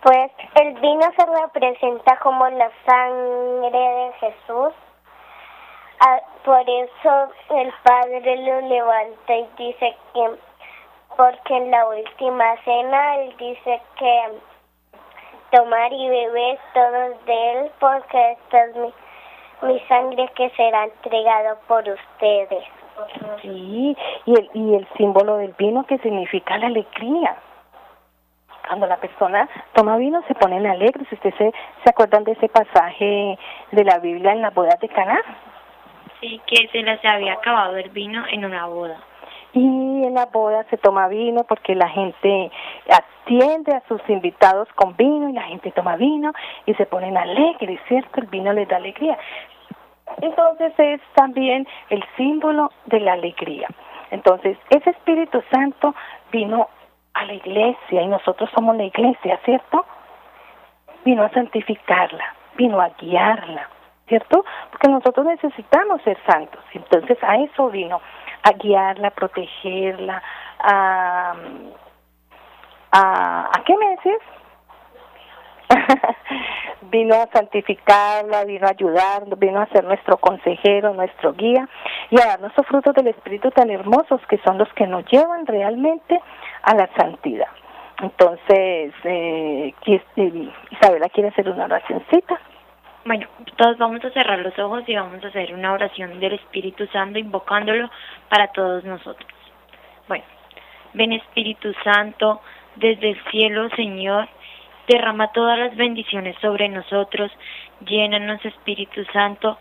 Pues 0.03 0.31
el 0.55 0.75
vino 0.75 1.03
se 1.17 1.27
representa 1.27 2.19
como 2.19 2.49
la 2.49 2.71
sangre 2.85 3.79
de 3.79 4.13
Jesús. 4.21 4.73
Ah, 6.01 6.21
por 6.45 6.61
eso 6.61 7.29
el 7.51 7.73
Padre 7.83 8.37
lo 8.37 8.61
levanta 8.63 9.35
y 9.35 9.49
dice 9.57 9.97
que, 10.13 10.31
porque 11.17 11.57
en 11.57 11.71
la 11.71 11.87
última 11.89 12.57
cena 12.65 13.17
él 13.17 13.35
dice 13.39 13.81
que 13.99 14.33
tomar 15.51 15.93
y 15.93 16.09
beber 16.09 16.59
todos 16.75 17.25
de 17.25 17.53
él, 17.53 17.71
porque 17.81 18.33
esta 18.33 18.65
es 18.65 18.77
mi, 18.77 18.93
mi 19.63 19.81
sangre 19.89 20.29
que 20.35 20.51
será 20.51 20.85
entregado 20.85 21.59
por 21.67 21.89
ustedes. 21.89 22.65
Sí, 23.41 23.97
y 24.27 24.35
el, 24.35 24.51
y 24.53 24.75
el 24.75 24.89
símbolo 24.97 25.37
del 25.39 25.55
vino 25.59 25.85
que 25.85 25.99
significa 25.99 26.59
la 26.59 26.67
alegría. 26.67 27.37
Cuando 28.67 28.87
la 28.87 28.97
persona 28.97 29.49
toma 29.75 29.97
vino 29.97 30.23
se 30.27 30.35
ponen 30.35 30.67
alegres. 30.67 31.11
¿Ustedes 31.11 31.37
se, 31.37 31.53
se 31.85 31.91
acuerdan 31.91 32.25
de 32.25 32.33
ese 32.33 32.49
pasaje 32.49 33.39
de 33.71 33.85
la 33.85 33.99
Biblia 33.99 34.33
en 34.33 34.43
las 34.43 34.53
bodas 34.53 34.79
de 34.81 34.89
Caná? 34.89 35.21
Sí, 36.21 36.41
que 36.47 36.69
se 36.69 36.83
les 36.83 37.05
había 37.05 37.35
acabado 37.35 37.77
el 37.77 37.91
vino 37.91 38.25
en 38.31 38.45
una 38.45 38.67
boda. 38.67 38.99
Y 39.53 40.05
en 40.05 40.15
la 40.15 40.27
boda 40.27 40.65
se 40.71 40.77
toma 40.77 41.09
vino 41.09 41.45
porque 41.45 41.75
la 41.75 41.89
gente 41.89 42.51
atiende 42.91 43.75
a 43.75 43.83
sus 43.89 44.01
invitados 44.09 44.69
con 44.75 44.97
vino 44.97 45.29
y 45.29 45.33
la 45.33 45.43
gente 45.43 45.73
toma 45.73 45.97
vino 45.97 46.33
y 46.67 46.75
se 46.75 46.87
ponen 46.87 47.17
alegres, 47.17 47.81
¿cierto? 47.89 48.21
El 48.21 48.27
vino 48.27 48.53
les 48.53 48.69
da 48.69 48.77
alegría. 48.77 49.19
Entonces 50.21 50.73
es 50.79 51.01
también 51.15 51.67
el 51.91 52.05
símbolo 52.17 52.71
de 52.87 53.01
la 53.01 53.15
alegría. 53.15 53.69
Entonces, 54.11 54.57
ese 54.71 54.91
Espíritu 54.91 55.43
Santo 55.51 55.95
vino 56.31 56.69
a 57.15 57.25
la 57.25 57.35
iglesia 57.35 58.03
y 58.03 58.07
nosotros 58.07 58.49
somos 58.55 58.77
la 58.77 58.85
iglesia, 58.85 59.41
¿cierto? 59.45 59.85
Vino 61.05 61.25
a 61.25 61.31
santificarla, 61.31 62.35
vino 62.57 62.81
a 62.81 62.91
guiarla, 62.91 63.69
¿cierto? 64.09 64.45
Porque 64.71 64.89
nosotros 64.89 65.27
necesitamos 65.27 66.03
ser 66.03 66.19
santos. 66.29 66.63
Entonces 66.73 67.19
a 67.23 67.37
eso 67.37 67.71
vino, 67.71 68.01
a 68.43 68.53
guiarla, 68.53 69.09
a 69.09 69.13
protegerla, 69.13 70.23
a... 70.59 71.35
¿A, 72.93 73.51
¿a 73.53 73.65
qué 73.65 73.77
me 73.77 73.91
decís? 73.91 74.23
vino 76.83 77.15
a 77.15 77.27
santificarla, 77.33 78.45
vino 78.45 78.67
a 78.67 78.71
ayudarnos, 78.71 79.39
vino 79.39 79.61
a 79.61 79.67
ser 79.67 79.85
nuestro 79.85 80.17
consejero, 80.19 80.95
nuestro 80.95 81.33
guía 81.35 81.69
y 82.11 82.21
a 82.21 82.27
darnos 82.27 82.53
los 82.57 82.67
frutos 82.67 82.95
del 82.95 83.09
Espíritu 83.09 83.51
tan 83.51 83.71
hermosos 83.71 84.21
que 84.29 84.39
son 84.39 84.59
los 84.59 84.73
que 84.75 84.87
nos 84.87 85.05
llevan 85.07 85.47
realmente 85.47 86.21
a 86.63 86.75
la 86.75 86.89
santidad. 86.97 87.49
Entonces, 88.03 88.93
eh, 89.05 89.75
Isabela 90.71 91.09
quiere 91.09 91.31
hacer 91.31 91.49
una 91.49 91.65
oracióncita. 91.65 92.39
Bueno, 93.07 93.29
todos 93.55 93.79
vamos 93.79 94.05
a 94.05 94.11
cerrar 94.11 94.41
los 94.41 94.59
ojos 94.59 94.83
y 94.89 94.97
vamos 94.97 95.23
a 95.23 95.29
hacer 95.29 95.55
una 95.55 95.73
oración 95.73 96.19
del 96.19 96.33
Espíritu 96.33 96.89
Santo 96.89 97.21
invocándolo 97.21 97.89
para 98.29 98.49
todos 98.49 98.83
nosotros. 98.83 99.31
Bueno, 100.09 100.25
ven 100.93 101.13
Espíritu 101.13 101.73
Santo 101.85 102.41
desde 102.75 103.11
el 103.11 103.25
cielo, 103.31 103.71
Señor, 103.77 104.29
derrama 104.89 105.31
todas 105.31 105.57
las 105.57 105.77
bendiciones 105.77 106.35
sobre 106.41 106.69
nosotros, 106.69 107.31
llénanos 107.87 108.45
Espíritu 108.45 109.05
Santo, 109.13 109.57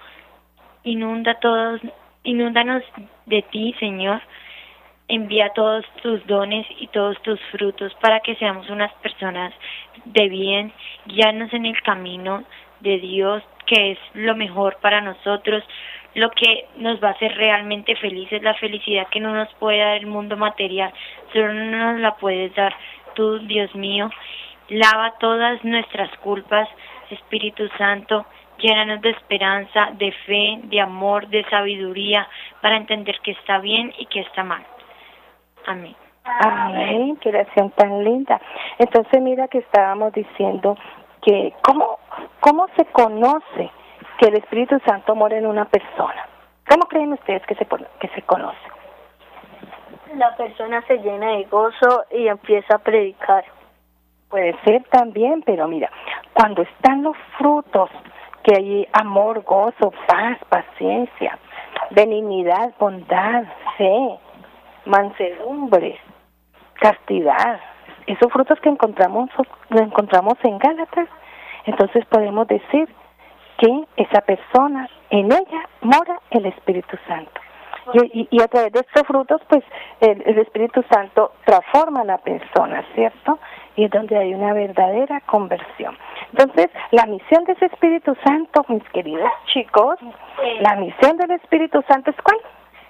inunda 0.83 1.35
todos, 1.35 1.79
inúndanos 2.23 2.81
de 3.27 3.43
ti, 3.43 3.75
Señor, 3.79 4.23
envía 5.07 5.49
todos 5.49 5.85
tus 6.01 6.25
dones 6.25 6.65
y 6.79 6.87
todos 6.87 7.21
tus 7.21 7.39
frutos 7.51 7.93
para 8.01 8.21
que 8.21 8.35
seamos 8.37 8.71
unas 8.71 8.91
personas 9.03 9.53
de 10.03 10.29
bien, 10.29 10.73
guíanos 11.05 11.53
en 11.53 11.67
el 11.67 11.79
camino 11.83 12.43
de 12.79 12.99
Dios, 12.99 13.43
que 13.65 13.91
es 13.91 13.99
lo 14.13 14.35
mejor 14.35 14.77
para 14.81 15.01
nosotros, 15.01 15.63
lo 16.13 16.29
que 16.31 16.67
nos 16.77 17.03
va 17.03 17.09
a 17.09 17.11
hacer 17.11 17.35
realmente 17.35 17.95
felices, 17.95 18.41
la 18.41 18.53
felicidad 18.55 19.07
que 19.09 19.19
no 19.19 19.33
nos 19.33 19.53
puede 19.55 19.79
dar 19.79 19.97
el 19.97 20.07
mundo 20.07 20.37
material, 20.37 20.93
solo 21.33 21.53
nos 21.53 21.99
la 21.99 22.15
puedes 22.15 22.53
dar 22.55 22.73
tú, 23.15 23.39
Dios 23.39 23.73
mío. 23.75 24.09
Lava 24.69 25.13
todas 25.19 25.63
nuestras 25.63 26.09
culpas, 26.19 26.67
Espíritu 27.09 27.67
Santo, 27.77 28.25
llénanos 28.57 29.01
de 29.01 29.11
esperanza, 29.11 29.89
de 29.93 30.11
fe, 30.25 30.59
de 30.63 30.79
amor, 30.79 31.27
de 31.27 31.43
sabiduría, 31.49 32.27
para 32.61 32.77
entender 32.77 33.19
que 33.21 33.31
está 33.31 33.59
bien 33.59 33.93
y 33.97 34.05
que 34.07 34.21
está 34.21 34.43
mal. 34.43 34.63
Amén. 35.67 35.95
Amén, 36.23 37.17
qué 37.17 37.29
oración 37.29 37.71
tan 37.71 38.03
linda. 38.03 38.41
Entonces 38.79 39.21
mira 39.21 39.47
que 39.47 39.59
estábamos 39.59 40.11
diciendo 40.13 40.75
que 41.25 41.53
cómo, 41.63 41.97
cómo 42.39 42.67
se 42.77 42.85
conoce 42.85 43.71
que 44.19 44.27
el 44.27 44.35
Espíritu 44.35 44.79
Santo 44.85 45.15
mora 45.15 45.37
en 45.37 45.47
una 45.47 45.65
persona. 45.65 46.27
¿Cómo 46.69 46.85
creen 46.85 47.13
ustedes 47.13 47.45
que 47.47 47.55
se, 47.55 47.65
que 47.65 48.07
se 48.09 48.21
conoce? 48.21 48.57
La 50.15 50.35
persona 50.37 50.81
se 50.87 50.99
llena 50.99 51.31
de 51.31 51.43
gozo 51.45 52.05
y 52.11 52.27
empieza 52.27 52.75
a 52.75 52.79
predicar. 52.79 53.43
Puede 54.29 54.55
ser 54.63 54.83
también, 54.85 55.41
pero 55.43 55.67
mira, 55.67 55.91
cuando 56.33 56.61
están 56.61 57.03
los 57.03 57.17
frutos, 57.37 57.89
que 58.43 58.55
hay 58.55 58.87
amor, 58.93 59.41
gozo, 59.43 59.91
paz, 60.07 60.37
paciencia, 60.49 61.39
benignidad, 61.89 62.73
bondad, 62.79 63.43
fe, 63.77 64.19
mansedumbre, 64.85 65.99
castidad, 66.75 67.59
esos 68.07 68.31
frutos 68.31 68.59
que 68.59 68.69
encontramos, 68.69 69.29
los 69.69 69.81
encontramos 69.81 70.35
en 70.43 70.57
Gálatas, 70.57 71.07
entonces 71.65 72.05
podemos 72.05 72.47
decir 72.47 72.87
que 73.57 73.85
esa 73.97 74.21
persona, 74.21 74.89
en 75.09 75.31
ella 75.31 75.69
mora 75.81 76.19
el 76.31 76.45
Espíritu 76.45 76.97
Santo. 77.07 77.41
Y, 77.93 78.21
y, 78.21 78.27
y, 78.31 78.41
a 78.41 78.47
través 78.47 78.73
de 78.73 78.79
estos 78.79 79.03
frutos, 79.05 79.39
pues 79.47 79.63
el, 80.01 80.23
el, 80.25 80.39
Espíritu 80.39 80.83
Santo 80.91 81.33
transforma 81.45 82.01
a 82.01 82.03
la 82.03 82.17
persona, 82.17 82.83
¿cierto? 82.95 83.37
Y 83.75 83.85
es 83.85 83.91
donde 83.91 84.17
hay 84.17 84.33
una 84.33 84.53
verdadera 84.53 85.21
conversión. 85.27 85.95
Entonces, 86.31 86.69
la 86.89 87.05
misión 87.05 87.43
de 87.43 87.53
ese 87.53 87.67
Espíritu 87.67 88.15
Santo, 88.25 88.65
mis 88.69 88.83
queridos 88.89 89.29
chicos, 89.53 89.99
la 90.61 90.75
misión 90.77 91.15
del 91.17 91.31
Espíritu 91.31 91.83
Santo 91.87 92.09
es 92.09 92.17
cuál? 92.23 92.39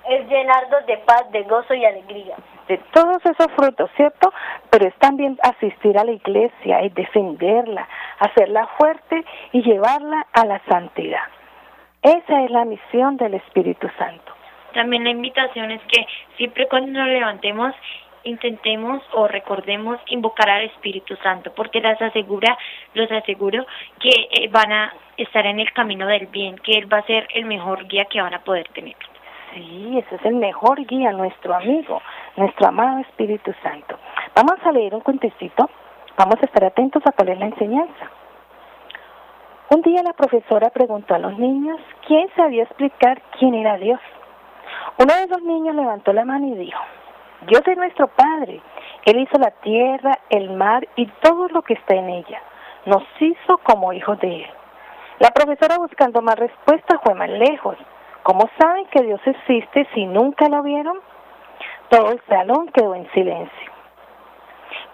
es 0.09 0.28
llenarnos 0.28 0.86
de 0.86 0.97
paz, 0.99 1.30
de 1.32 1.43
gozo 1.43 1.74
y 1.74 1.86
alegría. 1.86 2.36
De 2.68 2.78
todos 2.93 3.24
esos 3.26 3.51
frutos, 3.55 3.89
¿cierto? 3.95 4.34
Pero 4.72 4.88
es 4.88 4.95
también 4.95 5.38
asistir 5.43 5.97
a 5.97 6.03
la 6.03 6.11
iglesia 6.11 6.82
y 6.84 6.89
defenderla, 6.89 7.88
hacerla 8.20 8.68
fuerte 8.78 9.24
y 9.51 9.61
llevarla 9.61 10.26
a 10.34 10.45
la 10.45 10.59
santidad. 10.68 11.24
Esa 12.01 12.43
es 12.43 12.51
la 12.51 12.66
misión 12.66 13.18
del 13.18 13.36
Espíritu 13.36 13.88
Santo. 13.97 14.34
También 14.74 15.03
la 15.05 15.11
invitación 15.11 15.72
es 15.72 15.82
que 15.84 16.05
siempre 16.38 16.68
cuando 16.68 16.91
nos 16.91 17.07
levantemos 17.07 17.74
intentemos 18.26 19.01
o 19.13 19.28
recordemos 19.28 19.99
invocar 20.07 20.49
al 20.49 20.63
Espíritu 20.66 21.16
Santo, 21.18 21.53
porque 21.55 21.80
las 21.80 22.01
asegura, 22.01 22.57
los 22.93 23.09
aseguro 23.11 23.66
que 23.99 24.09
eh, 24.09 24.49
van 24.49 24.72
a 24.72 24.93
estar 25.16 25.45
en 25.45 25.59
el 25.59 25.72
camino 25.72 26.07
del 26.07 26.28
bien, 26.28 26.57
que 26.57 26.74
Él 26.74 26.91
va 26.91 26.97
a 26.97 27.05
ser 27.05 27.28
el 27.34 27.45
mejor 27.45 27.88
guía 27.88 28.05
que 28.05 28.22
van 28.22 28.34
a 28.34 28.43
poder 28.43 28.68
tener. 28.70 28.95
Sí, 29.56 29.97
ese 29.97 30.16
es 30.16 30.26
el 30.26 30.36
mejor 30.36 30.86
guía, 30.86 31.14
nuestro 31.14 31.56
amigo, 31.56 32.01
nuestro 32.36 32.68
amado 32.68 32.99
Espíritu 32.99 33.53
Santo. 33.64 33.97
Vamos 34.36 34.60
a 34.66 34.72
leer 34.74 34.93
un 34.93 34.99
cuentecito, 34.99 35.70
vamos 36.18 36.36
a 36.41 36.45
estar 36.45 36.66
atentos 36.66 37.01
a 37.06 37.14
cuál 37.14 37.30
es 37.30 37.39
la 37.39 37.45
enseñanza. 37.45 38.12
Un 39.70 39.82
día 39.82 40.03
la 40.03 40.12
profesora 40.12 40.72
preguntó 40.72 41.16
a 41.16 41.20
los 41.20 41.39
niños 41.39 41.80
quién 42.06 42.28
sabía 42.36 42.64
explicar 42.64 43.22
quién 43.39 43.56
era 43.56 43.78
Dios. 43.78 44.01
Uno 44.99 45.14
de 45.16 45.28
los 45.28 45.41
niños 45.41 45.74
levantó 45.74 46.12
la 46.12 46.26
mano 46.26 46.47
y 46.47 46.56
dijo, 46.56 46.84
Dios 47.47 47.62
es 47.66 47.78
nuestro 47.78 48.08
Padre. 48.08 48.60
Él 49.06 49.20
hizo 49.20 49.38
la 49.39 49.51
tierra, 49.51 50.20
el 50.30 50.51
mar 50.51 50.86
y 50.97 51.08
todo 51.22 51.47
lo 51.47 51.62
que 51.62 51.76
está 51.76 51.95
en 51.95 52.10
ella. 52.10 52.41
Nos 52.86 53.03
hizo 53.22 53.58
como 53.60 53.93
hijos 53.93 54.20
de 54.20 54.43
Él. 54.43 54.49
La 55.20 55.30
profesora 55.30 55.78
buscando 55.78 56.22
más 56.22 56.38
respuestas 56.38 56.99
fue 57.01 57.14
más 57.14 57.30
lejos. 57.30 57.78
¿Cómo 58.26 58.49
saben 58.59 58.88
que 58.88 59.03
Dios 59.03 59.21
existe 59.23 59.88
si 59.93 60.07
nunca 60.07 60.49
lo 60.49 60.63
vieron? 60.63 60.97
Todo 61.89 62.09
el 62.09 62.19
salón 62.28 62.69
quedó 62.69 62.95
en 62.95 63.07
silencio. 63.11 63.71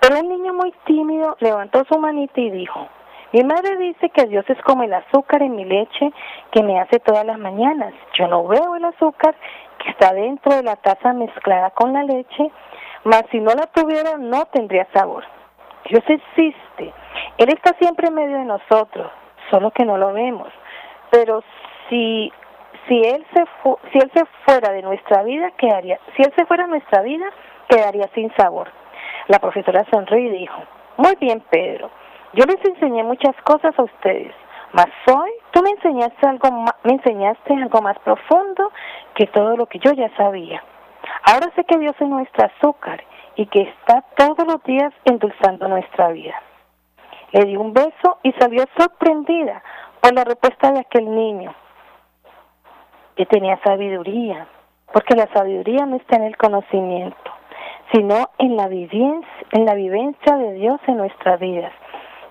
Pero 0.01 0.19
un 0.19 0.27
niño 0.27 0.53
muy 0.53 0.73
tímido 0.83 1.37
levantó 1.39 1.85
su 1.85 1.97
manita 1.97 2.41
y 2.41 2.49
dijo, 2.49 2.89
mi 3.31 3.41
madre 3.45 3.77
dice 3.77 4.09
que 4.09 4.25
Dios 4.25 4.43
es 4.49 4.61
como 4.63 4.83
el 4.83 4.93
azúcar 4.93 5.43
en 5.43 5.55
mi 5.55 5.63
leche 5.63 6.11
que 6.51 6.61
me 6.61 6.77
hace 6.77 6.99
todas 6.99 7.25
las 7.25 7.39
mañanas. 7.39 7.93
Yo 8.19 8.27
no 8.27 8.45
veo 8.45 8.75
el 8.75 8.83
azúcar 8.83 9.33
que 9.77 9.91
está 9.91 10.11
dentro 10.11 10.53
de 10.53 10.63
la 10.63 10.75
taza 10.75 11.13
mezclada 11.13 11.69
con 11.69 11.93
la 11.93 12.03
leche, 12.03 12.51
mas 13.05 13.23
si 13.31 13.39
no 13.39 13.53
la 13.53 13.67
tuviera 13.67 14.17
no 14.17 14.43
tendría 14.47 14.89
sabor. 14.93 15.23
Dios 15.89 16.03
existe. 16.05 16.93
Él 17.37 17.47
está 17.47 17.77
siempre 17.79 18.09
en 18.09 18.15
medio 18.15 18.39
de 18.39 18.45
nosotros, 18.45 19.09
solo 19.49 19.71
que 19.71 19.85
no 19.85 19.97
lo 19.97 20.11
vemos. 20.11 20.49
Pero 21.11 21.41
si 21.87 22.29
si 22.91 23.01
él 23.05 23.25
se 23.33 23.45
si 23.93 23.99
él 23.99 24.11
se 24.13 24.25
fuera 24.45 24.73
de 24.73 24.81
nuestra 24.81 25.23
vida 25.23 25.51
quedaría 25.51 25.97
si 26.17 26.23
él 26.23 26.33
se 26.35 26.45
fuera 26.45 26.65
de 26.65 26.71
nuestra 26.71 27.01
vida 27.01 27.25
quedaría 27.69 28.09
sin 28.13 28.35
sabor. 28.35 28.67
La 29.27 29.39
profesora 29.39 29.85
sonrió 29.89 30.19
y 30.19 30.29
dijo: 30.39 30.61
"Muy 30.97 31.15
bien, 31.21 31.41
Pedro. 31.49 31.89
Yo 32.33 32.43
les 32.45 32.59
enseñé 32.65 33.03
muchas 33.03 33.33
cosas 33.43 33.73
a 33.79 33.83
ustedes, 33.83 34.33
mas 34.73 34.87
hoy 35.07 35.31
tú 35.51 35.61
me 35.61 35.69
enseñaste 35.69 36.27
algo 36.27 36.49
me 36.83 36.91
enseñaste 36.91 37.53
algo 37.53 37.81
más 37.81 37.97
profundo 37.99 38.73
que 39.15 39.27
todo 39.27 39.55
lo 39.55 39.67
que 39.67 39.79
yo 39.79 39.93
ya 39.93 40.09
sabía. 40.17 40.61
Ahora 41.23 41.47
sé 41.55 41.63
que 41.63 41.77
Dios 41.77 41.95
es 41.97 42.07
nuestro 42.09 42.45
azúcar 42.45 43.01
y 43.37 43.45
que 43.45 43.61
está 43.61 44.03
todos 44.17 44.45
los 44.45 44.61
días 44.63 44.93
endulzando 45.05 45.69
nuestra 45.69 46.09
vida. 46.09 46.35
Le 47.31 47.45
di 47.45 47.55
un 47.55 47.71
beso 47.71 48.19
y 48.23 48.33
salió 48.33 48.65
sorprendida 48.77 49.63
por 50.01 50.13
la 50.13 50.25
respuesta 50.25 50.71
de 50.71 50.79
aquel 50.81 51.09
niño, 51.15 51.55
que 53.21 53.27
tenía 53.27 53.59
sabiduría, 53.63 54.47
porque 54.91 55.13
la 55.15 55.27
sabiduría 55.27 55.85
no 55.85 55.97
está 55.97 56.15
en 56.15 56.23
el 56.23 56.35
conocimiento, 56.37 57.31
sino 57.93 58.31
en 58.39 58.57
la 58.57 58.67
vivencia, 58.67 59.45
en 59.51 59.67
la 59.67 59.75
vivencia 59.75 60.37
de 60.37 60.53
Dios 60.53 60.81
en 60.87 60.97
nuestras 60.97 61.39
vidas. 61.39 61.71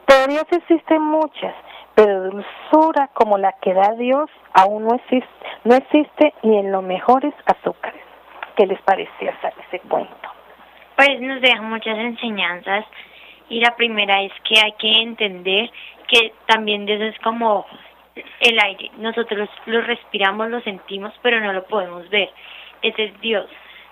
Teorías 0.05 0.47
existen 0.51 1.01
muchas, 1.01 1.55
pero 1.95 2.25
dulzura 2.25 3.09
como 3.15 3.39
la 3.39 3.53
que 3.63 3.73
da 3.73 3.93
Dios 3.93 4.29
aún 4.53 4.83
no 4.83 4.97
existe, 4.97 5.47
no 5.63 5.77
existe 5.77 6.35
ni 6.43 6.59
en 6.59 6.73
los 6.73 6.83
mejores 6.83 7.35
azúcares. 7.47 8.03
¿Qué 8.57 8.67
les 8.67 8.83
parecía 8.83 9.33
ese 9.69 9.79
cuento? 9.89 10.29
Pues 10.97 11.21
nos 11.21 11.41
deja 11.41 11.63
muchas 11.63 11.99
enseñanzas 11.99 12.85
y 13.49 13.61
la 13.61 13.77
primera 13.77 14.23
es 14.23 14.33
que 14.43 14.59
hay 14.59 14.73
que 14.73 15.03
entender 15.03 15.71
que 16.09 16.33
también 16.47 16.85
Dios 16.85 17.01
es 17.01 17.19
como 17.21 17.65
el 18.41 18.59
aire. 18.59 18.91
Nosotros 18.99 19.49
lo 19.67 19.81
respiramos, 19.83 20.51
lo 20.51 20.61
sentimos, 20.61 21.13
pero 21.23 21.41
no 21.41 21.53
lo 21.53 21.65
podemos 21.65 22.09
ver. 22.11 22.31
Ese 22.83 23.05
es 23.05 23.21
Dios. 23.21 23.47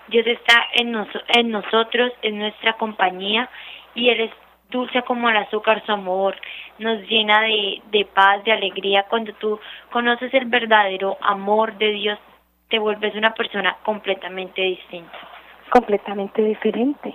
Dios 0.07 0.25
está 0.25 0.67
en, 0.73 0.95
en 1.35 1.51
nosotros, 1.51 2.11
en 2.21 2.39
nuestra 2.39 2.73
compañía 2.73 3.49
y 3.93 4.09
Él 4.09 4.21
es 4.21 4.31
dulce 4.69 5.01
como 5.03 5.29
el 5.29 5.37
azúcar, 5.37 5.83
su 5.85 5.91
amor 5.91 6.35
nos 6.77 7.01
llena 7.07 7.41
de, 7.41 7.81
de 7.91 8.05
paz, 8.05 8.43
de 8.43 8.51
alegría. 8.51 9.03
Cuando 9.09 9.33
tú 9.33 9.59
conoces 9.91 10.33
el 10.33 10.45
verdadero 10.45 11.17
amor 11.21 11.77
de 11.77 11.91
Dios, 11.91 12.19
te 12.69 12.79
vuelves 12.79 13.15
una 13.15 13.33
persona 13.33 13.77
completamente 13.83 14.61
distinta. 14.61 15.17
Completamente 15.69 16.41
diferente. 16.43 17.13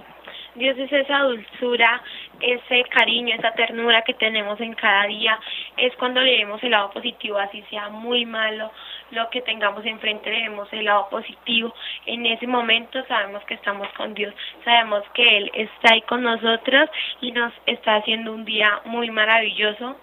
Dios 0.54 0.78
es 0.78 0.92
esa 0.92 1.18
dulzura, 1.20 2.00
ese 2.40 2.84
cariño, 2.84 3.34
esa 3.34 3.52
ternura 3.52 4.02
que 4.02 4.14
tenemos 4.14 4.60
en 4.60 4.74
cada 4.74 5.06
día. 5.06 5.38
Es 5.76 5.94
cuando 5.96 6.20
leemos 6.20 6.62
el 6.62 6.70
lado 6.70 6.90
positivo, 6.90 7.38
así 7.38 7.62
sea 7.70 7.88
muy 7.88 8.24
malo 8.24 8.70
lo 9.10 9.28
que 9.30 9.42
tengamos 9.42 9.84
enfrente, 9.84 10.30
leemos 10.30 10.72
el 10.72 10.84
lado 10.84 11.08
positivo. 11.08 11.74
En 12.06 12.24
ese 12.26 12.46
momento 12.46 13.04
sabemos 13.06 13.44
que 13.44 13.54
estamos 13.54 13.88
con 13.96 14.14
Dios, 14.14 14.32
sabemos 14.64 15.02
que 15.12 15.38
Él 15.38 15.50
está 15.54 15.94
ahí 15.94 16.02
con 16.02 16.22
nosotros 16.22 16.88
y 17.20 17.32
nos 17.32 17.52
está 17.66 17.96
haciendo 17.96 18.32
un 18.32 18.44
día 18.44 18.80
muy 18.84 19.10
maravilloso 19.10 19.96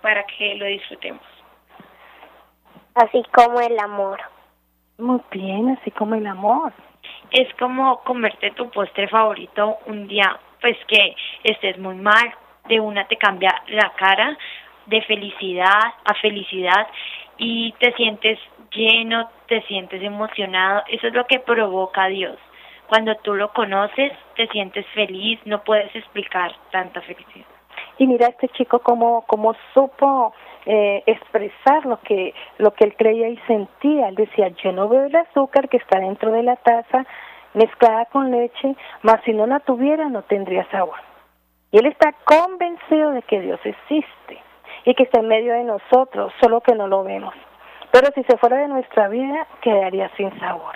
para 0.00 0.24
que 0.24 0.54
lo 0.54 0.64
disfrutemos. 0.64 1.22
Así 2.94 3.22
como 3.32 3.60
el 3.60 3.78
amor. 3.78 4.20
Muy 4.98 5.20
bien, 5.30 5.76
así 5.78 5.90
como 5.90 6.14
el 6.14 6.26
amor 6.26 6.72
es 7.30 7.52
como 7.54 8.00
comerte 8.00 8.50
tu 8.52 8.70
postre 8.70 9.08
favorito 9.08 9.78
un 9.86 10.08
día, 10.08 10.38
pues 10.60 10.76
que 10.86 11.14
estés 11.44 11.78
muy 11.78 11.94
mal, 11.94 12.32
de 12.68 12.80
una 12.80 13.06
te 13.06 13.16
cambia 13.16 13.54
la 13.68 13.92
cara 13.96 14.36
de 14.86 15.02
felicidad 15.02 15.94
a 16.04 16.14
felicidad 16.14 16.86
y 17.38 17.72
te 17.78 17.92
sientes 17.94 18.38
lleno, 18.70 19.28
te 19.48 19.62
sientes 19.62 20.02
emocionado, 20.02 20.82
eso 20.88 21.06
es 21.06 21.14
lo 21.14 21.26
que 21.26 21.40
provoca 21.40 22.06
Dios. 22.06 22.36
Cuando 22.86 23.14
tú 23.16 23.34
lo 23.34 23.52
conoces, 23.52 24.12
te 24.36 24.48
sientes 24.48 24.84
feliz, 24.88 25.38
no 25.44 25.62
puedes 25.62 25.94
explicar 25.94 26.52
tanta 26.70 27.00
felicidad. 27.02 27.46
Y 27.98 28.06
mira 28.06 28.28
este 28.28 28.48
chico 28.48 28.80
como, 28.80 29.22
como 29.26 29.54
supo 29.74 30.34
eh, 30.66 31.02
expresar 31.06 31.86
lo 31.86 32.00
que, 32.00 32.34
lo 32.58 32.72
que 32.74 32.84
él 32.84 32.94
creía 32.96 33.28
y 33.28 33.36
sentía. 33.46 34.08
Él 34.08 34.14
decía, 34.14 34.48
yo 34.62 34.72
no 34.72 34.88
veo 34.88 35.04
el 35.04 35.16
azúcar 35.16 35.68
que 35.68 35.78
está 35.78 36.00
dentro 36.00 36.32
de 36.32 36.42
la 36.42 36.56
taza 36.56 37.06
mezclada 37.54 38.06
con 38.06 38.30
leche, 38.30 38.76
mas 39.02 39.20
si 39.24 39.32
no 39.32 39.46
la 39.46 39.60
tuviera 39.60 40.08
no 40.08 40.22
tendría 40.22 40.68
sabor. 40.70 40.98
Y 41.72 41.78
él 41.78 41.86
está 41.86 42.12
convencido 42.24 43.12
de 43.12 43.22
que 43.22 43.40
Dios 43.40 43.60
existe 43.64 44.38
y 44.84 44.94
que 44.94 45.04
está 45.04 45.20
en 45.20 45.28
medio 45.28 45.52
de 45.52 45.64
nosotros, 45.64 46.32
solo 46.40 46.60
que 46.60 46.74
no 46.74 46.86
lo 46.86 47.04
vemos. 47.04 47.34
Pero 47.92 48.08
si 48.14 48.22
se 48.24 48.36
fuera 48.36 48.58
de 48.58 48.68
nuestra 48.68 49.08
vida, 49.08 49.46
quedaría 49.60 50.10
sin 50.16 50.38
sabor. 50.38 50.74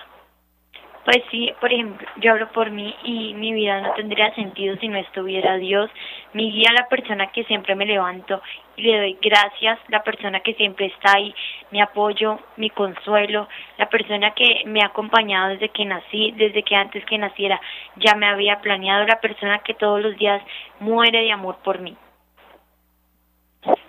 Pues 1.05 1.19
sí, 1.31 1.53
por 1.61 1.71
ejemplo, 1.71 2.09
yo 2.17 2.33
hablo 2.33 2.49
por 2.53 2.71
mí 2.71 2.95
y 3.05 3.35
mi 3.35 3.53
vida 3.53 3.79
no 3.83 3.93
tendría 3.93 4.35
sentido 4.35 4.75
si 4.77 4.89
no 4.89 4.97
estuviera 4.97 5.57
Dios, 5.57 5.91
mi 6.33 6.51
guía, 6.51 6.73
la 6.73 6.89
persona 6.89 7.27
que 7.27 7.45
siempre 7.45 7.75
me 7.75 7.85
levanto 7.85 8.41
y 8.77 8.83
le 8.83 8.97
doy 8.97 9.19
gracias, 9.21 9.79
la 9.89 10.03
persona 10.03 10.41
que 10.41 10.55
siempre 10.55 10.87
está 10.87 11.13
ahí, 11.17 11.35
mi 11.71 11.83
apoyo, 11.83 12.39
mi 12.57 12.71
consuelo, 12.71 13.49
la 13.77 13.91
persona 13.91 14.31
que 14.31 14.63
me 14.65 14.81
ha 14.81 14.87
acompañado 14.87 15.51
desde 15.51 15.69
que 15.69 15.85
nací, 15.85 16.33
desde 16.39 16.63
que 16.63 16.75
antes 16.75 17.05
que 17.05 17.19
naciera 17.19 17.61
ya 17.97 18.15
me 18.15 18.27
había 18.27 18.61
planeado, 18.61 19.07
la 19.07 19.21
persona 19.21 19.59
que 19.59 19.75
todos 19.75 20.01
los 20.01 20.17
días 20.17 20.43
muere 20.81 21.21
de 21.21 21.33
amor 21.33 21.59
por 21.63 21.81
mí. 21.81 21.95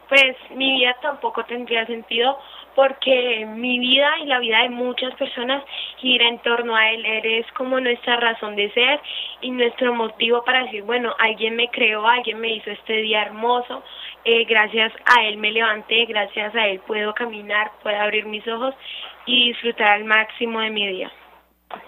Pues 0.07 0.36
mi 0.51 0.78
vida 0.78 0.95
tampoco 1.01 1.43
tendría 1.45 1.86
sentido 1.86 2.38
porque 2.76 3.45
mi 3.47 3.80
vida 3.80 4.19
y 4.19 4.26
la 4.26 4.39
vida 4.39 4.61
de 4.61 4.69
muchas 4.69 5.15
personas 5.15 5.63
gira 5.97 6.28
en 6.28 6.39
torno 6.39 6.76
a 6.76 6.91
Él. 6.91 7.05
Él 7.05 7.26
es 7.26 7.51
como 7.53 7.80
nuestra 7.80 8.17
razón 8.17 8.55
de 8.55 8.71
ser 8.71 8.99
y 9.41 9.51
nuestro 9.51 9.93
motivo 9.95 10.43
para 10.43 10.63
decir, 10.63 10.84
bueno, 10.84 11.13
alguien 11.17 11.55
me 11.55 11.69
creó, 11.69 12.05
alguien 12.05 12.39
me 12.39 12.49
hizo 12.49 12.69
este 12.71 12.93
día 12.97 13.23
hermoso, 13.23 13.84
eh, 14.26 14.45
gracias 14.45 14.91
a 15.05 15.23
Él 15.23 15.38
me 15.38 15.51
levanté, 15.51 16.05
gracias 16.05 16.53
a 16.55 16.67
Él 16.67 16.82
puedo 16.86 17.13
caminar, 17.13 17.71
puedo 17.82 17.99
abrir 17.99 18.26
mis 18.26 18.45
ojos 18.47 18.76
y 19.26 19.47
disfrutar 19.47 19.88
al 19.88 20.03
máximo 20.03 20.59
de 20.59 20.69
mi 20.69 20.88
día. 20.88 21.11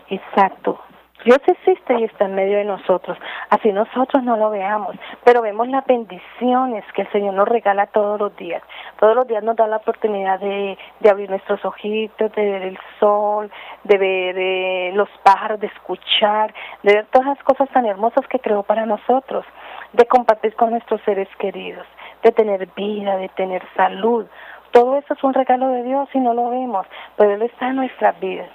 Exacto. 0.09 0.81
Dios 1.28 1.41
existe 1.45 1.93
y 1.99 2.05
está 2.05 2.23
en 2.23 2.36
medio 2.36 2.57
de 2.57 2.63
nosotros, 2.63 3.17
así 3.49 3.73
nosotros 3.73 4.23
no 4.23 4.38
lo 4.38 4.49
veamos, 4.49 4.95
pero 5.25 5.41
vemos 5.41 5.67
las 5.67 5.86
bendiciones 5.86 6.86
que 6.93 7.01
el 7.01 7.11
Señor 7.11 7.34
nos 7.34 7.49
regala 7.49 7.88
todos 7.88 8.17
los 8.17 8.34
días. 8.38 8.63
Todos 8.97 9.13
los 9.13 9.28
días 9.28 9.43
nos 9.43 9.57
da 9.57 9.67
la 9.67 9.75
oportunidad 9.75 10.39
de, 10.39 10.78
de 11.01 11.09
abrir 11.09 11.30
nuestros 11.30 11.65
ojitos, 11.65 12.32
de 12.32 12.49
ver 12.49 12.61
el 12.61 12.80
sol, 13.01 13.51
de 13.84 13.97
ver 13.97 14.36
eh, 14.39 14.91
los 14.93 15.09
pájaros, 15.21 15.59
de 15.59 15.67
escuchar, 15.67 16.53
de 16.84 16.93
ver 16.93 17.07
todas 17.11 17.28
las 17.28 17.43
cosas 17.43 17.67
tan 17.71 17.86
hermosas 17.86 18.25
que 18.30 18.39
creó 18.39 18.63
para 18.63 18.86
nosotros, 18.86 19.45
de 19.91 20.05
compartir 20.05 20.55
con 20.55 20.69
nuestros 20.69 21.01
seres 21.01 21.28
queridos, 21.39 21.86
de 22.23 22.32
tener 22.32 22.69
vida, 22.73 23.17
de 23.17 23.28
tener 23.28 23.63
salud. 23.75 24.28
Todo 24.71 24.97
eso 24.97 25.13
es 25.13 25.21
un 25.25 25.34
regalo 25.34 25.67
de 25.71 25.84
Dios 25.84 26.07
y 26.13 26.19
no 26.19 26.34
lo 26.34 26.51
vemos, 26.51 26.88
pero 27.17 27.34
Él 27.34 27.41
está 27.41 27.67
en 27.67 27.75
nuestras 27.75 28.17
vidas. 28.21 28.47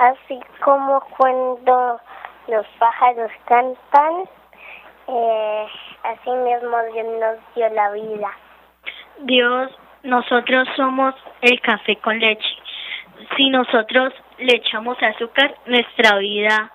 Así 0.00 0.40
como 0.64 0.98
cuando 1.18 2.00
los 2.48 2.66
pájaros 2.78 3.30
cantan, 3.44 4.24
eh, 5.08 5.66
así 6.04 6.30
mismo 6.30 6.76
Dios 6.94 7.06
nos 7.20 7.54
dio 7.54 7.68
la 7.68 7.90
vida. 7.90 8.30
Dios, 9.18 9.70
nosotros 10.02 10.66
somos 10.74 11.14
el 11.42 11.60
café 11.60 11.96
con 11.96 12.18
leche. 12.18 12.48
Si 13.36 13.50
nosotros 13.50 14.14
le 14.38 14.56
echamos 14.56 14.96
azúcar, 15.02 15.54
nuestra 15.66 16.16
vida 16.16 16.72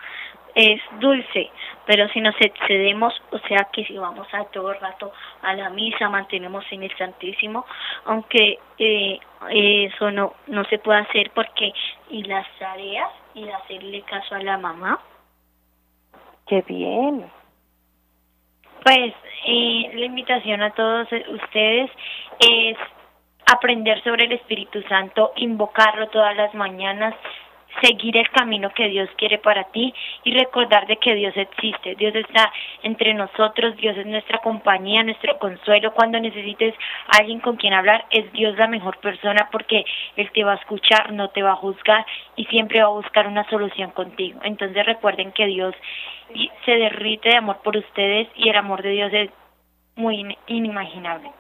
es 0.56 0.82
dulce, 1.00 1.52
pero 1.86 2.08
si 2.10 2.22
nos 2.22 2.36
excedemos, 2.40 3.14
o 3.32 3.40
sea 3.40 3.68
que 3.72 3.84
si 3.86 3.98
vamos 3.98 4.28
a 4.34 4.46
todo 4.46 4.72
el 4.72 4.80
rato 4.80 5.12
a 5.42 5.54
la 5.54 5.70
misa, 5.70 6.10
mantenemos 6.10 6.64
en 6.72 6.84
el 6.84 6.98
Santísimo, 6.98 7.66
aunque 8.06 8.58
eh, 8.80 9.20
eso 9.50 10.12
no, 10.12 10.34
no 10.48 10.64
se 10.66 10.80
puede 10.80 11.00
hacer 11.00 11.32
porque 11.36 11.74
y 12.10 12.24
las 12.24 12.48
tareas 12.58 13.12
y 13.34 13.50
hacerle 13.50 14.02
caso 14.04 14.36
a 14.36 14.44
la 14.44 14.58
mamá. 14.58 15.00
Qué 16.48 16.64
bien. 16.68 17.30
Pues 18.84 19.14
eh, 19.48 19.92
la 19.94 20.06
invitación 20.06 20.62
a 20.62 20.72
todos 20.72 21.08
ustedes 21.12 21.92
es 22.40 22.78
aprender 23.52 24.02
sobre 24.04 24.26
el 24.26 24.32
Espíritu 24.34 24.82
Santo, 24.84 25.34
invocarlo 25.36 26.08
todas 26.10 26.36
las 26.36 26.54
mañanas, 26.54 27.14
seguir 27.82 28.18
el 28.18 28.30
camino 28.30 28.70
que 28.72 28.88
Dios 28.90 29.10
quiere 29.18 29.38
para 29.38 29.64
ti 29.66 29.94
y 30.24 30.32
recordar 30.34 30.88
de 30.88 30.98
que 30.98 31.16
Dios 31.16 31.36
existe. 31.36 31.96
Dios 31.96 32.16
está 32.16 32.52
entre 32.84 33.14
nosotros, 33.14 33.76
Dios 33.78 33.98
es 33.98 34.06
nuestra 34.06 34.40
compañía, 34.40 35.04
nuestro 35.04 35.38
consuelo. 35.38 35.94
Cuando 35.94 36.20
necesites 36.20 36.74
a 37.08 37.18
alguien 37.20 37.40
con 37.40 37.58
quien 37.58 37.74
hablar, 37.74 38.06
es 38.10 38.32
Dios 38.34 38.58
la 38.58 38.68
mejor 38.68 38.98
persona 38.98 39.50
porque 39.52 39.86
Él 40.16 40.30
te 40.32 40.44
va 40.44 40.54
a 40.54 40.56
escuchar, 40.56 41.12
no 41.14 41.30
te 41.30 41.44
va 41.44 41.52
a 41.52 41.58
juzgar 41.58 42.06
y 42.36 42.46
siempre 42.46 42.82
va 42.82 42.88
a 42.88 42.90
buscar 42.90 43.28
una 43.28 43.48
solución 43.50 43.92
contigo. 43.92 44.40
Entonces 44.44 44.86
recuerden 44.86 45.32
que 45.32 45.46
Dios 45.46 45.76
se 46.66 46.72
derrite 46.72 47.30
de 47.30 47.38
amor 47.38 47.62
por 47.64 47.78
ustedes 47.78 48.28
y 48.36 48.50
el 48.50 48.56
amor 48.56 48.82
de 48.82 48.90
Dios 48.90 49.14
es 49.14 49.30
muy 49.96 50.38
inimaginable 50.48 51.32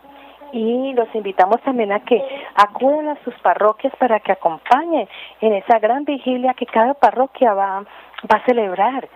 y 0.51 0.93
los 0.93 1.13
invitamos 1.13 1.61
también 1.61 1.91
a 1.91 1.99
que 1.99 2.21
acudan 2.55 3.09
a 3.09 3.23
sus 3.23 3.33
parroquias 3.39 3.93
para 3.97 4.19
que 4.19 4.31
acompañen 4.31 5.07
en 5.41 5.53
esa 5.53 5.79
gran 5.79 6.05
vigilia 6.05 6.53
que 6.53 6.65
cada 6.65 6.93
parroquia 6.93 7.53
va, 7.53 7.83
va 8.31 8.37
a 8.37 8.45
celebrar 8.45 9.07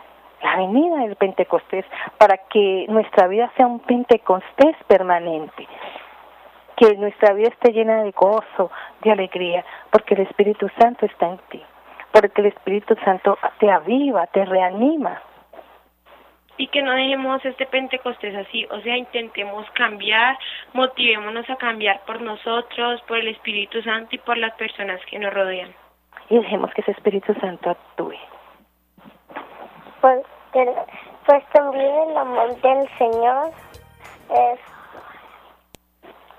la 0.42 0.56
venida 0.58 0.98
del 0.98 1.16
Pentecostés 1.16 1.86
para 2.18 2.38
que 2.38 2.86
nuestra 2.90 3.28
vida 3.28 3.52
sea 3.56 3.68
un 3.68 3.80
Pentecostés 3.80 4.76
permanente 4.88 5.68
que 6.80 6.96
nuestra 6.96 7.34
vida 7.34 7.50
esté 7.50 7.74
llena 7.74 8.04
de 8.04 8.12
gozo, 8.12 8.72
de 9.02 9.12
alegría, 9.12 9.66
porque 9.92 10.14
el 10.14 10.22
Espíritu 10.22 10.70
Santo 10.80 11.06
está 11.06 11.28
en 11.28 11.38
ti, 11.50 11.62
porque 12.14 12.40
el 12.40 12.48
Espíritu 12.48 12.96
Santo 13.04 13.38
te 13.60 13.70
aviva, 13.70 14.28
te 14.28 14.46
reanima 14.46 15.22
y 16.60 16.68
que 16.68 16.82
no 16.82 16.92
dejemos 16.92 17.44
este 17.46 17.66
Pentecostés 17.66 18.36
así, 18.36 18.68
o 18.70 18.82
sea, 18.82 18.98
intentemos 18.98 19.66
cambiar, 19.72 20.38
motivémonos 20.74 21.50
a 21.50 21.56
cambiar 21.56 22.02
por 22.06 22.22
nosotros, 22.22 23.02
por 23.08 23.18
el 23.18 23.30
Espíritu 23.30 23.82
Santo 23.82 24.10
y 24.12 24.18
por 24.18 24.38
las 24.38 24.54
personas 24.56 25.00
que 25.10 25.18
nos 25.20 25.34
rodean. 25.34 25.74
Y 26.30 26.38
dejemos 26.38 26.70
que 26.74 26.82
ese 26.82 26.92
Espíritu 26.92 27.34
Santo 27.36 27.70
actúe. 27.70 28.18
Pues, 30.02 30.20
pues 31.26 31.46
también 31.54 32.10
el 32.10 32.18
amor 32.18 32.54
del 32.60 32.90
Señor 32.98 33.52
es, 34.30 34.60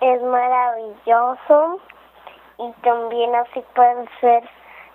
es 0.02 0.22
maravilloso 0.22 1.80
y 2.58 2.72
también 2.82 3.34
así 3.36 3.64
puede 3.74 4.06
ser 4.20 4.42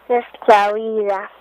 nuestra 0.08 0.72
vida. 0.74 1.32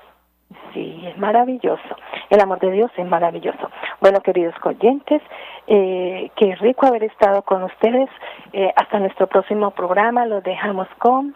Sí, 0.72 1.02
es 1.06 1.16
maravilloso. 1.18 1.96
El 2.30 2.40
amor 2.40 2.58
de 2.58 2.70
Dios 2.72 2.90
es 2.96 3.06
maravilloso. 3.06 3.70
Bueno, 4.00 4.20
queridos 4.20 4.54
oyentes, 4.62 5.22
eh, 5.66 6.30
qué 6.36 6.54
rico 6.56 6.86
haber 6.86 7.04
estado 7.04 7.42
con 7.42 7.62
ustedes. 7.62 8.10
Eh, 8.52 8.72
hasta 8.76 8.98
nuestro 8.98 9.26
próximo 9.26 9.70
programa. 9.70 10.26
Los 10.26 10.42
dejamos 10.42 10.88
con 10.98 11.34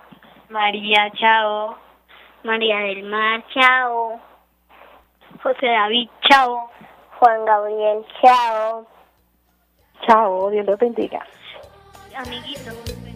María, 0.49 1.11
chao. 1.15 1.77
María 2.43 2.79
del 2.79 3.05
Mar, 3.05 3.45
chao. 3.53 4.21
José 5.43 5.67
David, 5.67 6.09
chao. 6.29 6.71
Juan 7.19 7.45
Gabriel, 7.45 8.05
chao. 8.23 8.87
Chao, 10.07 10.51
Dios 10.51 10.67
los 10.67 10.79
bendiga. 10.79 11.25
Amiguito. 12.17 13.08